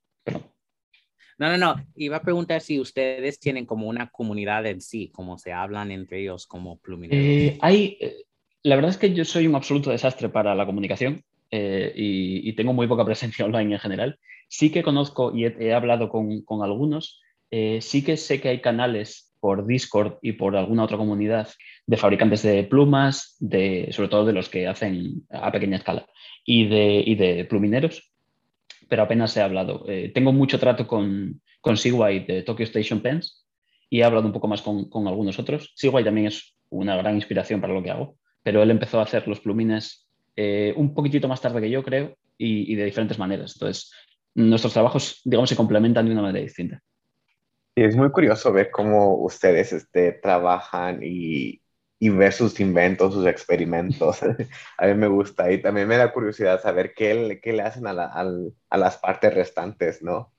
No, 1.42 1.50
no, 1.50 1.58
no. 1.58 1.76
Iba 1.96 2.18
a 2.18 2.22
preguntar 2.22 2.62
si 2.62 2.80
ustedes 2.80 3.40
tienen 3.40 3.66
como 3.66 3.88
una 3.88 4.12
comunidad 4.12 4.64
en 4.68 4.80
sí, 4.80 5.10
como 5.12 5.40
se 5.40 5.52
hablan 5.52 5.90
entre 5.90 6.22
ellos 6.22 6.46
como 6.46 6.78
plumineros. 6.78 7.26
Eh, 7.26 7.58
hay, 7.62 7.98
eh, 8.00 8.26
la 8.62 8.76
verdad 8.76 8.92
es 8.92 8.98
que 8.98 9.12
yo 9.12 9.26
soy 9.26 9.48
un 9.48 9.56
absoluto 9.56 9.90
desastre 9.90 10.30
para 10.30 10.54
la 10.54 10.68
comunicación 10.68 11.24
eh, 11.50 11.92
y, 11.96 12.54
tengo 12.54 12.74
muy 12.74 12.86
poca 12.86 13.06
presencia 13.06 13.44
online 13.46 13.74
en 13.74 13.80
general. 13.80 14.20
Sí 14.50 14.70
que 14.70 14.84
conozco 14.84 15.36
y 15.36 15.46
he, 15.46 15.74
hablado 15.74 16.10
con, 16.10 16.44
con 16.44 16.64
algunos. 16.64 17.20
sí 17.50 18.04
que 18.04 18.18
sé 18.18 18.40
que 18.40 18.50
hay 18.50 18.62
canales 18.62 19.31
por 19.42 19.66
Discord 19.66 20.20
y 20.22 20.34
por 20.34 20.56
alguna 20.56 20.84
otra 20.84 20.98
comunidad 20.98 21.50
de 21.86 21.98
fabricantes 21.98 22.44
de 22.44 22.64
plumas, 22.64 23.36
de, 23.40 23.90
sobre 23.92 24.08
todo 24.08 24.26
de 24.26 24.34
los 24.34 24.48
que 24.48 24.68
hacen 24.68 25.26
a 25.30 25.52
pequeña 25.52 25.78
escala, 25.78 26.06
y 26.46 26.68
de, 26.68 27.04
y 27.06 27.44
plumineros 27.44 28.12
pero 28.92 29.04
apenas 29.04 29.38
he 29.38 29.42
hablado. 29.42 29.86
Eh, 29.88 30.12
tengo 30.14 30.34
mucho 30.34 30.60
trato 30.60 30.86
con, 30.86 31.42
con 31.62 31.76
de 31.76 32.44
Tokyo 32.46 32.66
Station 32.66 33.00
Pens 33.00 33.46
y 33.90 34.02
he 34.02 34.04
hablado 34.04 34.26
un 34.26 34.34
poco 34.34 34.50
más 34.50 34.62
con, 34.62 34.90
algunos 35.08 35.40
otros. 35.40 35.72
Sigway 35.78 36.04
también 36.04 36.28
es 36.28 36.58
una 36.70 36.98
gran 36.98 37.16
inspiración 37.16 37.62
para 37.62 37.74
lo 37.74 37.82
que 37.82 37.90
hago, 37.90 38.18
pero 38.44 38.62
él 38.62 38.70
empezó 38.70 39.00
a 39.00 39.04
hacer 39.04 39.30
los 39.30 39.40
plumines 39.40 40.10
eh, 40.36 40.74
un 40.76 40.94
poquitito 40.94 41.30
más 41.30 41.40
tarde 41.40 41.62
que 41.62 41.70
yo, 41.70 41.84
creo, 41.84 42.18
y, 42.38 42.76
de 42.76 42.84
diferentes 42.84 43.18
maneras. 43.18 43.54
Entonces, 43.56 43.94
nuestros 44.36 44.74
trabajos, 44.74 45.22
digamos, 45.24 45.50
se 45.50 45.56
complementan 45.56 46.06
de 46.06 46.12
una 46.12 46.24
manera 46.24 46.44
distinta. 46.44 46.82
Y 47.82 47.84
es 47.84 47.96
muy 47.96 48.12
curioso 48.12 48.54
ver 48.54 48.70
cómo 48.70 49.16
ustedes 49.16 49.74
este, 49.74 50.12
trabajan 50.12 51.00
y, 51.02 51.64
y 51.98 52.10
ver 52.10 52.32
sus 52.32 52.60
inventos, 52.60 53.16
sus 53.16 53.26
experimentos. 53.26 54.20
a 54.78 54.86
mí 54.86 54.94
me 54.94 55.08
gusta 55.08 55.52
y 55.52 55.60
también 55.64 55.88
me 55.88 55.98
da 55.98 56.14
curiosidad 56.14 56.62
saber 56.62 56.94
qué, 56.96 57.40
qué 57.42 57.54
le 57.54 57.64
hacen 57.64 57.88
a, 57.88 57.92
a, 57.92 58.78
las 58.78 58.98
partes 59.00 59.34
restantes, 59.34 60.04
¿no? 60.04 60.32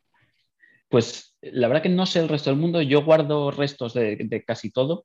Pues 0.88 1.36
la 1.40 1.66
verdad 1.66 1.82
que 1.82 1.88
no 1.88 2.07
sé 2.07 2.20
el 2.20 2.28
resto 2.28 2.51
del 2.51 2.61
mundo. 2.61 2.80
Yo 2.80 3.03
guardo 3.03 3.51
restos 3.51 3.93
de, 3.93 4.14
de, 4.14 4.45
casi 4.45 4.70
todo 4.70 5.05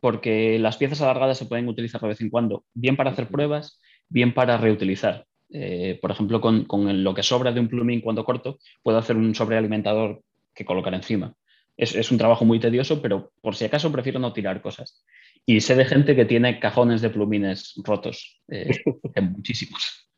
porque 0.00 0.58
las 0.58 0.76
piezas 0.76 1.00
alargadas 1.00 1.38
se 1.38 1.46
pueden 1.46 1.66
utilizar 1.66 1.98
de 1.98 2.08
vez 2.08 2.20
en 2.20 2.28
cuando, 2.28 2.66
bien 2.74 2.94
para 2.94 3.12
hacer 3.12 3.28
pruebas, 3.28 3.80
bien 4.10 4.34
para 4.34 4.58
reutilizar. 4.58 5.24
Eh, 5.48 5.98
por 6.02 6.10
ejemplo, 6.10 6.42
con, 6.42 6.66
con, 6.66 7.02
lo 7.02 7.14
que 7.14 7.22
sobra 7.22 7.52
de 7.52 7.60
un 7.60 7.68
plumín 7.68 8.02
cuando 8.02 8.22
corto, 8.22 8.58
puedo 8.82 8.98
hacer 8.98 9.16
un 9.16 9.34
sobrealimentador 9.34 10.20
que 10.54 10.66
colocar 10.66 10.92
encima. 10.92 11.34
Es, 11.76 11.94
es, 11.94 12.10
un 12.10 12.18
trabajo 12.18 12.44
muy 12.44 12.60
tedioso, 12.60 13.02
pero 13.02 13.32
por 13.40 13.56
si 13.56 13.64
acaso 13.64 13.90
prefiero 13.90 14.18
no 14.18 14.32
tirar 14.32 14.62
cosas. 14.62 15.04
Y 15.46 15.60
sé 15.60 15.74
de 15.74 15.84
gente 15.84 16.14
que 16.14 16.24
tiene 16.24 16.60
cajones 16.60 17.02
de 17.02 17.10
plumines 17.10 17.74
rotos, 17.84 18.40
eh, 18.48 18.70
muchísimos. 19.22 20.08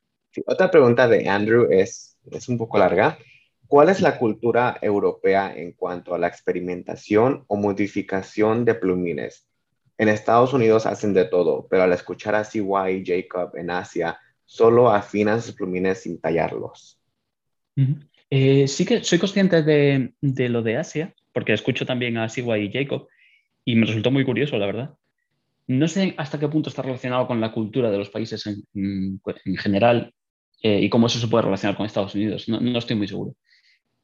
otra 0.47 0.71
pregunta 0.71 1.09
de 1.09 1.29
Andrew 1.29 1.69
es, 1.71 2.19
es 2.31 2.49
un 2.49 2.59
poco 2.59 2.79
larga. 2.79 3.19
¿Cuál 3.67 3.89
es 3.89 4.01
la 4.01 4.19
cultura 4.19 4.79
europea 4.81 5.53
en 5.57 5.73
cuanto 5.73 6.15
a 6.15 6.19
la 6.19 6.29
experimentación 6.29 7.45
o 7.49 7.57
modificación 7.57 8.65
de 8.65 8.75
plumines? 8.75 9.49
En 9.99 10.09
Estados 10.09 10.53
Unidos 10.53 10.87
hacen 10.87 11.15
de 11.15 11.25
todo, 11.25 11.67
pero 11.69 11.83
al 11.83 11.93
escuchar 11.93 12.35
a 12.35 12.45
CY 12.45 12.61
y 12.91 13.05
Jacob 13.05 13.57
en 13.57 13.71
Asia, 13.71 14.19
solo 14.45 14.91
afinan 14.91 15.43
sus 15.43 15.55
plumines 15.55 16.03
sin 16.03 16.21
tallarlos. 16.21 17.01
Eh, 18.31 18.69
sí 18.69 18.85
que 18.85 19.03
soy 19.03 19.19
consciente 19.19 19.63
de, 19.63 20.15
de, 20.21 20.49
lo 20.49 20.63
de 20.63 20.77
Asia, 20.77 21.15
porque 21.37 21.53
escucho 21.53 21.85
también 21.85 22.17
a 22.17 22.31
CY 22.31 22.51
y 22.55 22.73
Jacob, 22.73 23.09
y 23.63 23.77
me 23.77 23.85
resultó 23.85 24.11
muy 24.11 24.25
curioso, 24.25 24.57
la 24.57 24.65
verdad. 24.65 24.95
No 25.67 25.87
sé 25.87 26.15
hasta 26.17 26.41
qué 26.41 26.49
punto 26.49 26.71
está 26.71 26.81
relacionado 26.81 27.27
con 27.27 27.43
la 27.43 27.53
cultura 27.53 27.91
de 27.91 27.99
los 27.99 28.09
países 28.09 28.47
en, 28.47 29.21
general 29.59 30.15
eh, 30.63 30.81
y 30.81 30.89
cómo 30.89 31.09
eso 31.09 31.19
se 31.19 31.29
puede 31.29 31.45
relacionar 31.45 31.77
con 31.77 31.85
Estados 31.85 32.15
Unidos. 32.15 32.49
No, 32.49 32.79
estoy 32.79 32.97
muy 32.97 33.07
seguro. 33.07 33.35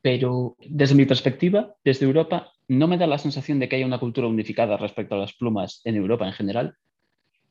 Pero 0.03 0.59
desde 0.69 0.95
mi 0.95 1.07
perspectiva, 1.07 1.75
desde 1.83 2.05
Europa, 2.05 2.53
no 2.69 2.87
me 2.87 2.99
da 2.99 3.07
la 3.07 3.17
sensación 3.17 3.59
de 3.59 3.67
que 3.67 3.77
haya 3.77 3.87
una 3.87 3.99
cultura 3.99 4.27
unificada 4.27 4.77
respecto 4.77 5.15
a 5.15 5.19
las 5.19 5.33
plumas 5.33 5.81
en 5.85 5.97
Europa 5.97 6.27
en 6.27 6.35
general, 6.35 6.77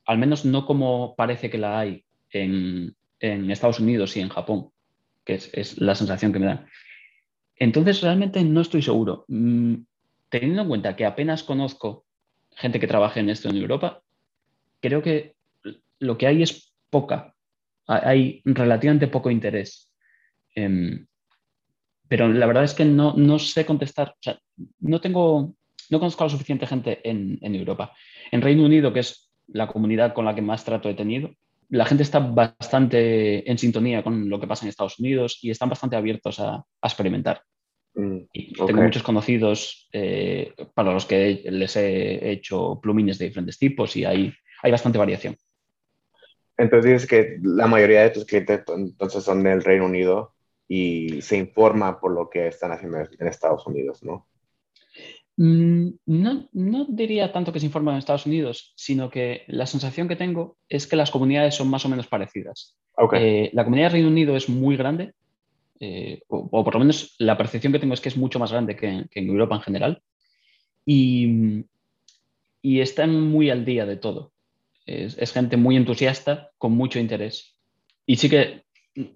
al 0.06 0.16
menos 0.16 0.44
no 0.44 0.64
como 0.64 1.16
parece 1.16 1.50
que 1.50 1.58
la 1.58 1.80
hay 1.80 2.04
en, 2.30 2.94
Estados 3.18 3.80
Unidos 3.80 4.16
y 4.16 4.20
en 4.20 4.28
Japón, 4.28 4.70
que 5.24 5.34
es, 5.34 5.80
la 5.80 5.96
sensación 5.96 6.32
que 6.32 6.38
me 6.38 6.46
da. 6.46 6.68
Entonces, 7.62 8.00
realmente 8.00 8.42
no 8.42 8.60
estoy 8.60 8.82
seguro. 8.82 9.24
Mm, 9.28 9.84
teniendo 10.28 10.62
en 10.62 10.68
cuenta 10.68 10.96
que 10.96 11.06
apenas 11.06 11.44
conozco 11.44 12.04
gente 12.56 12.80
que 12.80 12.88
trabaje 12.88 13.20
en 13.20 13.30
esto 13.30 13.48
en 13.48 13.56
Europa, 13.56 14.02
creo 14.80 15.00
que 15.00 15.36
lo 16.00 16.18
que 16.18 16.26
hay 16.26 16.42
es 16.42 16.74
poca, 16.90 17.36
hay 17.86 18.42
relativamente 18.44 19.06
poco 19.06 19.30
interés. 19.30 19.92
Em, 20.56 21.06
pero 22.08 22.26
la 22.26 22.46
verdad 22.46 22.64
es 22.64 22.74
que 22.74 22.84
no, 22.84 23.14
no 23.16 23.38
sé 23.38 23.64
contestar, 23.64 24.16
no 24.80 25.00
tengo, 25.00 25.54
no 25.88 26.00
conozco 26.00 26.24
a 26.24 26.30
suficiente 26.30 26.66
gente 26.66 27.08
en, 27.08 27.38
en, 27.42 27.54
Europa. 27.54 27.92
En 28.32 28.42
Reino 28.42 28.64
Unido, 28.64 28.92
que 28.92 29.00
es 29.00 29.30
la 29.46 29.68
comunidad 29.68 30.14
con 30.14 30.24
la 30.24 30.34
que 30.34 30.42
más 30.42 30.64
trato 30.64 30.88
he 30.88 30.94
tenido, 30.94 31.30
la 31.68 31.84
gente 31.84 32.02
está 32.02 32.18
bastante 32.18 33.48
en 33.48 33.56
sintonía 33.56 34.02
con 34.02 34.28
lo 34.28 34.40
que 34.40 34.48
pasa 34.48 34.64
en 34.64 34.70
Estados 34.70 34.98
Unidos 34.98 35.38
y 35.42 35.50
están 35.50 35.68
bastante 35.68 35.94
abiertos 35.94 36.40
a, 36.40 36.56
a 36.56 36.88
experimentar. 36.88 37.42
Mm, 37.94 38.18
tengo 38.66 38.82
muchos 38.82 39.02
conocidos 39.02 39.88
eh, 39.92 40.54
para 40.74 40.92
los 40.92 41.04
que 41.04 41.42
les 41.44 41.76
he 41.76 42.30
hecho 42.30 42.80
plumines 42.80 43.18
de 43.18 43.26
diferentes 43.26 43.58
tipos 43.58 43.96
y 43.96 44.04
hay, 44.04 44.32
hay 44.62 44.70
bastante 44.70 44.98
variación. 44.98 45.36
Entonces 46.56 46.92
dices 46.92 47.08
que 47.08 47.38
la 47.42 47.66
mayoría 47.66 48.02
de 48.02 48.10
tus 48.10 48.24
clientes 48.24 48.62
entonces 48.68 49.24
son 49.24 49.42
del 49.42 49.62
Reino 49.62 49.86
Unido 49.86 50.34
y 50.68 51.20
se 51.22 51.36
informa 51.36 52.00
por 52.00 52.12
lo 52.12 52.30
que 52.30 52.46
están 52.46 52.72
haciendo 52.72 52.98
en 52.98 53.26
Estados 53.26 53.66
Unidos, 53.66 54.02
¿no? 54.02 54.26
Mm, 55.36 55.88
no, 56.06 56.48
no 56.52 56.86
diría 56.88 57.32
tanto 57.32 57.52
que 57.52 57.60
se 57.60 57.66
informan 57.66 57.94
en 57.94 58.00
Estados 58.00 58.26
Unidos, 58.26 58.72
sino 58.76 59.10
que 59.10 59.42
la 59.48 59.66
sensación 59.66 60.08
que 60.08 60.16
tengo 60.16 60.56
es 60.68 60.86
que 60.86 60.96
las 60.96 61.10
comunidades 61.10 61.54
son 61.54 61.68
más 61.68 61.84
o 61.84 61.88
menos 61.88 62.06
parecidas. 62.06 62.76
Eh, 63.14 63.50
la 63.52 63.64
comunidad 63.64 63.86
del 63.86 63.92
Reino 63.92 64.08
Unido 64.08 64.36
es 64.36 64.48
muy 64.48 64.76
grande, 64.76 65.14
eh, 65.84 66.22
o, 66.28 66.62
por 66.62 66.74
lo 66.74 66.78
menos 66.78 67.16
la 67.18 67.36
percepción 67.36 67.72
que 67.72 67.80
tengo 67.80 67.92
es 67.92 68.00
que 68.00 68.08
es 68.08 68.16
mucho 68.16 68.38
más 68.38 68.52
grande 68.52 68.76
que, 68.76 68.86
en 68.86 69.28
Europa 69.28 69.56
en 69.56 69.62
general, 69.62 70.02
y, 70.86 71.64
y, 72.62 72.80
están 72.80 73.20
muy 73.20 73.50
al 73.50 73.64
día 73.64 73.84
de 73.84 73.96
todo. 73.96 74.32
Es, 74.86 75.32
gente 75.32 75.56
muy 75.56 75.76
entusiasta, 75.76 76.52
con 76.56 76.70
mucho 76.72 77.00
interés. 77.00 77.58
Y 78.06 78.14
sí 78.14 78.30
que 78.30 78.62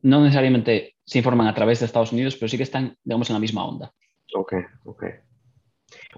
no 0.03 0.21
necesariamente 0.23 0.97
se 1.05 1.19
informan 1.19 1.47
a 1.47 1.55
través 1.55 1.79
de 1.79 1.87
Estados 1.87 2.11
Unidos, 2.11 2.35
pero 2.35 2.49
sí 2.49 2.57
que 2.57 2.65
están, 2.65 2.97
digamos, 3.05 3.31
en 3.31 3.35
la 3.35 3.41
misma 3.41 3.65
onda. 3.65 3.93
Ok, 4.35 4.55
ok. 4.87 5.05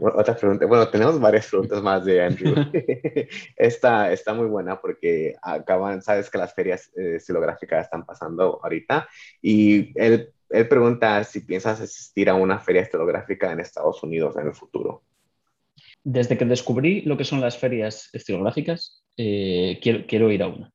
otra 0.01 0.35
pregunta. 0.35 0.65
Bueno, 0.65 0.89
tenemos 0.89 1.21
varias 1.21 1.47
preguntas 1.49 1.83
más 1.83 2.07
de 2.07 2.25
Andrew. 2.25 2.55
esta 3.57 4.11
está 4.13 4.33
muy 4.33 4.47
buena 4.47 4.81
porque 4.81 5.35
acaban, 5.43 6.01
sabes 6.01 6.31
que 6.31 6.39
las 6.39 6.55
ferias 6.55 6.91
eh, 6.97 7.17
estilográficas 7.17 7.85
están 7.85 8.07
pasando 8.07 8.61
ahorita 8.63 9.07
y 9.43 9.93
él 10.01 10.33
él 10.51 10.69
pregunta 10.69 11.23
si 11.25 11.41
piensas 11.41 11.81
asistir 11.81 12.29
a 12.29 12.35
una 12.35 12.59
feria 12.59 12.83
estilográfica 12.83 13.53
en 13.53 13.61
Estados 13.61 14.03
Unidos 14.03 14.37
en 14.37 14.47
el 14.47 14.55
futuro. 14.55 15.03
Desde 16.05 16.39
que 16.39 16.45
descubrí 16.45 17.03
lo 17.03 17.17
que 17.17 17.25
son 17.25 17.41
las 17.41 17.59
ferias 17.59 18.09
estilográficas, 18.13 19.03
eh, 19.17 19.79
quiero, 19.83 20.31
ir 20.31 20.43
a 20.43 20.49
una. 20.49 20.73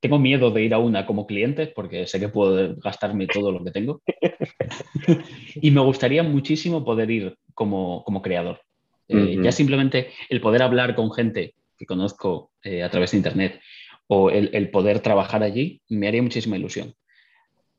Tengo 0.00 0.18
miedo 0.18 0.50
de 0.50 0.62
ir 0.62 0.74
a 0.74 0.78
una 0.78 1.06
como 1.06 1.26
cliente 1.26 1.66
porque 1.66 2.06
sé 2.06 2.20
que 2.20 2.28
puedo 2.28 2.76
gastarme 2.76 3.26
todo 3.26 3.50
lo 3.50 3.64
que 3.64 3.70
tengo. 3.70 4.02
y 5.56 5.70
me 5.70 5.80
gustaría 5.80 6.22
muchísimo 6.22 6.84
poder 6.84 7.10
ir 7.10 7.36
como, 7.54 8.04
creador. 8.22 8.60
Eh, 9.08 9.38
ya 9.42 9.52
simplemente 9.52 10.10
el 10.28 10.40
poder 10.40 10.62
hablar 10.62 10.94
con 10.94 11.12
gente 11.12 11.54
que 11.78 11.86
conozco 11.86 12.50
eh, 12.62 12.82
a 12.82 12.90
través 12.90 13.12
de 13.12 13.18
Internet 13.18 13.60
o 14.08 14.30
el, 14.30 14.70
poder 14.70 15.00
trabajar 15.00 15.42
allí 15.42 15.80
me 15.88 16.08
haría 16.08 16.22
muchísima 16.22 16.56
ilusión 16.56 16.94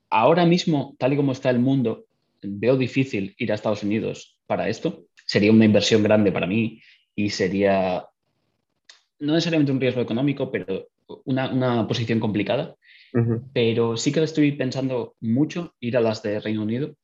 ahora 0.09 0.45
mismo, 0.45 0.95
tal 0.97 1.13
y 1.13 1.17
como 1.17 1.31
está 1.31 1.49
el 1.49 1.59
mundo, 1.59 2.05
veo 2.41 2.77
difícil 2.77 3.35
ir 3.37 3.51
a 3.51 3.55
Estados 3.55 3.83
Unidos 3.83 4.39
para 4.45 4.69
esto. 4.69 5.05
Sería 5.25 5.51
una 5.51 5.65
inversión 5.65 6.03
grande 6.03 6.31
para 6.31 6.47
mí 6.47 6.81
y 7.15 7.29
sería 7.29 8.05
no 9.19 9.33
necesariamente 9.33 9.71
un 9.71 9.81
riesgo 9.81 10.01
económico, 10.01 10.51
pero 10.51 10.89
una, 11.25 11.87
posición 11.87 12.19
complicada. 12.19 12.75
Pero 13.51 13.97
sí 13.97 14.11
que 14.11 14.21
estoy 14.21 14.51
pensando 14.51 15.15
mucho 15.21 15.73
ir 15.79 15.97
a 15.97 16.01
las 16.01 16.21
de 16.21 16.39
Reino 16.39 16.61
Unido, 16.61 16.95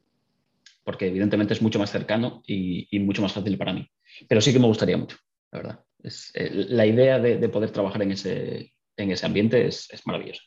porque 0.83 1.07
evidentemente 1.07 1.53
es 1.53 1.61
mucho 1.61 1.79
más 1.79 1.89
cercano 1.89 2.43
y, 2.45 2.87
mucho 2.99 3.21
más 3.21 3.33
fácil 3.33 3.57
para 3.57 3.73
mí. 3.73 3.89
Pero 4.27 4.39
sí 4.41 4.53
que 4.53 4.59
me 4.59 4.67
gustaría 4.67 4.97
mucho, 4.97 5.17
la 5.51 5.59
verdad. 5.59 5.79
Es, 6.03 6.31
eh, 6.35 6.51
la 6.53 6.85
idea 6.85 7.17
de, 7.17 7.49
poder 7.49 7.71
trabajar 7.71 8.03
en 8.03 8.11
ese, 8.11 8.73
en 8.95 9.11
ese 9.11 9.25
ambiente 9.25 9.65
es, 9.65 9.89
es 9.91 10.05
maravillosa 10.05 10.43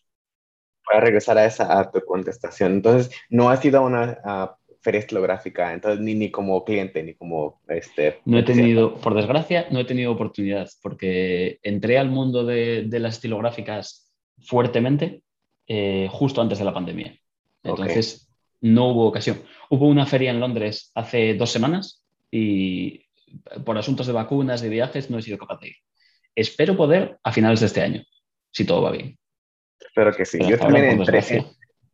para 0.87 1.01
regresar 1.01 1.37
a 1.37 1.45
esa 1.45 1.79
a 1.79 1.91
tu 1.91 2.01
contestación. 2.01 2.73
Entonces, 2.73 3.15
no 3.29 3.51
has 3.51 3.65
ido 3.65 3.79
a 3.79 3.83
una 3.83 4.57
feria 4.81 5.01
estilográfica, 5.01 5.73
entonces 5.73 6.01
ni, 6.01 6.15
ni 6.15 6.31
como 6.31 6.65
cliente, 6.65 7.03
ni 7.03 7.15
como 7.15 7.61
este... 7.67 8.21
No 8.25 8.39
he 8.39 8.45
tenido, 8.45 8.95
por 8.95 9.15
desgracia, 9.15 9.67
no 9.73 9.81
he 9.81 9.85
tenido 9.85 10.13
oportunidad, 10.13 10.69
porque 10.81 11.59
entré 11.65 11.99
al 11.99 12.09
mundo 12.09 12.45
de, 12.45 12.85
de 12.87 13.01
las 13.01 13.17
estilográficas 13.17 14.13
fuertemente 14.39 15.23
eh, 15.67 16.09
justo 16.13 16.41
antes 16.41 16.61
de 16.61 16.65
la 16.65 16.73
pandemia. 16.73 17.19
Entonces, 17.65 18.31
no 18.61 18.91
hubo 18.91 19.07
ocasión. 19.07 19.43
Hubo 19.71 19.89
una 19.89 20.07
feria 20.07 20.31
en 20.31 20.39
Londres 20.39 20.93
hace 20.95 21.35
dos 21.35 21.51
semanas 21.51 22.05
y 22.31 23.07
por 23.65 23.77
asuntos 23.77 24.07
de 24.07 24.13
vacunas, 24.13 24.61
de 24.61 24.69
viajes, 24.69 25.11
no 25.11 25.19
he 25.19 25.23
sido 25.23 25.39
capaz 25.39 25.61
de 25.61 25.69
ir. 25.69 25.77
Espero 26.37 26.77
poder 26.77 27.19
a 27.25 27.33
finales 27.33 27.61
de 27.61 27.67
este 27.67 27.81
año, 27.81 28.03
si 28.53 28.65
todo 28.65 28.83
va 28.83 28.93
bien. 28.93 29.19
Espero 29.81 30.13
que 30.13 30.25
sí. 30.25 30.39
yo 30.47 30.59
también 30.59 31.01
entré. 31.01 31.23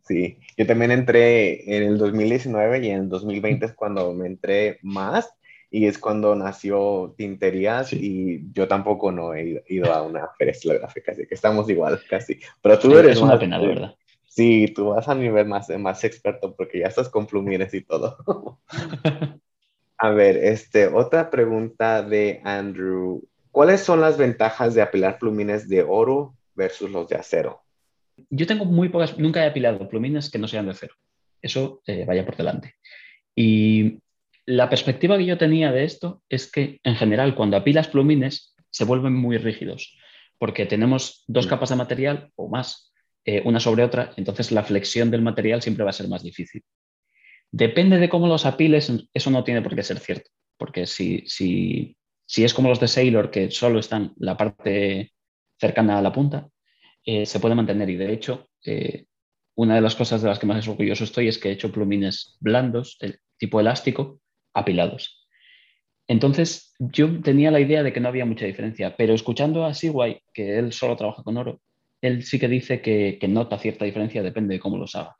Sí, 0.03 0.39
yo 0.57 0.67
también 0.67 0.91
entré 0.91 1.77
en 1.77 1.85
el 1.85 1.99
2019 1.99 2.85
y 2.85 2.91
en 2.91 3.03
el 3.03 3.09
2020 3.09 3.67
es 3.67 3.73
cuando 3.73 4.13
me 4.13 4.27
entré 4.27 4.79
más 4.83 5.33
y 5.71 5.87
es 5.87 5.99
cuando 5.99 6.35
nació 6.35 7.15
Tinterías 7.17 7.93
y 7.93 8.43
yo 8.53 8.69
tampoco 8.69 9.11
no 9.11 9.33
he 9.35 9.65
ido 9.69 9.93
a 9.93 10.03
una 10.03 10.29
feria 10.37 10.53
estilográfica, 10.53 11.13
así 11.13 11.27
que 11.27 11.35
estamos 11.35 11.71
igual 11.71 12.01
casi. 12.11 12.39
Pero 12.61 12.79
tú 12.79 12.97
eres 12.99 13.19
una 13.19 13.39
pena, 13.39 13.59
de 13.59 13.67
verdad. 13.67 13.95
Sí, 14.27 14.67
tú 14.75 14.91
vas 14.91 15.09
a 15.09 15.15
nivel 15.15 15.47
más, 15.47 15.69
más 15.79 16.05
experto 16.05 16.55
porque 16.55 16.81
ya 16.81 16.89
estás 16.89 17.09
con 17.09 17.27
plumines 17.27 17.73
y 17.73 17.83
todo. 17.83 18.59
a 19.99 20.11
ver, 20.11 20.37
este, 20.37 20.89
otra 20.89 21.31
pregunta 21.31 22.03
de 22.03 22.41
Andrew. 22.45 23.23
¿Cuáles 23.51 23.81
son 23.81 24.01
las 24.01 24.19
ventajas 24.19 24.75
de 24.75 24.83
apilar 24.83 25.19
plumines 25.19 25.69
de 25.69 25.83
oro 25.83 26.35
versus 26.55 26.91
los 26.91 27.09
de 27.09 27.17
acero? 27.17 27.62
Yo 28.31 28.47
tengo 28.47 28.65
muy 28.65 28.89
pocas, 28.89 29.19
nunca 29.19 29.45
he 29.45 29.49
apilado 29.49 29.89
plumines 29.89 30.31
que 30.31 30.39
no 30.39 30.49
sean 30.49 30.67
de 30.67 30.73
acero. 30.73 30.95
Eso 31.41 31.83
eh, 31.87 32.05
vaya 32.05 32.25
por 32.25 32.37
delante. 32.37 32.75
Y 33.35 33.99
la 34.47 34.69
perspectiva 34.69 35.19
que 35.19 35.27
yo 35.27 35.39
tenía 35.39 35.73
de 35.73 35.85
esto 35.85 36.23
es 36.29 36.51
que 36.51 36.81
en 36.83 36.97
general 36.97 37.35
cuando 37.35 37.57
apilas 37.57 37.89
plumines 37.89 38.55
se 38.71 38.85
vuelven 38.85 39.15
muy 39.15 39.39
rígidos 39.39 39.97
porque 40.43 40.67
tenemos 40.67 41.23
dos 41.29 41.47
mm. 41.47 41.49
capas 41.51 41.69
de 41.69 41.77
material 41.77 42.33
o 42.35 42.49
más 42.49 42.93
eh, 43.25 43.43
una 43.45 43.61
sobre 43.61 43.85
otra, 43.85 44.13
entonces 44.17 44.51
la 44.51 44.65
flexión 44.65 45.09
del 45.09 45.23
material 45.23 45.63
siempre 45.63 45.85
va 45.85 45.91
a 45.91 45.93
ser 45.93 46.09
más 46.09 46.25
difícil. 46.25 46.65
Depende 47.53 47.99
de 47.99 48.09
cómo 48.09 48.27
los 48.27 48.45
apiles, 48.45 48.91
eso 49.15 49.31
no 49.31 49.45
tiene 49.45 49.63
por 49.63 49.77
qué 49.77 49.85
ser 49.85 50.01
cierto, 50.01 50.31
porque 50.57 50.87
si, 50.87 51.23
si, 51.29 51.97
si 52.27 52.43
es 52.43 52.55
como 52.55 52.71
los 52.71 52.81
de 52.81 52.89
Sailor, 52.89 53.31
que 53.31 53.53
solo 53.53 53.79
están 53.79 54.15
la 54.17 54.37
parte 54.37 55.13
cercana 55.61 55.99
a 55.99 56.03
la 56.03 56.13
punta, 56.13 56.49
eh, 57.05 57.27
se 57.27 57.41
puede 57.41 57.55
mantener. 57.55 57.91
Y 57.91 57.97
de 57.97 58.13
hecho, 58.13 58.49
eh, 58.65 59.07
una 59.55 59.75
de 59.75 59.81
las 59.81 59.95
cosas 59.95 60.23
de 60.23 60.29
las 60.29 60.39
que 60.39 60.47
más 60.47 60.67
orgulloso 60.69 61.05
estoy 61.05 61.29
es 61.29 61.39
que 61.39 61.49
he 61.49 61.53
hecho 61.53 61.73
plumines 61.73 62.37
blandos, 62.41 62.99
tipo 63.39 63.61
elástico, 63.61 64.21
apilados. 64.55 65.23
Entonces, 66.09 66.75
yo 66.79 67.21
tenía 67.23 67.51
la 67.51 67.61
idea 67.61 67.83
de 67.83 67.93
que 67.93 68.01
no 68.01 68.09
había 68.09 68.27
mucha 68.27 68.47
diferencia, 68.47 68.97
pero 68.97 69.15
escuchando 69.15 69.65
a 69.65 69.75
Siwai, 69.75 70.23
que 70.33 70.59
él 70.59 70.73
solo 70.73 70.97
trabaja 70.97 71.23
con 71.23 71.37
oro, 71.37 71.61
él 72.01 72.25
sí 72.25 72.39
que 72.39 72.49
dice 72.49 72.83
que, 72.83 73.19
nota 73.29 73.59
cierta 73.59 73.85
diferencia, 73.85 74.23
depende 74.23 74.55
de 74.55 74.61
cómo 74.61 74.77
los 74.77 74.95
haga. 74.97 75.17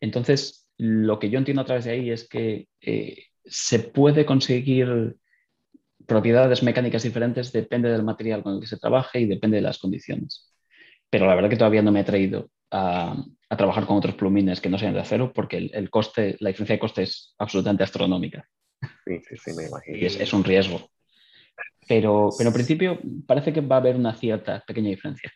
Entonces, 0.00 0.68
lo 0.78 1.18
que 1.18 1.30
yo 1.30 1.38
entiendo 1.38 1.62
a 1.62 1.66
través 1.66 1.84
de 1.84 1.92
ahí 1.92 2.10
es 2.10 2.28
que 2.28 2.68
eh, 2.80 3.24
se 3.44 3.78
puede 3.80 4.26
conseguir 4.26 5.16
propiedades 6.06 6.62
mecánicas 6.62 7.02
diferentes, 7.02 7.52
depende 7.52 7.90
del 7.90 8.04
material 8.04 8.42
con 8.42 8.54
el 8.54 8.60
que 8.60 8.66
se 8.66 8.78
trabaje 8.78 9.20
y 9.20 9.26
depende 9.26 9.56
de 9.56 9.62
las 9.62 9.78
condiciones. 9.78 10.45
Pero 11.10 11.26
la 11.26 11.34
verdad 11.34 11.50
que 11.50 11.56
todavía 11.56 11.82
no 11.82 11.92
me 11.92 12.00
he 12.00 12.04
traído 12.04 12.50
a, 12.70 13.16
trabajar 13.56 13.86
con 13.86 13.96
otros 13.96 14.16
plumines 14.16 14.60
que 14.60 14.68
no 14.68 14.78
sean 14.78 14.92
de 14.92 15.00
acero 15.00 15.32
porque 15.32 15.70
el, 15.72 15.88
coste, 15.88 16.36
la 16.40 16.48
diferencia 16.48 16.74
de 16.74 16.80
coste 16.80 17.02
es 17.02 17.34
absolutamente 17.38 17.84
astronómica. 17.84 18.46
Sí, 19.04 19.20
sí, 19.28 19.36
sí, 19.36 19.52
me 19.56 19.66
imagino. 19.68 19.96
Y 19.96 20.04
es, 20.04 20.32
un 20.32 20.44
riesgo. 20.44 20.90
Pero, 21.88 22.30
pero 22.36 22.50
en 22.50 22.54
principio 22.54 22.98
parece 23.26 23.52
que 23.52 23.60
va 23.60 23.76
a 23.76 23.78
haber 23.78 23.96
una 23.96 24.14
cierta 24.14 24.62
pequeña 24.66 24.90
diferencia. 24.90 25.32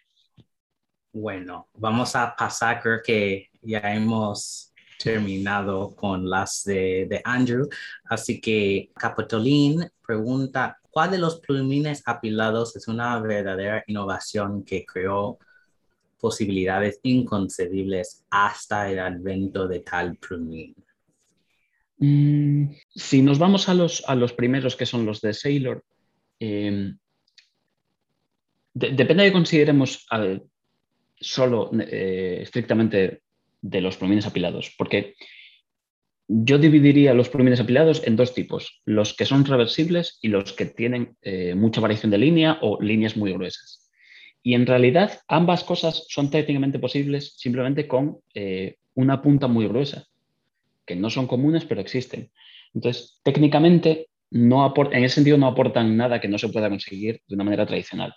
Bueno, 1.12 1.68
vamos 1.74 2.14
a 2.14 2.34
pasar, 2.36 2.80
creo 2.80 3.00
que 3.04 3.50
ya 3.62 3.94
hemos 3.94 4.70
terminado 5.02 5.94
con 5.96 6.28
las 6.28 6.62
de, 6.64 7.20
Andrew. 7.24 7.68
Así 8.04 8.40
que 8.40 8.90
Capitolín 8.94 9.90
pregunta, 10.06 10.78
¿cuál 10.90 11.10
de 11.10 11.18
los 11.18 11.40
plumines 11.40 12.02
apilados 12.06 12.76
es 12.76 12.86
una 12.86 13.18
verdadera 13.20 13.82
innovación 13.86 14.64
que 14.64 14.84
creó 14.84 15.38
posibilidades 16.20 17.00
inconcebibles 17.02 18.24
hasta 18.30 18.90
el 18.90 18.98
advento 18.98 19.66
de 19.66 19.80
tal 19.80 20.16
plumín? 20.16 20.74
Mm, 21.98 22.70
si 22.94 23.22
nos 23.22 23.38
vamos 23.38 23.68
a 23.68 23.74
los, 23.74 24.04
a 24.06 24.14
los 24.14 24.32
primeros 24.32 24.76
que 24.76 24.86
son 24.86 25.04
los 25.04 25.20
de 25.20 25.34
Sailor, 25.34 25.84
eh, 26.38 26.92
depende 28.72 29.24
de 29.24 29.28
que 29.28 29.32
consideremos 29.32 30.06
solo 31.20 31.70
eh, 31.78 32.38
estrictamente 32.42 33.22
de 33.60 33.80
los 33.80 33.96
plumines 33.96 34.26
apilados, 34.26 34.74
porque 34.78 35.14
yo 36.28 36.58
dividiría 36.58 37.12
los 37.12 37.28
plumines 37.28 37.60
apilados 37.60 38.02
en 38.06 38.16
dos 38.16 38.34
tipos, 38.34 38.80
los 38.84 39.14
que 39.14 39.26
son 39.26 39.44
reversibles 39.44 40.18
y 40.22 40.28
los 40.28 40.52
que 40.52 40.64
tienen 40.64 41.16
eh, 41.22 41.54
mucha 41.54 41.80
variación 41.80 42.10
de 42.10 42.18
línea 42.18 42.58
o 42.62 42.80
líneas 42.80 43.16
muy 43.16 43.32
gruesas. 43.32 43.89
Y 44.42 44.54
en 44.54 44.66
realidad 44.66 45.20
ambas 45.28 45.64
cosas 45.64 46.06
son 46.08 46.30
técnicamente 46.30 46.78
posibles 46.78 47.34
simplemente 47.36 47.86
con 47.86 48.18
eh, 48.34 48.76
una 48.94 49.20
punta 49.20 49.46
muy 49.48 49.66
gruesa, 49.66 50.06
que 50.86 50.96
no 50.96 51.10
son 51.10 51.26
comunes 51.26 51.64
pero 51.64 51.80
existen. 51.80 52.30
Entonces, 52.74 53.20
técnicamente, 53.22 54.08
no 54.30 54.72
en 54.92 55.04
ese 55.04 55.16
sentido 55.16 55.36
no 55.36 55.46
aportan 55.46 55.96
nada 55.96 56.20
que 56.20 56.28
no 56.28 56.38
se 56.38 56.48
pueda 56.48 56.68
conseguir 56.68 57.20
de 57.26 57.34
una 57.34 57.44
manera 57.44 57.66
tradicional. 57.66 58.14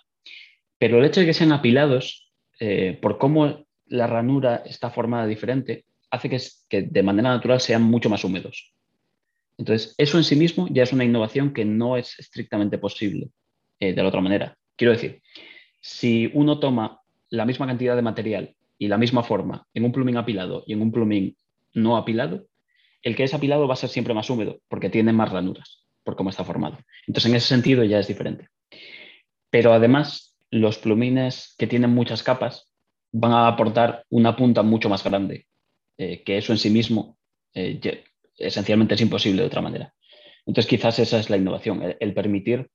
Pero 0.78 0.98
el 0.98 1.04
hecho 1.04 1.20
de 1.20 1.26
que 1.26 1.34
sean 1.34 1.52
apilados 1.52 2.30
eh, 2.60 2.98
por 3.00 3.18
cómo 3.18 3.66
la 3.86 4.06
ranura 4.06 4.62
está 4.64 4.90
formada 4.90 5.26
diferente, 5.26 5.84
hace 6.10 6.30
que, 6.30 6.82
de 6.82 7.02
manera 7.02 7.30
natural 7.30 7.60
sean 7.60 7.82
mucho 7.82 8.08
más 8.08 8.24
húmedos. 8.24 8.72
Entonces, 9.58 9.94
eso 9.98 10.18
en 10.18 10.24
sí 10.24 10.36
mismo 10.36 10.68
ya 10.70 10.82
es 10.82 10.92
una 10.92 11.04
innovación 11.04 11.52
que 11.52 11.64
no 11.64 11.96
es 11.96 12.18
estrictamente 12.18 12.78
posible 12.78 13.30
eh, 13.80 13.92
de 13.92 14.02
la 14.02 14.08
otra 14.08 14.20
manera. 14.20 14.56
Quiero 14.76 14.92
decir, 14.92 15.20
si 15.84 16.30
uno 16.32 16.60
toma 16.60 17.02
la 17.28 17.44
misma 17.44 17.66
cantidad 17.66 17.94
de 17.94 18.00
material 18.00 18.56
y 18.78 18.88
la 18.88 18.96
misma 18.96 19.22
forma 19.22 19.66
en 19.74 19.84
un 19.84 19.92
plumín 19.92 20.16
apilado 20.16 20.64
y 20.66 20.72
en 20.72 20.80
un 20.80 20.90
plumín 20.90 21.36
no 21.74 21.98
apilado, 21.98 22.46
el 23.02 23.14
que 23.14 23.24
es 23.24 23.34
apilado 23.34 23.68
va 23.68 23.74
a 23.74 23.76
ser 23.76 23.90
siempre 23.90 24.14
más 24.14 24.30
húmedo 24.30 24.60
porque 24.68 24.88
tiene 24.88 25.12
más 25.12 25.30
ranuras 25.30 25.84
por 26.02 26.16
cómo 26.16 26.30
está 26.30 26.42
formado. 26.42 26.78
Entonces, 27.06 27.30
en 27.30 27.36
ese 27.36 27.48
sentido 27.48 27.84
ya 27.84 27.98
es 27.98 28.08
diferente. 28.08 28.48
Pero 29.50 29.74
además, 29.74 30.34
los 30.50 30.78
plumines 30.78 31.54
que 31.58 31.66
tienen 31.66 31.90
muchas 31.90 32.22
capas 32.22 32.70
van 33.12 33.32
a 33.32 33.46
aportar 33.46 34.06
una 34.08 34.36
punta 34.36 34.62
mucho 34.62 34.88
más 34.88 35.04
grande, 35.04 35.46
eh, 35.98 36.22
que 36.24 36.38
eso 36.38 36.52
en 36.52 36.58
sí 36.58 36.70
mismo 36.70 37.18
eh, 37.52 37.78
esencialmente 38.38 38.94
es 38.94 39.02
imposible 39.02 39.42
de 39.42 39.48
otra 39.48 39.60
manera. 39.60 39.92
Entonces 40.46 40.66
quizás 40.66 40.98
esa 40.98 41.18
es 41.18 41.28
la 41.28 41.36
innovación, 41.36 41.94
el, 42.00 42.14
permitir 42.14 42.70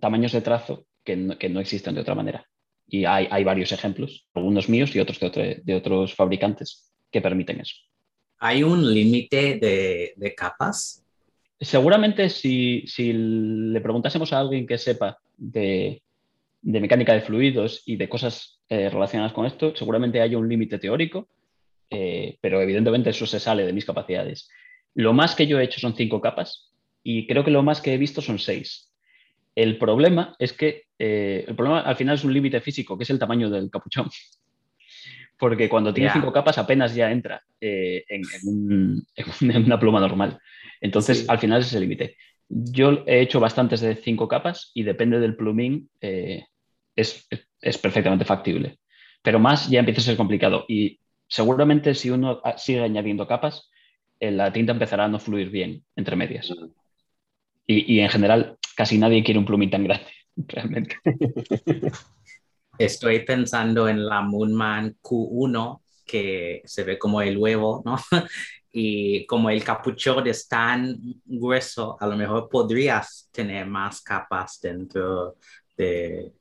tamaños 0.00 0.32
de 0.32 0.40
trazo 0.40 0.86
que 1.04 1.16
no, 1.16 1.60
existen 1.60 1.94
de 1.94 2.00
otra 2.00 2.14
manera. 2.14 2.46
Y 2.86 3.04
hay, 3.04 3.44
varios 3.44 3.72
ejemplos, 3.72 4.26
algunos 4.34 4.68
míos 4.68 4.94
y 4.94 5.00
otros 5.00 5.18
de, 5.20 5.74
otros 5.74 6.14
fabricantes 6.14 6.92
que 7.10 7.20
permiten 7.20 7.60
eso. 7.60 7.76
¿Hay 8.38 8.62
un 8.62 8.92
límite 8.92 9.58
de, 10.16 10.34
capas? 10.36 11.04
Seguramente 11.60 12.28
si, 12.28 12.84
si, 12.86 13.12
le 13.12 13.80
preguntásemos 13.80 14.32
a 14.32 14.40
alguien 14.40 14.66
que 14.66 14.76
sepa 14.76 15.18
de, 15.36 16.02
de 16.60 16.80
mecánica 16.80 17.14
de 17.14 17.20
fluidos 17.20 17.82
y 17.86 17.96
de 17.96 18.08
cosas 18.08 18.60
eh, 18.68 18.88
relacionadas 18.88 19.34
con 19.34 19.44
esto, 19.44 19.76
seguramente 19.76 20.20
haya 20.20 20.38
un 20.38 20.48
límite 20.48 20.78
teórico, 20.78 21.28
eh, 21.90 22.38
pero 22.40 22.62
evidentemente 22.62 23.10
eso 23.10 23.26
se 23.26 23.38
sale 23.38 23.66
de 23.66 23.72
mis 23.74 23.84
capacidades. 23.84 24.48
Lo 24.94 25.12
más 25.12 25.34
que 25.34 25.46
yo 25.46 25.58
he 25.58 25.64
hecho 25.64 25.80
son 25.80 25.94
cinco 25.94 26.22
capas 26.22 26.72
y 27.02 27.26
creo 27.26 27.44
que 27.44 27.50
lo 27.50 27.62
más 27.62 27.82
que 27.82 27.92
he 27.92 27.98
visto 27.98 28.22
son 28.22 28.38
seis. 28.38 28.90
El 29.54 29.78
problema 29.78 30.34
es 30.38 30.52
que 30.52 30.84
eh, 30.98 31.44
el 31.46 31.54
problema 31.54 31.80
al 31.80 31.96
final 31.96 32.16
es 32.16 32.24
un 32.24 32.32
límite 32.32 32.60
físico, 32.60 32.96
que 32.96 33.04
es 33.04 33.10
el 33.10 33.18
tamaño 33.18 33.50
del 33.50 33.70
capuchón. 33.70 34.08
Porque 35.38 35.68
cuando 35.68 35.92
tiene 35.92 36.12
cinco 36.12 36.32
capas 36.32 36.58
apenas 36.58 36.94
ya 36.94 37.10
entra 37.10 37.42
en, 37.60 38.22
una 39.40 39.80
pluma 39.80 40.00
normal. 40.00 40.38
Entonces, 40.80 41.28
al 41.28 41.38
final 41.38 41.60
es 41.60 41.66
ese 41.66 41.80
límite. 41.80 42.16
Yo 42.48 43.02
he 43.06 43.20
hecho 43.20 43.40
bastantes 43.40 43.80
de 43.80 43.96
cinco 43.96 44.28
capas 44.28 44.70
y 44.74 44.84
depende 44.84 45.18
del 45.18 45.34
plumín, 45.34 45.90
es, 46.00 47.26
perfectamente 47.82 48.24
factible. 48.24 48.78
Pero 49.22 49.38
más 49.38 49.68
ya 49.68 49.80
empieza 49.80 50.00
a 50.00 50.04
ser 50.04 50.16
complicado 50.16 50.64
y 50.68 51.00
seguramente 51.26 51.94
si 51.94 52.10
uno 52.10 52.40
sigue 52.56 52.82
añadiendo 52.82 53.26
capas, 53.26 53.70
eh, 54.20 54.30
la 54.30 54.52
tinta 54.52 54.72
empezará 54.72 55.04
a 55.04 55.08
no 55.08 55.18
fluir 55.18 55.50
bien 55.50 55.84
entre 55.96 56.16
medias. 56.16 56.50
Mm. 56.50 56.83
Y, 57.66 58.00
en 58.00 58.08
general, 58.10 58.58
casi 58.76 58.98
nadie 58.98 59.22
quiere 59.24 59.38
un 59.38 59.46
plumín 59.46 59.70
tan 59.70 59.84
grande, 59.84 60.06
realmente. 60.36 60.96
Estoy 62.78 63.20
pensando 63.24 63.88
en 63.88 64.04
la 64.04 64.20
Moonman 64.20 64.96
Q1, 65.00 65.80
que 66.04 66.62
se 66.64 66.84
ve 66.84 66.98
como 66.98 67.22
el 67.22 67.38
huevo, 67.38 67.82
¿no? 67.84 67.96
y 68.72 69.24
como 69.26 69.48
el 69.50 69.62
capuchón 69.62 70.26
es 70.26 70.48
tan 70.48 70.98
grueso, 71.24 71.96
a 72.00 72.06
lo 72.06 72.16
mejor 72.16 72.48
podrías 72.48 73.28
tener 73.32 73.66
más 73.66 74.00
capas 74.02 74.58
dentro 74.60 75.36
de 75.76 76.32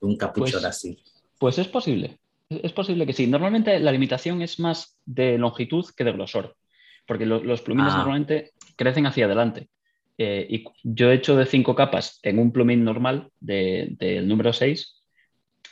un 0.00 0.16
capuchón 0.16 0.60
Pues- 0.60 0.64
así. 0.64 1.02
Pues 1.38 1.58
es 1.58 1.68
posible. 1.68 2.18
Es 2.50 2.72
posible 2.72 3.06
que 3.06 3.12
sí. 3.12 3.26
Normalmente 3.26 3.78
la 3.78 3.92
limitación 3.92 4.42
es 4.42 4.58
más 4.58 4.98
de 5.04 5.38
longitud 5.38 5.84
que 5.96 6.02
de 6.04 6.12
grosor, 6.12 6.56
porque 7.06 7.26
lo- 7.26 7.42
los 7.42 7.62
plumines 7.62 7.92
Ah. 7.94 7.98
normalmente 7.98 8.52
crecen 8.76 9.06
hacia 9.06 9.26
adelante. 9.26 9.68
Eh, 10.18 10.46
y 10.50 10.64
yo 10.82 11.10
he 11.10 11.14
hecho 11.14 11.36
de 11.36 11.46
cinco 11.46 11.74
capas 11.76 12.18
en 12.24 12.38
un 12.40 12.52
plumín 12.52 12.84
normal 12.84 13.30
de- 13.40 13.88
del 13.98 14.26
número 14.28 14.52
6 14.52 15.02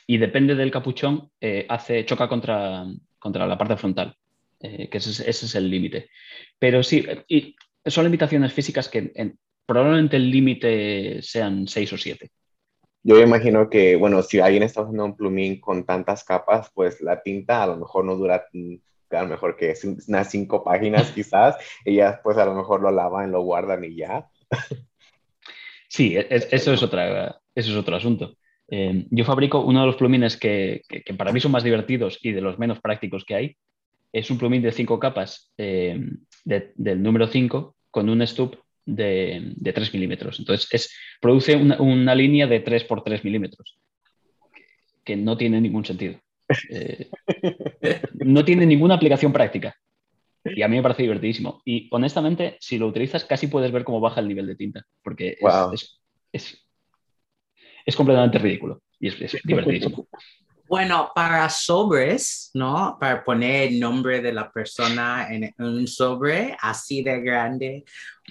y 0.07 0.19
depende 0.19 0.55
del 0.55 0.71
capuchón, 0.71 1.31
eh, 1.41 1.67
hace, 1.69 2.05
choca 2.07 2.29
contra, 2.29 2.85
contra 3.19 3.47
la 3.47 3.59
parte 3.59 3.77
frontal, 3.77 4.17
eh, 4.61 4.89
que 4.89 4.99
ese, 4.99 5.11
es- 5.11 5.21
ese 5.21 5.47
es 5.47 5.55
el 5.57 5.69
límite. 5.71 6.11
Pero 6.59 6.83
sí, 6.83 7.05
eh, 7.09 7.25
y 7.29 7.57
son 7.85 8.05
limitaciones 8.05 8.53
físicas 8.53 8.89
que 8.89 9.13
en- 9.15 9.39
probablemente 9.67 10.17
el 10.17 10.31
límite 10.31 11.21
sean 11.23 11.67
6 11.67 11.93
o 11.93 11.99
7. 11.99 12.31
Yo 13.03 13.21
imagino 13.21 13.69
que, 13.71 13.97
bueno, 13.97 14.23
si 14.23 14.41
alguien 14.41 14.63
está 14.65 14.83
usando 14.83 15.05
un 15.05 15.17
plumín 15.17 15.61
con 15.61 15.85
tantas 15.85 16.25
capas, 16.25 16.71
pues 16.75 17.01
la 17.01 17.23
tinta 17.23 17.63
a 17.63 17.67
lo 17.69 17.77
mejor 17.77 18.05
no 18.05 18.17
dura, 18.17 18.47
a 19.11 19.23
lo 19.23 19.29
mejor 19.29 19.57
que 19.57 19.71
es 19.71 19.85
unas 19.85 20.31
cinco 20.31 20.65
páginas 20.65 21.13
quizás, 21.15 21.57
ya 21.85 22.21
pues 22.23 22.37
a 22.39 22.45
lo 22.47 22.55
mejor 22.55 22.81
lo 22.83 22.91
lavan, 22.91 23.31
lo 23.31 23.43
guardan 23.43 23.85
y 23.85 23.97
ya. 23.97 24.29
Sí, 25.89 26.17
e- 26.17 26.27
es- 26.31 26.49
eso, 26.53 26.73
es 26.73 26.83
otra, 26.83 27.41
eso 27.55 27.71
es 27.71 27.77
otro 27.77 27.97
asunto. 27.97 28.37
Eh, 28.69 29.07
yo 29.11 29.25
fabrico 29.25 29.61
uno 29.65 29.81
de 29.81 29.87
los 29.87 29.97
plumines 29.97 30.37
que, 30.37 30.83
que- 30.89 31.03
que 31.03 31.15
para 31.15 31.33
mí 31.33 31.41
son 31.41 31.53
más 31.53 31.63
divertidos 31.65 32.19
y 32.23 32.33
de 32.33 32.41
los 32.41 32.59
menos 32.59 32.81
prácticos 32.81 33.25
que 33.25 33.35
hay. 33.35 33.57
Es 34.13 34.31
un 34.31 34.39
plumín 34.39 34.63
de 34.63 34.73
cinco 34.73 34.99
capas 34.99 35.53
eh, 35.59 35.99
de- 36.45 36.73
del 36.77 37.03
número 37.03 37.27
5 37.29 37.77
con 37.91 38.09
un 38.09 38.27
stup 38.27 38.57
de, 38.85 39.53
de 39.57 39.73
3 39.73 39.93
milímetros. 39.95 40.39
Entonces, 40.39 40.69
es, 40.73 40.95
produce 41.21 41.57
una, 41.57 41.81
una 41.81 42.15
línea 42.15 42.47
de 42.47 42.61
3 42.61 42.85
por 42.85 43.03
3 43.03 43.25
milímetros, 43.25 43.79
que 45.05 45.17
no 45.17 45.37
tiene 45.37 45.61
ningún 45.61 45.85
sentido. 45.85 46.19
Eh, 46.71 47.09
no 48.15 48.45
tiene 48.45 48.67
ninguna 48.67 48.95
aplicación 48.95 49.33
práctica. 49.33 49.77
Y 50.55 50.63
a 50.63 50.69
mí 50.69 50.77
me 50.77 50.83
parece 50.83 51.03
divertidísimo. 51.03 51.61
Y 51.65 51.89
honestamente, 51.91 52.57
si 52.61 52.79
lo 52.79 52.87
utilizas, 52.87 53.25
casi 53.25 53.47
puedes 53.49 53.73
ver 53.73 53.85
cómo 53.85 54.01
baja 54.01 54.21
el 54.21 54.29
nivel 54.29 54.47
de 54.47 54.57
tinta, 54.57 54.85
porque 55.03 55.31
es, 55.31 55.39
Wow. 55.41 55.73
es, 55.73 56.01
es- 56.33 56.63
es 57.85 57.97
completamente 57.97 58.39
ridículo 58.39 58.83
y 59.01 59.09
es, 59.09 59.21
es 59.21 59.41
divertidísimo. 59.45 60.09
Bueno, 60.69 61.13
para 61.15 61.49
sobres, 61.49 62.51
¿no? 62.55 62.97
Para 63.01 63.23
poner 63.23 63.69
el 63.69 63.79
nombre 63.79 64.21
de 64.21 64.33
la 64.33 64.51
persona 64.51 65.29
en 65.31 65.55
un 65.59 65.87
sobre 65.87 66.57
así 66.61 67.03
de 67.03 67.21
grande, 67.21 67.85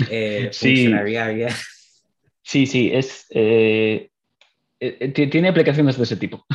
eh, 0.09 0.49
Sí. 0.51 0.75
funcionaría 0.75 1.27
bien. 1.29 1.49
Sí, 2.47 2.67
sí, 2.67 2.91
es, 2.93 3.25
eh, 3.31 4.11
eh, 4.79 5.07
ti- 5.15 5.25
tiene 5.31 5.47
aplicaciones 5.47 5.97
de 5.97 6.03
ese 6.03 6.15
tipo. 6.15 6.45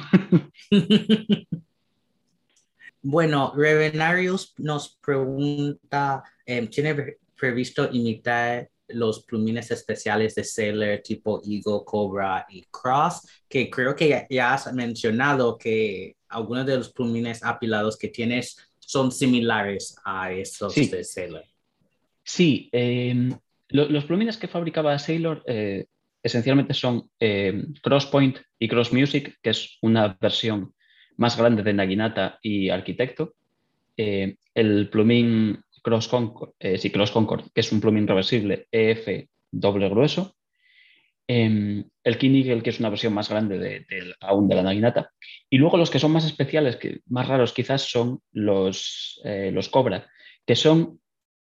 Bueno, 3.02 3.52
Revenarius 3.56 4.54
nos 4.58 4.96
pregunta, 5.00 6.22
eh, 6.44 6.66
¿tiene 6.66 6.94
pre- 6.94 7.18
previsto 7.36 7.88
imitar 7.90 8.68
los 8.88 9.24
plumines 9.24 9.70
especiales 9.70 10.34
de 10.34 10.44
Sailor 10.44 10.98
tipo 10.98 11.40
Eagle, 11.44 11.80
Cobra 11.84 12.44
y 12.48 12.62
Cross? 12.70 13.26
Que 13.48 13.70
creo 13.70 13.94
que 13.96 14.08
ya, 14.08 14.26
ya 14.28 14.54
has 14.54 14.72
mencionado 14.74 15.56
que 15.56 16.16
algunos 16.28 16.66
de 16.66 16.76
los 16.76 16.92
plumines 16.92 17.42
apilados 17.42 17.96
que 17.96 18.08
tienes 18.08 18.56
son 18.78 19.10
similares 19.12 19.96
a 20.04 20.32
esos 20.32 20.74
Sí. 20.74 20.88
de 20.88 21.02
Sailor. 21.04 21.44
Sí, 22.22 22.68
eh, 22.72 23.30
lo- 23.68 23.88
los 23.88 24.04
plumines 24.04 24.36
que 24.36 24.48
fabricaba 24.48 24.98
Sailor 24.98 25.42
eh, 25.46 25.86
esencialmente 26.22 26.74
son 26.74 27.08
eh, 27.18 27.64
Crosspoint 27.82 28.36
y 28.58 28.68
Cross 28.68 28.92
Music, 28.92 29.38
que 29.42 29.50
es 29.50 29.78
una 29.80 30.18
versión 30.20 30.74
más 31.20 31.36
grande 31.36 31.62
de 31.62 31.72
Naginata 31.72 32.38
y 32.42 32.70
Arquitecto. 32.70 33.34
Eh, 33.96 34.36
el 34.54 34.88
plumín 34.88 35.60
Cross 35.82 36.08
Concord, 36.08 36.52
eh, 36.58 36.78
sí, 36.78 36.90
Cross 36.90 37.10
Concord, 37.12 37.44
que 37.54 37.60
es 37.60 37.70
un 37.72 37.80
plumín 37.80 38.06
reversible 38.06 38.66
EF 38.72 39.28
doble 39.50 39.88
grueso. 39.88 40.34
Eh, 41.28 41.84
el 42.02 42.18
King 42.18 42.34
Eagle, 42.42 42.62
que 42.62 42.70
es 42.70 42.80
una 42.80 42.88
versión 42.88 43.12
más 43.14 43.28
grande 43.28 43.58
de, 43.58 43.80
de- 43.88 44.14
aún 44.20 44.48
de 44.48 44.54
la 44.56 44.62
Naginata. 44.62 45.10
Y 45.48 45.58
luego 45.58 45.76
los 45.76 45.90
que 45.90 45.98
son 45.98 46.12
más 46.12 46.24
especiales, 46.24 46.76
que, 46.76 47.00
más 47.06 47.28
raros 47.28 47.52
quizás, 47.52 47.82
son 47.82 48.20
los, 48.32 49.20
eh, 49.24 49.50
los 49.52 49.68
Cobra, 49.68 50.06
que 50.46 50.56
son 50.56 50.98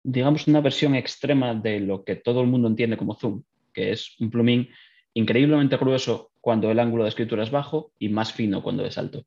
digamos, 0.03 0.47
una 0.47 0.61
versión 0.61 0.95
extrema 0.95 1.53
de 1.53 1.81
lo 1.81 2.05
que 2.05 2.15
todo 2.15 2.39
el 2.39 2.47
mundo 2.47 2.69
entiende 2.69 2.95
como 2.95 3.15
zoom, 3.15 3.43
que 3.73 3.91
es 3.91 4.15
un 4.21 4.31
plumín 4.31 4.69
increíblemente 5.13 5.75
grueso 5.75 6.31
cuando 6.39 6.71
el 6.71 6.79
ángulo 6.79 7.03
de 7.03 7.09
escritura 7.09 7.43
es 7.43 7.51
bajo 7.51 7.91
y 7.99 8.07
más 8.07 8.31
fino 8.31 8.63
cuando 8.63 8.85
es 8.85 8.97
alto. 8.97 9.25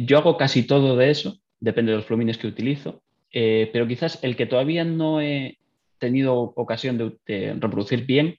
Yo 0.00 0.18
hago 0.18 0.36
casi 0.36 0.62
todo 0.62 0.96
de 0.96 1.10
eso, 1.10 1.40
depende 1.58 1.90
de 1.90 1.96
los 1.96 2.06
plumines 2.06 2.38
que 2.38 2.46
utilizo, 2.46 3.02
eh, 3.32 3.68
pero 3.72 3.88
quizás 3.88 4.22
el 4.22 4.36
que 4.36 4.46
todavía 4.46 4.84
no 4.84 5.20
he 5.20 5.58
tenido 5.98 6.36
ocasión 6.36 7.18
de, 7.26 7.56
reproducir 7.58 8.06
bien 8.06 8.36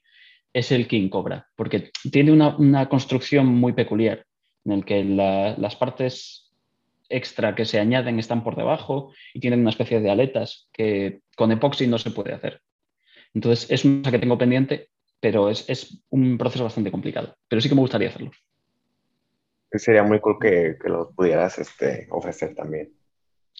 es 0.53 0.71
el 0.71 0.87
King 0.87 1.09
Cobra, 1.09 1.47
porque 1.57 1.91
tiene 2.13 2.31
una, 2.31 2.87
construcción 2.87 3.47
muy 3.47 3.73
peculiar 3.73 4.25
en 4.63 4.71
el 4.71 4.85
que 4.85 5.03
la- 5.03 5.57
las 5.57 5.75
partes 5.75 6.49
extra 7.09 7.55
que 7.55 7.65
se 7.65 7.77
añaden 7.77 8.19
están 8.19 8.41
por 8.41 8.55
debajo 8.55 9.11
y 9.33 9.41
tienen 9.41 9.59
una 9.59 9.71
especie 9.71 9.99
de 9.99 10.09
aletas 10.09 10.69
que 10.71 11.19
con 11.35 11.51
epoxi 11.51 11.87
no 11.87 11.97
se 11.97 12.11
puede 12.11 12.33
hacer. 12.33 12.61
Entonces 13.33 13.69
es 13.69 13.83
una 13.83 13.99
cosa 13.99 14.11
que 14.11 14.19
tengo 14.19 14.37
pendiente, 14.37 14.87
pero 15.19 15.49
es 15.49 16.05
un 16.09 16.37
proceso 16.37 16.63
bastante 16.63 16.89
complicado. 16.89 17.35
Pero 17.49 17.61
sí 17.61 17.67
que 17.67 17.75
me 17.75 17.81
gustaría 17.81 18.07
hacerlo. 18.07 18.31
Sería 19.71 20.03
muy 20.03 20.19
cool 20.19 20.37
que, 20.39 20.77
que 20.81 20.89
lo 20.89 21.11
pudieras 21.11 21.59
este, 21.59 22.07
ofrecer 22.11 22.55
también. 22.55 22.91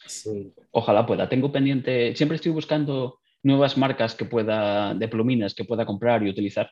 Sí. 0.05 0.53
Ojalá 0.71 1.05
pueda. 1.05 1.29
Tengo 1.29 1.51
pendiente, 1.51 2.15
siempre 2.15 2.35
estoy 2.35 2.51
buscando 2.51 3.19
nuevas 3.43 3.77
marcas 3.77 4.15
que 4.15 4.25
pueda, 4.25 4.93
de 4.93 5.07
plumines 5.07 5.53
que 5.53 5.65
pueda 5.65 5.85
comprar 5.85 6.23
y 6.23 6.29
utilizar. 6.29 6.71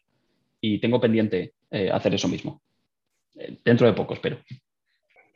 Y 0.59 0.79
tengo 0.79 0.99
pendiente 0.99 1.53
eh, 1.69 1.89
hacer 1.91 2.15
eso 2.15 2.27
mismo. 2.27 2.61
Eh, 3.35 3.59
dentro 3.63 3.85
de 3.85 3.93
poco, 3.93 4.13
espero. 4.13 4.39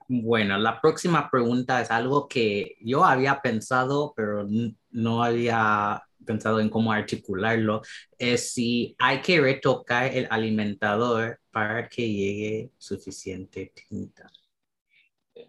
Bueno, 0.08 0.58
la 0.58 0.82
próxima 0.82 1.30
pregunta 1.30 1.82
es 1.82 1.92
algo 1.92 2.28
que 2.28 2.76
yo 2.82 3.06
había 3.06 3.40
pensado, 3.40 4.14
pero 4.16 4.46
no 4.90 5.24
había 5.24 6.04
pensado 6.26 6.60
en 6.60 6.70
cómo 6.70 6.92
articularlo. 6.92 7.82
Es 8.18 8.54
si 8.54 8.96
hay 9.00 9.22
que 9.22 9.40
retocar 9.40 10.16
el 10.16 10.28
alimentador 10.30 11.40
para 11.52 11.88
que 11.90 12.12
llegue 12.12 12.72
suficiente 12.78 13.72
tinta. 13.90 14.30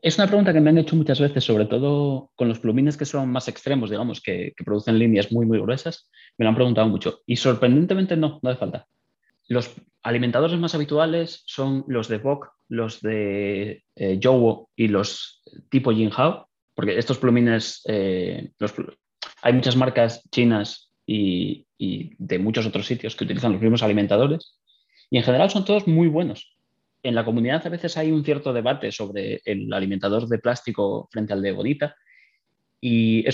Es 0.01 0.16
una 0.18 0.27
pregunta 0.27 0.53
que 0.53 0.61
me 0.61 0.70
han 0.70 0.79
hecho 0.79 0.97
muchas 0.97 1.20
veces, 1.20 1.45
sobre 1.45 1.66
todo 1.66 2.31
con 2.35 2.49
los 2.49 2.59
plumines 2.59 2.97
que 2.97 3.05
son 3.05 3.31
más 3.31 3.49
extremos, 3.49 3.91
digamos, 3.91 4.20
que, 4.20 4.53
que 4.57 4.64
producen 4.64 4.99
líneas 4.99 5.31
muy, 5.31 5.47
muy 5.47 5.61
gruesas. 5.61 6.11
Me 6.39 6.45
lo 6.45 6.51
han 6.51 6.55
preguntado 6.55 6.89
mucho. 6.89 7.20
Y 7.27 7.37
sorprendentemente 7.37 8.16
no, 8.16 8.41
no 8.43 8.51
hace 8.51 8.59
falta. 8.59 8.87
Los 9.49 9.75
alimentadores 10.03 10.59
más 10.59 10.75
habituales 10.75 11.43
son 11.47 11.85
los 11.87 12.09
de 12.09 12.18
Bock, 12.18 12.53
los 12.68 13.01
de 13.01 13.85
eh, 13.97 14.20
Jowo 14.23 14.70
y 14.75 14.89
los 14.89 15.43
tipo 15.68 15.93
Jinhao, 15.93 16.49
porque 16.75 16.99
estos 16.99 17.18
plumines, 17.18 17.83
eh, 17.87 18.51
los 18.59 18.73
hay 19.43 19.53
muchas 19.53 19.76
marcas 19.76 20.22
chinas 20.30 20.90
y, 21.07 21.66
de 22.18 22.38
muchos 22.38 22.64
otros 22.64 22.86
sitios 22.86 23.16
que 23.16 23.24
utilizan 23.24 23.53
los 23.53 23.61
mismos 23.61 23.82
alimentadores 23.82 24.61
y 25.11 25.18
en 25.18 25.24
general 25.24 25.51
son 25.51 25.64
todos 25.64 25.88
muy 25.88 26.07
buenos. 26.07 26.57
En 27.03 27.16
la 27.16 27.24
comunidad 27.24 27.66
a 27.66 27.70
veces 27.70 27.97
hay 27.97 28.12
un 28.12 28.24
cierto 28.24 28.53
debate 28.53 28.93
sobre 28.93 29.43
el 29.45 29.72
alimentador 29.72 30.28
de 30.28 30.38
plástico 30.38 31.09
frente 31.11 31.32
al 31.32 31.43
de 31.43 31.53
bonita 31.53 31.97
y, 32.80 33.24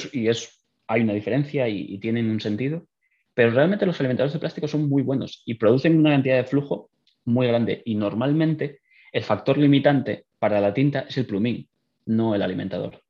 hay 0.90 1.02
una 1.02 1.12
diferencia 1.12 1.68
y, 1.68 1.84
y 1.90 1.98
tienen 1.98 2.30
un 2.30 2.40
sentido, 2.40 2.86
pero 3.34 3.50
realmente 3.50 3.84
los 3.84 4.00
alimentadores 4.00 4.32
de 4.32 4.38
plástico 4.38 4.66
son 4.66 4.88
muy 4.88 5.02
buenos 5.02 5.42
y 5.44 5.54
producen 5.54 5.98
una 5.98 6.12
cantidad 6.12 6.36
de 6.36 6.44
flujo 6.44 6.90
muy 7.26 7.46
grande 7.46 7.82
y 7.84 7.94
normalmente 7.94 8.80
el 9.12 9.22
factor 9.22 9.58
limitante 9.58 10.24
para 10.38 10.60
la 10.60 10.72
tinta 10.72 11.00
es 11.00 11.18
el 11.18 11.26
plumín, 11.26 11.68
no 12.06 12.34
el 12.34 12.40
alimentador. 12.40 13.02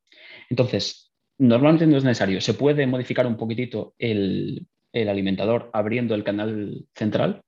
Entonces, 0.51 1.08
normalmente 1.39 1.87
no 1.87 1.97
es 1.97 2.05
necesario. 2.05 2.41
Se 2.41 2.55
puede 2.55 2.87
modificar 2.87 3.27
un 3.27 3.37
poquitito 3.37 3.95
el, 3.99 4.67
el 4.93 5.09
alimentador 5.09 5.71
abriendo 5.73 6.15
el 6.15 6.25
canal 6.25 6.85
central, 6.95 7.43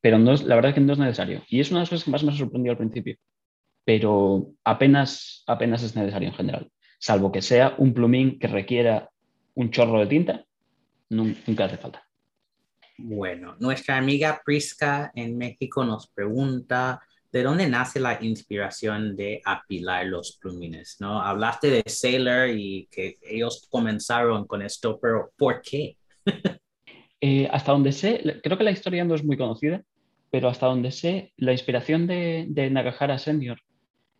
pero 0.00 0.18
no 0.18 0.32
es, 0.32 0.42
la 0.44 0.54
verdad 0.54 0.70
es 0.70 0.74
que 0.74 0.80
no 0.80 0.92
es 0.92 0.98
necesario. 0.98 1.42
Y 1.48 1.60
es 1.60 1.70
una 1.70 1.80
de 1.80 1.82
las 1.82 1.90
cosas 1.90 2.04
que 2.04 2.10
más 2.10 2.24
me 2.24 2.32
sorprendió 2.36 2.72
al 2.72 2.78
principio. 2.78 3.16
Pero 3.84 4.52
apenas, 4.64 5.42
apenas 5.46 5.82
es 5.82 5.96
necesario 5.96 6.28
en 6.28 6.34
general. 6.34 6.70
Salvo 6.98 7.32
que 7.32 7.42
sea 7.42 7.74
un 7.78 7.92
plumín 7.92 8.38
que 8.38 8.46
requiera 8.46 9.10
un 9.54 9.70
chorro 9.70 9.98
de 10.00 10.06
tinta, 10.06 10.44
nun- 11.10 11.36
nunca 11.46 11.64
hace 11.64 11.76
falta. 11.76 12.04
Bueno, 12.98 13.56
nuestra 13.58 13.96
amiga 13.96 14.40
Prisca 14.44 15.10
en 15.14 15.36
México 15.36 15.84
nos 15.84 16.08
pregunta 16.08 17.00
¿de 17.32 17.42
dónde 17.42 17.66
nace 17.66 17.98
la 17.98 18.22
inspiración 18.22 19.16
de 19.16 19.40
apilar 19.44 20.06
los 20.06 20.38
plumines? 20.40 20.98
¿no? 21.00 21.20
Hablaste 21.20 21.70
de 21.70 21.82
Sailor 21.86 22.50
y 22.50 22.88
que 22.90 23.18
ellos 23.22 23.66
comenzaron 23.70 24.46
con 24.46 24.62
esto, 24.62 24.98
pero 25.00 25.32
¿por 25.36 25.62
qué? 25.62 25.96
Eh, 27.24 27.48
hasta 27.52 27.70
donde 27.70 27.92
sé, 27.92 28.40
creo 28.42 28.58
que 28.58 28.64
la 28.64 28.72
historia 28.72 29.04
no 29.04 29.14
es 29.14 29.22
muy 29.22 29.36
conocida, 29.36 29.84
pero 30.28 30.48
hasta 30.48 30.66
donde 30.66 30.90
sé, 30.90 31.32
la 31.36 31.52
inspiración 31.52 32.08
de, 32.08 32.46
de 32.48 32.68
Nagahara 32.68 33.16
Senior 33.16 33.60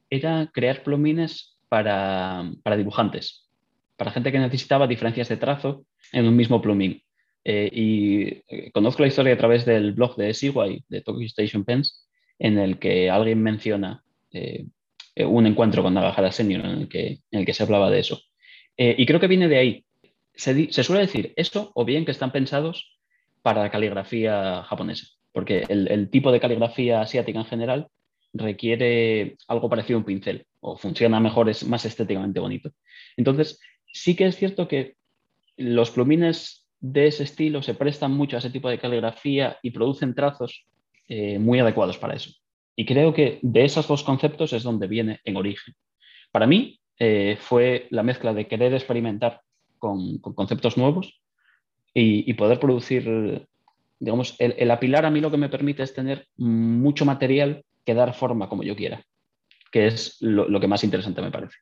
era 0.09 0.49
crear 0.55 0.85
plumines 0.85 1.59
para, 1.69 2.49
para, 2.63 2.77
dibujantes, 2.77 3.51
para 3.97 4.13
gente 4.13 4.31
que 4.31 4.39
necesitaba 4.39 4.87
diferencias 4.87 5.29
de 5.29 5.37
trazo 5.37 5.85
en 6.13 6.29
un 6.29 6.37
mismo 6.37 6.63
plumín. 6.63 7.03
Eh, 7.43 7.69
y 7.73 8.23
eh, 8.47 8.71
conozco 8.73 9.03
la 9.03 9.09
historia 9.09 9.35
a 9.35 9.39
través 9.39 9.65
del 9.65 9.95
blog 9.95 10.15
de 10.15 10.33
Siwai, 10.33 10.85
de 10.89 11.01
Tokyo 11.01 11.27
Station 11.27 11.65
Pens, 11.65 12.07
en 12.39 12.59
el 12.59 12.79
que 12.79 13.11
alguien 13.11 13.43
menciona 13.43 14.03
eh, 14.33 14.67
un 15.17 15.47
encuentro 15.47 15.83
con 15.83 15.95
Nagahara 15.95 16.33
Senior 16.33 16.65
en 16.65 16.71
el 16.71 16.89
que, 16.89 17.21
en 17.31 17.41
el 17.41 17.47
que 17.47 17.55
se 17.55 17.63
hablaba 17.63 17.91
de 17.91 18.01
eso. 18.01 18.21
y 18.77 19.05
creo 19.05 19.21
que 19.21 19.27
viene 19.29 19.49
de 19.49 19.59
ahí. 19.59 19.85
Se, 20.35 20.73
se, 20.73 20.83
suele 20.83 21.03
decir 21.03 21.35
esto 21.37 21.71
o 21.75 21.85
bien 21.85 22.07
que 22.07 22.11
están 22.11 22.33
pensados 22.33 22.99
para 23.43 23.63
la 23.63 23.71
caligrafía 23.71 24.63
japonesa, 24.63 25.07
porque 25.33 25.65
el, 25.69 25.89
el 25.89 26.09
tipo 26.09 26.33
de 26.33 26.41
caligrafía 26.41 27.03
asiática 27.03 27.39
en 27.39 27.45
general 27.45 27.89
requiere 28.33 29.37
algo 29.49 29.69
parecido 29.69 29.99
a 29.99 30.01
un 30.01 30.07
pincel 30.07 30.47
o 30.61 30.77
funciona 30.77 31.21
mejor, 31.21 31.49
es 31.51 31.67
más 31.67 31.85
estéticamente 31.85 32.41
bonito. 32.41 32.71
Entonces, 33.17 33.61
sí 33.93 34.17
que 34.17 34.27
es 34.27 34.37
cierto 34.37 34.69
que 34.69 34.97
los 35.57 35.91
plumines 35.91 36.67
de 36.81 37.07
ese 37.07 37.25
estilo 37.25 37.63
se 37.63 37.75
prestan 37.75 38.13
mucho 38.13 38.37
a 38.37 38.39
ese 38.39 38.51
tipo 38.51 38.69
de 38.69 38.79
caligrafía 38.79 39.59
y 39.63 39.71
producen 39.71 40.15
trazos 40.15 40.67
eh, 41.09 41.39
muy 41.39 41.59
adecuados 41.59 41.99
para 41.99 42.15
eso. 42.15 42.31
Y 42.77 42.87
creo 42.87 43.13
que 43.13 43.39
de 43.43 43.65
esos 43.65 43.87
dos 43.87 44.03
conceptos 44.03 44.53
es 44.53 44.63
donde 44.63 44.87
viene 44.87 45.21
en 45.25 45.37
origen. 45.37 45.75
Para 46.31 46.47
mí 46.47 46.81
eh, 46.99 47.37
fue 47.41 47.87
la 47.91 48.03
mezcla 48.03 48.33
de 48.33 48.47
querer 48.47 48.73
experimentar 48.75 49.41
con, 49.79 50.19
conceptos 50.19 50.77
nuevos 50.77 51.21
y, 51.95 52.33
poder 52.35 52.59
producir, 52.59 53.47
digamos, 53.99 54.35
el, 54.39 54.71
apilar 54.71 55.05
a 55.05 55.11
mí 55.11 55.21
lo 55.21 55.31
que 55.31 55.37
me 55.37 55.51
permite 55.51 55.83
es 55.83 55.93
tener 55.93 56.27
mucho 56.37 57.05
material 57.05 57.65
que 57.85 57.93
dar 57.93 58.15
forma 58.15 58.49
como 58.49 58.63
yo 58.63 58.75
quiera, 58.75 59.05
que 59.71 59.89
es 59.89 60.17
lo 60.21 60.59
que 60.59 60.69
más 60.69 60.85
interesante 60.85 61.21
me 61.21 61.31
parece. 61.31 61.59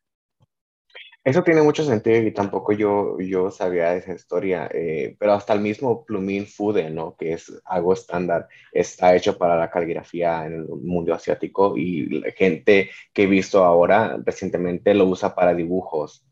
Eso 1.23 1.43
tiene 1.43 1.61
mucho 1.61 1.83
sentido 1.83 2.17
y 2.23 2.31
tampoco 2.31 2.73
yo, 2.73 3.19
yo 3.19 3.51
sabía 3.51 3.95
esa 3.95 4.13
historia, 4.13 4.67
eh, 4.73 5.15
pero 5.19 5.33
hasta 5.33 5.53
el 5.53 5.59
mismo 5.59 6.03
plumín 6.03 6.47
Fude, 6.47 6.89
¿no? 6.89 7.15
que 7.15 7.33
es 7.33 7.61
algo 7.65 7.93
estándar, 7.93 8.47
está 8.71 9.15
hecho 9.15 9.37
para 9.37 9.55
la 9.55 9.69
caligrafía 9.69 10.47
en 10.47 10.53
el 10.53 10.65
mundo 10.67 11.13
asiático 11.13 11.77
y 11.77 12.21
la 12.21 12.31
gente 12.31 12.89
que 13.13 13.23
he 13.23 13.27
visto 13.27 13.63
ahora 13.63 14.17
recientemente 14.25 14.95
lo 14.95 15.05
usa 15.05 15.35
para 15.35 15.53
dibujos, 15.53 16.25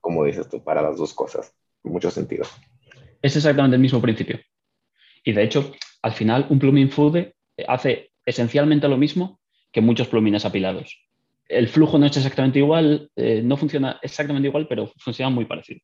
como 0.00 0.24
dices 0.24 0.48
tú, 0.48 0.62
para 0.62 0.82
las 0.82 0.96
dos 0.96 1.14
cosas, 1.14 1.54
mucho 1.84 2.10
sentido. 2.10 2.46
Es 3.22 3.36
exactamente 3.36 3.76
el 3.76 3.82
mismo 3.82 4.02
principio. 4.02 4.40
Y 5.22 5.32
de 5.32 5.44
hecho, 5.44 5.72
al 6.02 6.12
final, 6.12 6.46
un 6.50 6.58
plumín 6.58 6.90
Fude 6.90 7.36
hace 7.68 8.10
esencialmente 8.24 8.88
lo 8.88 8.96
mismo 8.96 9.38
que 9.70 9.80
muchos 9.80 10.08
plumines 10.08 10.44
apilados 10.44 11.06
el 11.48 11.68
flujo 11.68 11.98
no 11.98 12.06
es 12.06 12.16
exactamente 12.16 12.58
igual, 12.58 13.10
eh, 13.16 13.40
no 13.42 13.56
funciona 13.56 13.98
exactamente 14.02 14.48
igual, 14.48 14.66
pero 14.68 14.92
funciona 14.98 15.30
muy 15.30 15.44
parecido. 15.44 15.80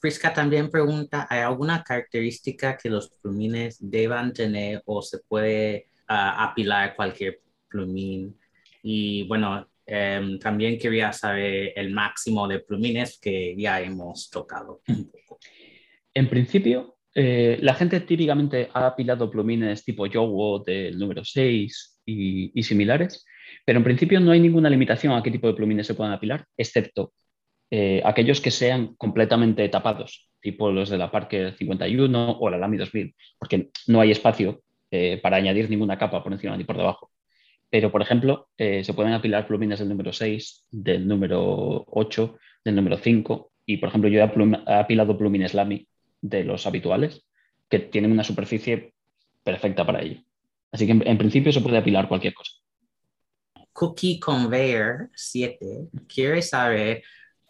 Friska 0.00 0.34
también 0.34 0.70
pregunta, 0.70 1.26
¿hay 1.30 1.40
alguna 1.40 1.82
característica 1.82 2.76
que 2.76 2.90
los 2.90 3.10
plumines 3.22 3.78
deban 3.80 4.32
tener 4.32 4.82
o 4.84 5.00
se 5.00 5.18
puede 5.20 5.88
ah, 6.08 6.50
apilar 6.50 6.94
cualquier 6.94 7.40
plumín? 7.68 8.36
Y 8.82 9.26
bueno, 9.26 9.66
em, 9.86 10.38
también 10.38 10.78
quería 10.78 11.12
saber 11.12 11.72
el 11.76 11.90
máximo 11.90 12.46
de 12.46 12.58
plumines 12.58 13.18
que 13.18 13.54
ya 13.56 13.80
hemos 13.80 14.28
tocado 14.28 14.82
un 14.88 15.10
poco. 15.10 15.38
En 16.12 16.28
principio, 16.28 16.98
eh, 17.14 17.58
la 17.62 17.74
gente 17.74 18.00
típicamente 18.00 18.68
ha 18.74 18.86
apilado 18.88 19.30
plumines 19.30 19.84
tipo 19.84 20.06
Yowo 20.06 20.58
del 20.58 20.98
número 20.98 21.24
6 21.24 22.02
y 22.06 22.62
similares, 22.62 23.24
pero 23.64 23.78
en 23.78 23.84
principio 23.84 24.20
no 24.20 24.32
hay 24.32 24.40
ninguna 24.40 24.70
limitación 24.70 25.14
a 25.14 25.22
qué 25.22 25.30
tipo 25.30 25.46
de 25.46 25.54
plumines 25.54 25.86
se 25.86 25.94
puedan 25.94 26.12
apilar, 26.12 26.44
excepto 26.56 27.12
eh, 27.70 28.02
aquellos 28.04 28.40
que 28.40 28.50
sean 28.50 28.94
completamente 28.96 29.68
tapados, 29.68 30.30
tipo 30.40 30.70
los 30.70 30.90
de 30.90 30.98
la 30.98 31.10
Parker 31.10 31.56
51 31.56 32.38
o 32.38 32.50
la 32.50 32.58
Lamy 32.58 32.76
2000, 32.76 33.14
porque 33.38 33.70
no 33.88 34.00
hay 34.00 34.10
espacio 34.10 34.62
eh, 34.90 35.18
para 35.22 35.38
añadir 35.38 35.68
ninguna 35.70 35.98
capa 35.98 36.22
por 36.22 36.32
encima 36.32 36.56
ni 36.56 36.64
por 36.64 36.76
debajo. 36.76 37.10
Pero, 37.70 37.90
por 37.90 38.02
ejemplo, 38.02 38.48
eh, 38.56 38.84
se 38.84 38.94
pueden 38.94 39.12
apilar 39.12 39.48
plumines 39.48 39.80
del 39.80 39.88
número 39.88 40.12
6, 40.12 40.66
del 40.70 41.08
número 41.08 41.84
8, 41.88 42.38
del 42.64 42.76
número 42.76 42.96
5, 42.98 43.50
y, 43.66 43.78
por 43.78 43.88
ejemplo, 43.88 44.08
yo 44.08 44.20
he 44.20 44.72
apilado 44.72 45.18
plumines 45.18 45.54
Lamy 45.54 45.88
de 46.20 46.44
los 46.44 46.66
habituales, 46.66 47.26
que 47.68 47.80
tienen 47.80 48.12
una 48.12 48.22
superficie 48.22 48.92
perfecta 49.42 49.84
para 49.84 50.02
ello. 50.02 50.20
Así 50.70 50.86
que, 50.86 50.92
en 50.92 51.18
principio, 51.18 51.50
se 51.50 51.60
puede 51.60 51.78
apilar 51.78 52.06
cualquier 52.06 52.34
cosa. 52.34 52.52
Cookie 53.74 54.20
Conveyor 54.20 55.10
7 55.14 55.88
quiere 56.06 56.40
saber 56.42 57.02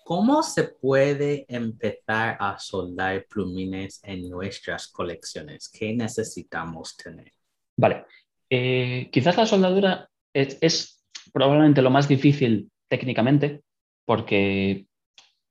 cómo 0.04 0.42
se 0.42 0.64
puede 0.64 1.44
empezar 1.48 2.38
a 2.40 2.58
soldar 2.58 3.26
plumines 3.28 4.00
en 4.02 4.30
nuestras 4.30 4.88
colecciones. 4.88 5.68
¿Qué 5.68 5.94
necesitamos 5.94 6.96
tener? 6.96 7.30
Vale. 7.76 8.06
Eh, 8.48 9.10
quizás 9.12 9.36
la 9.36 9.46
soldadura 9.46 10.08
es, 10.32 11.04
probablemente 11.32 11.82
lo 11.82 11.90
más 11.90 12.08
difícil 12.08 12.70
técnicamente 12.88 13.62
porque 14.06 14.86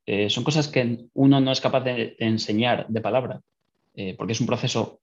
eh, 0.07 0.29
son 0.29 0.43
cosas 0.43 0.67
que 0.67 1.05
uno 1.13 1.39
no 1.39 1.51
es 1.51 1.61
capaz 1.61 1.81
de, 1.81 2.15
enseñar 2.17 2.87
de 2.87 3.01
palabra, 3.01 3.41
eh, 3.93 4.15
porque 4.17 4.33
es 4.33 4.41
un 4.41 4.47
proceso 4.47 5.01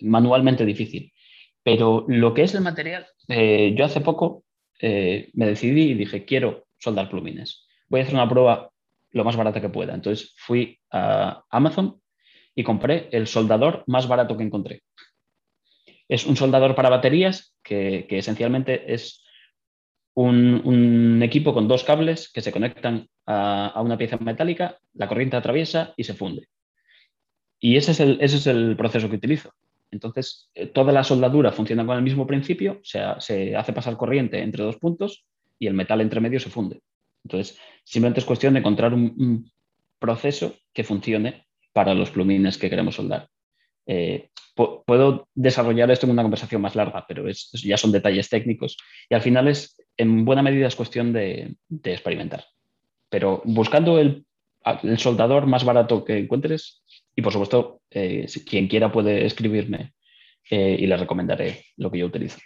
manualmente 0.00 0.64
difícil. 0.64 1.12
Pero 1.62 2.06
lo 2.08 2.34
que 2.34 2.42
es 2.42 2.54
el 2.54 2.62
material, 2.62 3.06
yo 3.28 3.84
hace 3.84 4.00
poco 4.00 4.44
eh, 4.80 5.30
me 5.34 5.46
decidí 5.46 5.90
y 5.90 5.94
dije, 5.94 6.24
quiero 6.24 6.66
soldar 6.78 7.10
plumines. 7.10 7.66
Voy 7.88 8.00
a 8.00 8.02
hacer 8.04 8.14
una 8.14 8.28
prueba 8.28 8.70
lo 9.10 9.24
más 9.24 9.36
barata 9.36 9.60
que 9.60 9.68
pueda. 9.68 9.94
Entonces 9.94 10.34
fui 10.36 10.78
a 10.90 11.44
Amazon 11.50 12.00
y 12.54 12.62
compré 12.62 13.08
el 13.12 13.26
soldador 13.26 13.84
más 13.86 14.08
barato 14.08 14.36
que 14.36 14.44
encontré. 14.44 14.82
Es 16.08 16.26
un 16.26 16.36
soldador 16.36 16.74
para 16.74 16.90
baterías 16.90 17.54
que, 17.62 18.06
esencialmente 18.10 18.92
es 18.92 19.24
un, 20.14 21.20
equipo 21.22 21.54
con 21.54 21.68
dos 21.68 21.84
cables 21.84 22.30
que 22.32 22.40
se 22.40 22.52
conectan 22.52 23.08
a, 23.26 23.80
una 23.82 23.96
pieza 23.96 24.16
metálica, 24.16 24.78
la 24.94 25.08
corriente 25.08 25.36
atraviesa 25.36 25.94
y 25.96 26.04
se 26.04 26.14
funde. 26.14 26.48
Y 27.60 27.76
ese 27.76 27.92
es 27.92 28.00
ese 28.00 28.36
es 28.36 28.46
el 28.46 28.76
proceso 28.76 29.08
que 29.08 29.16
utilizo. 29.16 29.52
Entonces, 29.90 30.50
eh, 30.54 30.66
toda 30.66 30.92
la 30.92 31.04
soldadura 31.04 31.52
funciona 31.52 31.84
con 31.84 31.96
el 31.96 32.02
mismo 32.02 32.26
principio, 32.26 32.72
o 32.80 32.84
sea, 32.84 33.20
se 33.20 33.56
hace 33.56 33.72
pasar 33.72 33.96
corriente 33.96 34.40
entre 34.40 34.64
dos 34.64 34.76
puntos 34.76 35.24
y 35.58 35.66
el 35.66 35.74
metal 35.74 36.00
entre 36.00 36.20
medio 36.20 36.40
se 36.40 36.50
funde. 36.50 36.80
Entonces, 37.24 37.58
simplemente 37.84 38.20
es 38.20 38.26
cuestión 38.26 38.54
de 38.54 38.60
encontrar 38.60 38.94
un, 38.94 39.50
proceso 39.98 40.54
que 40.72 40.82
funcione 40.82 41.46
para 41.74 41.92
los 41.92 42.10
plumines 42.10 42.56
que 42.56 42.70
queremos 42.70 42.94
soldar. 42.94 43.28
Eh, 43.84 44.30
puedo 44.54 45.28
desarrollar 45.34 45.90
esto 45.90 46.06
en 46.06 46.12
una 46.12 46.22
conversación 46.22 46.62
más 46.62 46.74
larga, 46.74 47.04
pero 47.06 47.26
ya 47.28 47.76
son 47.76 47.92
detalles 47.92 48.30
técnicos 48.30 48.78
y 49.10 49.14
al 49.14 49.20
final 49.20 49.48
es, 49.48 49.76
en 49.98 50.24
buena 50.24 50.40
medida, 50.40 50.66
es 50.66 50.74
cuestión 50.74 51.12
de, 51.12 51.54
experimentar. 51.84 52.46
Pero 53.10 53.42
buscando 53.44 53.98
el 53.98 54.24
soldador 54.96 55.46
más 55.46 55.64
barato 55.64 56.02
que 56.02 56.16
encuentres, 56.16 56.82
y 57.20 57.22
por 57.22 57.34
supuesto, 57.34 57.82
eh, 57.90 58.26
quien 58.48 58.66
quiera 58.66 58.90
puede 58.90 59.26
escribirme 59.26 59.92
eh, 60.50 60.76
y 60.80 60.86
le 60.86 60.96
recomendaré 60.96 61.66
lo 61.76 61.90
que 61.90 61.98
yo 61.98 62.06
utilizo. 62.06 62.38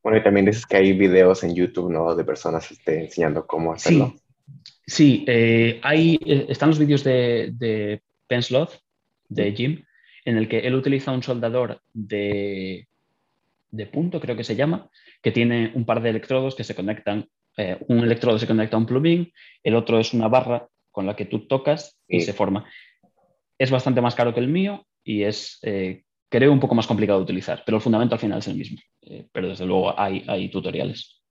Bueno, 0.00 0.18
y 0.18 0.22
también 0.22 0.46
dices 0.46 0.64
que 0.64 0.76
hay 0.76 0.92
videos 0.92 1.42
en 1.42 1.56
YouTube, 1.56 1.90
¿no? 1.90 2.14
De 2.14 2.24
personas 2.24 2.70
este, 2.70 3.00
enseñando 3.00 3.44
cómo 3.44 3.72
hacerlo. 3.72 4.14
Sí, 4.86 5.24
eh, 5.26 5.80
hay, 5.82 6.20
están 6.24 6.68
los 6.68 6.78
vídeos 6.78 7.02
de, 7.02 7.50
de 7.54 8.00
Pensloth, 8.28 8.74
de 9.28 9.52
Jim, 9.52 9.84
en 10.24 10.36
el 10.36 10.48
que 10.48 10.60
él 10.60 10.76
utiliza 10.76 11.10
un 11.10 11.24
soldador 11.24 11.80
de, 11.92 12.86
de 13.72 13.86
punto, 13.86 14.20
creo 14.20 14.36
que 14.36 14.44
se 14.44 14.54
llama, 14.54 14.88
que 15.20 15.32
tiene 15.32 15.72
un 15.74 15.84
par 15.84 16.00
de 16.00 16.10
electrodos 16.10 16.54
que 16.54 16.64
se 16.64 16.76
conectan. 16.76 17.28
un 17.88 17.98
electrodo 17.98 18.38
se 18.38 18.46
conecta 18.46 18.76
a 18.76 18.80
un 18.80 18.86
plugin, 18.86 19.32
el 19.64 19.74
otro 19.74 19.98
es 19.98 20.14
una 20.14 20.28
barra 20.28 20.68
con 20.92 21.06
la 21.06 21.16
que 21.16 21.24
tú 21.24 21.48
tocas 21.48 21.98
y 22.06 22.20
se 22.20 22.32
forma 22.32 22.66
es 23.62 23.70
bastante 23.70 24.00
más 24.00 24.16
caro 24.16 24.34
que 24.34 24.40
el 24.40 24.48
mío 24.48 24.84
y 25.04 25.22
es, 25.22 25.60
eh, 25.62 26.02
creo, 26.28 26.52
un 26.52 26.58
poco 26.58 26.74
más 26.74 26.88
complicado 26.88 27.20
de 27.20 27.24
utilizar, 27.24 27.62
pero 27.64 27.76
el 27.76 27.82
fundamento 27.82 28.16
al 28.16 28.20
final 28.20 28.40
es 28.40 28.48
el 28.48 28.56
mismo. 28.56 28.78
Eh, 29.02 29.28
pero 29.30 29.48
desde 29.48 29.66
luego 29.66 29.98
hay, 29.98 30.24
hay 30.26 30.50
tutoriales. 30.50 31.22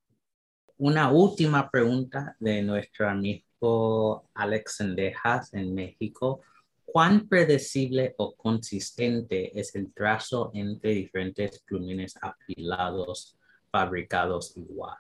Una 0.78 1.12
última 1.12 1.70
pregunta 1.70 2.38
de 2.40 2.62
nuestro 2.62 3.10
amigo 3.10 4.30
Alex 4.34 4.78
Sendejas 4.78 5.54
en 5.54 5.74
México. 5.74 6.42
¿Cuán 6.86 7.28
predecible 7.28 8.16
o 8.18 8.34
consistente 8.36 9.58
es 9.60 9.76
el 9.76 9.94
trazo 9.94 10.52
entre 10.54 10.92
diferentes 10.92 11.62
plumines 11.64 12.18
apilados 12.22 13.38
fabricados 13.70 14.56
igual? 14.56 14.98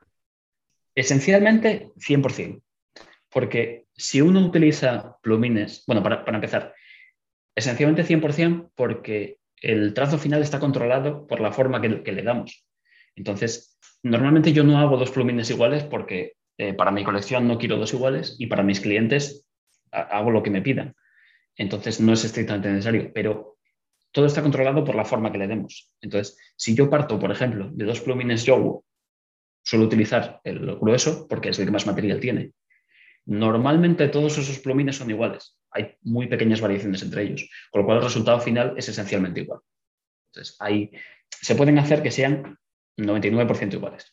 Esencialmente 0.93 1.91
100%, 1.95 2.61
porque 3.29 3.85
si 3.95 4.21
uno 4.21 4.45
utiliza 4.45 5.17
plumines, 5.21 5.83
bueno, 5.87 6.03
para, 6.03 6.23
empezar, 6.27 6.73
esencialmente 7.55 8.05
100% 8.05 8.71
porque 8.75 9.37
el 9.61 9.93
trazo 9.93 10.17
final 10.17 10.41
está 10.41 10.59
controlado 10.59 11.27
por 11.27 11.39
la 11.39 11.51
forma 11.51 11.81
que, 11.81 11.89
le 11.89 12.23
damos. 12.23 12.65
Entonces, 13.15 13.77
normalmente 14.03 14.53
yo 14.53 14.63
no 14.63 14.79
hago 14.79 14.97
dos 14.97 15.11
plumines 15.11 15.49
iguales 15.49 15.83
porque 15.83 16.33
eh, 16.57 16.73
para 16.73 16.91
mi 16.91 17.03
colección 17.03 17.47
no 17.47 17.57
quiero 17.57 17.77
dos 17.77 17.93
iguales 17.93 18.35
y 18.39 18.47
para 18.47 18.63
mis 18.63 18.79
clientes 18.79 19.45
hago 19.91 20.31
lo 20.31 20.41
que 20.41 20.49
me 20.49 20.61
pidan. 20.61 20.95
Entonces, 21.55 21.99
no 21.99 22.13
es 22.13 22.23
estrictamente 22.23 22.69
necesario, 22.69 23.11
pero 23.13 23.57
todo 24.11 24.25
está 24.25 24.41
controlado 24.41 24.83
por 24.83 24.95
la 24.95 25.05
forma 25.05 25.31
que 25.31 25.37
le 25.37 25.47
demos. 25.47 25.91
Entonces, 26.01 26.37
si 26.55 26.75
yo 26.75 26.89
parto, 26.89 27.19
por 27.19 27.31
ejemplo, 27.31 27.69
de 27.71 27.85
dos 27.85 28.01
plumines 28.01 28.45
Yowo, 28.45 28.83
suelo 29.63 29.85
utilizar 29.85 30.41
el 30.43 30.59
grueso 30.77 31.27
porque 31.27 31.49
es 31.49 31.59
el 31.59 31.65
que 31.65 31.71
más 31.71 31.85
material 31.85 32.19
tiene. 32.19 32.51
Normalmente 33.25 34.07
todos 34.07 34.37
esos 34.37 34.59
plumines 34.59 34.97
son 34.97 35.09
iguales. 35.09 35.55
Hay 35.71 35.95
muy 36.01 36.27
pequeñas 36.27 36.61
variaciones 36.61 37.01
entre 37.01 37.23
ellos, 37.23 37.49
con 37.71 37.81
lo 37.81 37.85
cual 37.85 37.97
el 37.97 38.03
resultado 38.03 38.39
final 38.39 38.73
es 38.77 38.89
esencialmente 38.89 39.41
igual. 39.41 39.59
Entonces, 40.31 40.55
ahí 40.59 40.91
se 41.29 41.55
pueden 41.55 41.79
hacer 41.79 42.03
que 42.03 42.11
sean 42.11 42.57
99% 42.97 43.73
iguales. 43.73 44.11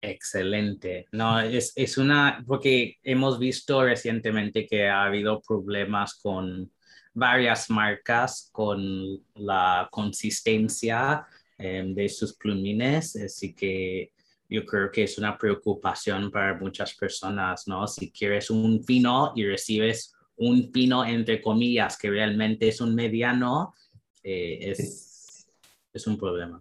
Excelente. 0.00 1.06
No, 1.12 1.40
es, 1.40 1.72
es, 1.74 1.98
una, 1.98 2.44
porque 2.46 2.96
hemos 3.02 3.38
visto 3.38 3.82
recientemente 3.82 4.66
que 4.66 4.88
ha 4.88 5.04
habido 5.04 5.40
problemas 5.40 6.14
con 6.14 6.70
varias 7.12 7.70
marcas 7.70 8.50
con 8.52 9.24
la 9.34 9.88
consistencia 9.90 11.26
em, 11.58 11.94
de 11.94 12.08
sus 12.08 12.36
plumines, 12.36 13.16
así 13.16 13.54
que 13.54 14.12
yo 14.48 14.64
creo 14.64 14.92
que 14.92 15.04
es 15.04 15.18
una 15.18 15.36
preocupación 15.36 16.30
para 16.30 16.54
muchas 16.54 16.94
personas, 16.94 17.66
¿no? 17.66 17.86
Si 17.88 18.12
quieres 18.12 18.50
un 18.50 18.84
pino 18.84 19.32
y 19.34 19.44
recibes 19.46 20.14
un 20.36 20.70
pino 20.70 21.04
entre 21.04 21.40
comillas 21.40 21.96
que 21.98 22.10
realmente 22.10 22.68
es 22.68 22.80
un 22.80 22.94
mediano, 22.94 23.74
eh, 24.22 24.58
es, 24.60 25.48
es 25.92 26.06
un 26.06 26.18
problema. 26.18 26.60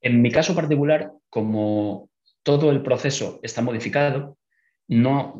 En 0.00 0.20
mi 0.20 0.30
caso 0.30 0.54
particular, 0.54 1.12
como 1.30 2.10
todo 2.42 2.70
el 2.70 2.82
proceso 2.82 3.40
está 3.42 3.62
modificado, 3.62 4.36
no, 4.88 5.38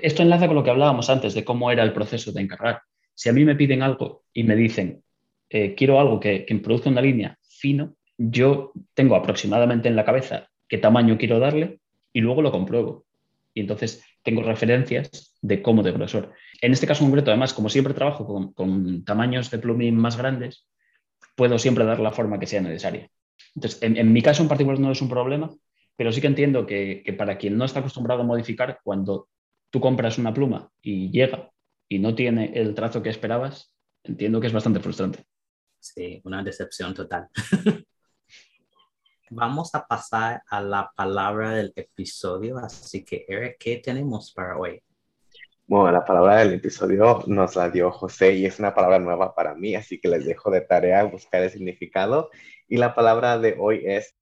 esto 0.00 0.22
enlaza 0.22 0.46
con 0.46 0.56
lo 0.56 0.64
que 0.64 0.70
hablábamos 0.70 1.08
antes 1.10 1.34
de 1.34 1.44
cómo 1.44 1.70
era 1.70 1.82
el 1.82 1.92
proceso 1.92 2.32
de 2.32 2.42
encargar. 2.42 2.82
Si 3.14 3.28
a 3.28 3.32
mí 3.32 3.44
me 3.44 3.56
piden 3.56 3.82
algo 3.82 4.24
y 4.32 4.44
me 4.44 4.56
dicen, 4.56 5.02
eh, 5.48 5.74
quiero 5.74 6.00
algo 6.00 6.20
que, 6.20 6.44
que 6.44 6.54
produzca 6.56 6.90
una 6.90 7.00
línea 7.00 7.38
fino, 7.42 7.96
yo 8.18 8.72
tengo 8.94 9.16
aproximadamente 9.16 9.88
en 9.88 9.96
la 9.96 10.04
cabeza 10.04 10.48
qué 10.68 10.78
tamaño 10.78 11.18
quiero 11.18 11.38
darle 11.38 11.80
y 12.12 12.20
luego 12.20 12.42
lo 12.42 12.52
compruebo. 12.52 13.04
Y 13.54 13.60
entonces 13.60 14.02
tengo 14.22 14.42
referencias 14.42 15.36
de 15.40 15.62
cómo 15.62 15.82
de 15.82 15.92
grosor. 15.92 16.32
En 16.60 16.72
este 16.72 16.86
caso 16.86 17.04
concreto, 17.04 17.30
además, 17.30 17.54
como 17.54 17.68
siempre 17.68 17.94
trabajo 17.94 18.52
con, 18.54 19.04
tamaños 19.04 19.50
de 19.50 19.58
plumín 19.58 19.96
más 19.96 20.16
grandes, 20.16 20.66
puedo 21.34 21.58
siempre 21.58 21.84
dar 21.84 22.00
la 22.00 22.12
forma 22.12 22.38
que 22.38 22.46
sea 22.46 22.60
necesaria. 22.60 23.08
Entonces, 23.54 23.82
en 23.82 24.12
mi 24.12 24.22
caso 24.22 24.42
en 24.42 24.48
particular 24.48 24.78
no 24.78 24.92
es 24.92 25.02
un 25.02 25.08
problema, 25.08 25.50
pero 25.96 26.12
sí 26.12 26.20
que 26.20 26.26
entiendo 26.26 26.66
que, 26.66 27.14
para 27.18 27.38
quien 27.38 27.56
no 27.56 27.64
está 27.64 27.80
acostumbrado 27.80 28.22
a 28.22 28.26
modificar, 28.26 28.80
cuando 28.82 29.28
tú 29.70 29.80
compras 29.80 30.18
una 30.18 30.34
pluma 30.34 30.70
y 30.80 31.10
llega 31.10 31.50
y 31.88 31.98
no 31.98 32.14
tiene 32.14 32.52
el 32.54 32.74
trazo 32.74 33.02
que 33.02 33.10
esperabas, 33.10 33.72
entiendo 34.02 34.40
que 34.40 34.46
es 34.46 34.52
bastante 34.52 34.80
frustrante. 34.80 35.24
Sí, 35.78 36.20
una 36.24 36.42
decepción 36.42 36.94
total. 36.94 37.28
Vamos 39.34 39.74
a 39.74 39.86
pasar 39.86 40.42
a 40.46 40.60
la 40.60 40.92
palabra 40.94 41.52
del 41.52 41.72
episodio, 41.74 42.58
así 42.58 43.02
que 43.02 43.24
Eric, 43.26 43.56
¿qué 43.58 43.78
tenemos 43.78 44.30
para 44.30 44.58
hoy? 44.58 44.82
Bueno, 45.66 45.90
la 45.90 46.04
palabra 46.04 46.36
del 46.36 46.52
episodio 46.52 47.22
nos 47.26 47.56
la 47.56 47.70
dio 47.70 47.90
José 47.90 48.34
y 48.34 48.44
es 48.44 48.58
una 48.58 48.74
palabra 48.74 48.98
nueva 48.98 49.34
para 49.34 49.54
mí, 49.54 49.74
así 49.74 49.98
que 49.98 50.08
les 50.08 50.26
dejo 50.26 50.50
de 50.50 50.60
tarea 50.60 51.04
buscar 51.04 51.42
el 51.42 51.48
significado. 51.48 52.28
Y 52.68 52.76
la 52.76 52.94
palabra 52.94 53.38
de 53.38 53.56
hoy 53.58 53.82
es 53.86 54.14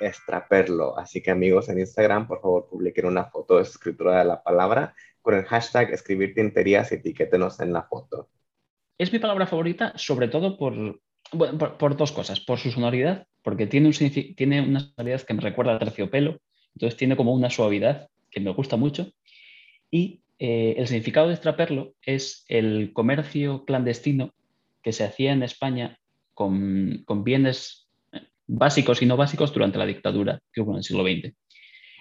extraperlo. 0.00 0.98
Así 0.98 1.22
que 1.22 1.30
amigos 1.30 1.68
en 1.68 1.78
Instagram, 1.78 2.26
por 2.26 2.40
favor, 2.40 2.66
publiquen 2.68 3.06
una 3.06 3.26
foto 3.26 3.58
de 3.58 3.64
su 3.66 3.72
escritura 3.72 4.18
de 4.18 4.24
la 4.24 4.42
palabra 4.42 4.96
con 5.22 5.34
el 5.34 5.44
hashtag 5.44 5.92
escribir 5.92 6.34
tinterías 6.34 6.90
y 6.90 6.96
etiquétenos 6.96 7.60
en 7.60 7.72
la 7.72 7.84
foto. 7.84 8.30
Es 8.98 9.12
mi 9.12 9.20
palabra 9.20 9.46
favorita, 9.46 9.92
sobre 9.94 10.26
todo 10.26 10.58
por, 10.58 10.74
por, 11.78 11.96
dos 11.96 12.10
cosas. 12.10 12.40
Por 12.40 12.58
su 12.58 12.72
sonoridad, 12.72 13.28
porque 13.42 13.66
tiene, 13.66 13.88
un, 13.88 14.34
tiene 14.34 14.60
una 14.60 14.92
que 15.26 15.34
me 15.34 15.40
recuerda 15.40 15.76
a 15.76 15.78
terciopelo, 15.78 16.38
entonces 16.74 16.96
tiene 16.96 17.16
como 17.16 17.32
una 17.32 17.50
suavidad 17.50 18.08
que 18.30 18.40
me 18.40 18.52
gusta 18.52 18.76
mucho. 18.76 19.12
Y 19.90 20.20
eh, 20.38 20.74
el 20.78 20.86
significado 20.86 21.28
de 21.28 21.34
extraperlo 21.34 21.94
es 22.02 22.44
el 22.48 22.92
comercio 22.92 23.64
clandestino 23.64 24.32
que 24.82 24.92
se 24.92 25.04
hacía 25.04 25.32
en 25.32 25.42
España 25.42 25.98
con, 26.34 27.02
con 27.04 27.24
bienes 27.24 27.88
básicos 28.46 29.00
y 29.02 29.06
no 29.06 29.16
básicos 29.16 29.52
durante 29.52 29.78
la 29.78 29.86
dictadura 29.86 30.40
que 30.52 30.60
hubo 30.60 30.72
en 30.72 30.78
el 30.78 30.84
siglo 30.84 31.04
XX. 31.04 31.34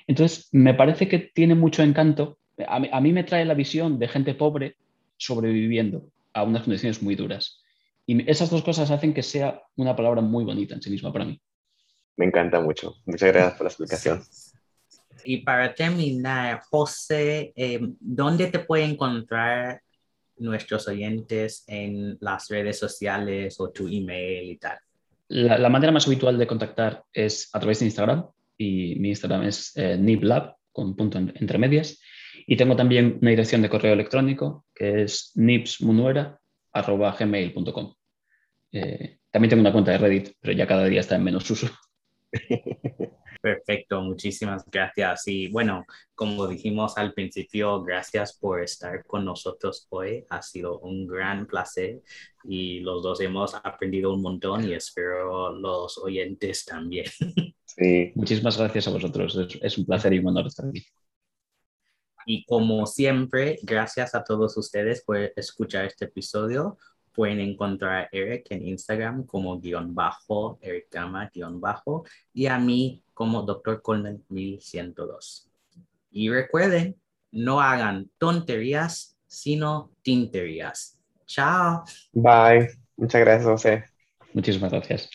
Entonces, 0.08 0.50
me 0.52 0.74
parece 0.74 1.08
que 1.08 1.20
tiene 1.20 1.54
mucho 1.54 1.84
encanto. 1.84 2.40
A 2.68 3.00
mí, 3.00 3.12
me 3.14 3.24
trae 3.24 3.46
la 3.46 3.54
visión 3.54 4.00
de 4.00 4.08
gente 4.08 4.34
pobre 4.34 4.76
sobreviviendo 5.18 6.10
a 6.34 6.44
unas 6.44 6.64
condiciones 6.64 7.04
muy 7.04 7.14
duras. 7.16 7.62
Y 8.10 8.28
esas 8.28 8.50
dos 8.50 8.64
cosas 8.64 8.90
hacen 8.90 9.14
que 9.14 9.22
sea 9.22 9.62
una 9.76 9.96
palabra 9.96 10.20
muy 10.20 10.44
bonita 10.44 10.74
en 10.74 10.82
sí 10.82 10.90
misma 10.90 11.14
para 11.14 11.26
mí. 11.26 11.40
Me 12.18 12.26
encanta 12.26 12.60
mucho. 12.60 12.96
Muchas 13.06 13.32
gracias 13.32 13.54
por 13.54 13.66
la 13.66 13.70
explicación. 13.70 14.24
Y 15.24 15.38
para 15.38 15.76
terminar, 15.76 16.62
José, 16.72 17.54
eh, 17.56 17.80
¿dónde 18.00 18.48
te 18.48 18.58
pueden 18.58 18.94
encontrar 18.94 19.84
nuestros 20.38 20.88
oyentes 20.88 21.64
en 21.68 22.18
las 22.20 22.50
redes 22.50 22.80
sociales 22.80 23.60
o 23.60 23.70
tu 23.70 23.88
email 23.88 24.50
y 24.50 24.58
tal? 24.58 24.80
La, 25.28 25.70
manera 25.70 25.92
más 25.92 26.08
habitual 26.08 26.40
de 26.40 26.48
contactar 26.48 27.04
es 27.14 27.52
a 27.54 27.60
través 27.60 27.78
de 27.78 27.86
Instagram 27.86 28.26
y 28.58 28.96
mi 28.96 29.10
Instagram 29.10 29.44
es 29.44 29.78
eh, 29.78 30.00
niblab 30.00 30.56
con 30.72 30.96
punto 30.96 31.20
entre 31.20 31.60
medias. 31.60 32.02
Y 32.48 32.58
tengo 32.58 32.76
también 32.76 33.20
una 33.22 33.30
dirección 33.30 33.62
de 33.62 33.70
correo 33.70 33.94
electrónico 33.94 34.66
que 34.74 35.04
es 35.04 35.32
nipsmunuera.gmail.com. 35.36 37.94
Eh, 38.72 39.20
también 39.32 39.50
tengo 39.50 39.62
una 39.62 39.72
cuenta 39.72 39.92
de 39.92 39.98
Reddit, 39.98 40.34
pero 40.40 40.54
ya 40.54 40.68
cada 40.68 40.86
día 40.86 41.02
está 41.02 41.16
en 41.16 41.24
menos 41.24 41.50
uso. 41.50 41.70
Perfecto, 43.42 44.02
muchísimas 44.02 44.66
gracias. 44.70 45.28
Y 45.28 45.48
bueno, 45.48 45.86
como 46.14 46.46
dijimos 46.46 46.98
al 46.98 47.14
principio, 47.14 47.82
gracias 47.84 48.38
por 48.38 48.62
estar 48.62 49.06
con 49.06 49.24
nosotros 49.24 49.88
hoy. 49.90 50.26
Ha 50.30 50.42
sido 50.42 50.80
un 50.80 51.08
gran 51.08 51.48
placer 51.48 52.02
y 52.44 52.82
los 52.82 53.02
dos 53.02 53.22
hemos 53.22 53.56
aprendido 53.56 54.14
un 54.14 54.22
montón 54.22 54.68
y 54.68 54.74
espero 54.74 55.54
los 55.54 55.98
oyentes 55.98 56.66
también. 56.66 57.06
Sí. 57.66 58.12
Muchísimas 58.16 58.58
gracias 58.58 58.88
a 58.88 58.92
vosotros. 58.92 59.40
Es, 59.62 59.78
un 59.78 59.86
placer 59.86 60.12
y 60.12 60.20
un 60.20 60.28
honor 60.28 60.48
estar 60.48 60.66
aquí. 60.66 60.84
Y 62.26 62.44
como 62.46 62.86
siempre, 62.88 63.60
gracias 63.62 64.16
a 64.16 64.24
todos 64.24 64.58
ustedes 64.58 65.04
por 65.06 65.32
escuchar 65.36 65.86
este 65.86 66.06
episodio 66.06 66.78
pueden 67.20 67.42
encontrar 67.42 68.04
a 68.06 68.10
Eric 68.14 68.46
en 68.52 68.66
Instagram 68.66 69.26
como 69.26 69.60
guion 69.60 69.94
bajo, 69.94 70.58
Eric 70.62 70.88
Gama 70.90 71.30
guion 71.34 71.60
bajo, 71.60 72.06
y 72.34 72.46
a 72.46 72.58
mí 72.58 73.04
como 73.14 73.42
Dr. 73.42 73.82
Coleman 73.82 74.24
1102. 74.30 75.50
Y 76.12 76.30
recuerden, 76.30 76.96
no 77.34 77.60
hagan 77.60 78.10
tonterías, 78.20 79.18
sino 79.28 79.92
tinterías. 80.02 80.98
Chao. 81.26 81.84
Bye. 82.14 82.70
Muchas 82.96 83.20
gracias, 83.20 83.46
José. 83.46 83.84
Muchísimas 84.34 84.72
gracias. 84.72 85.10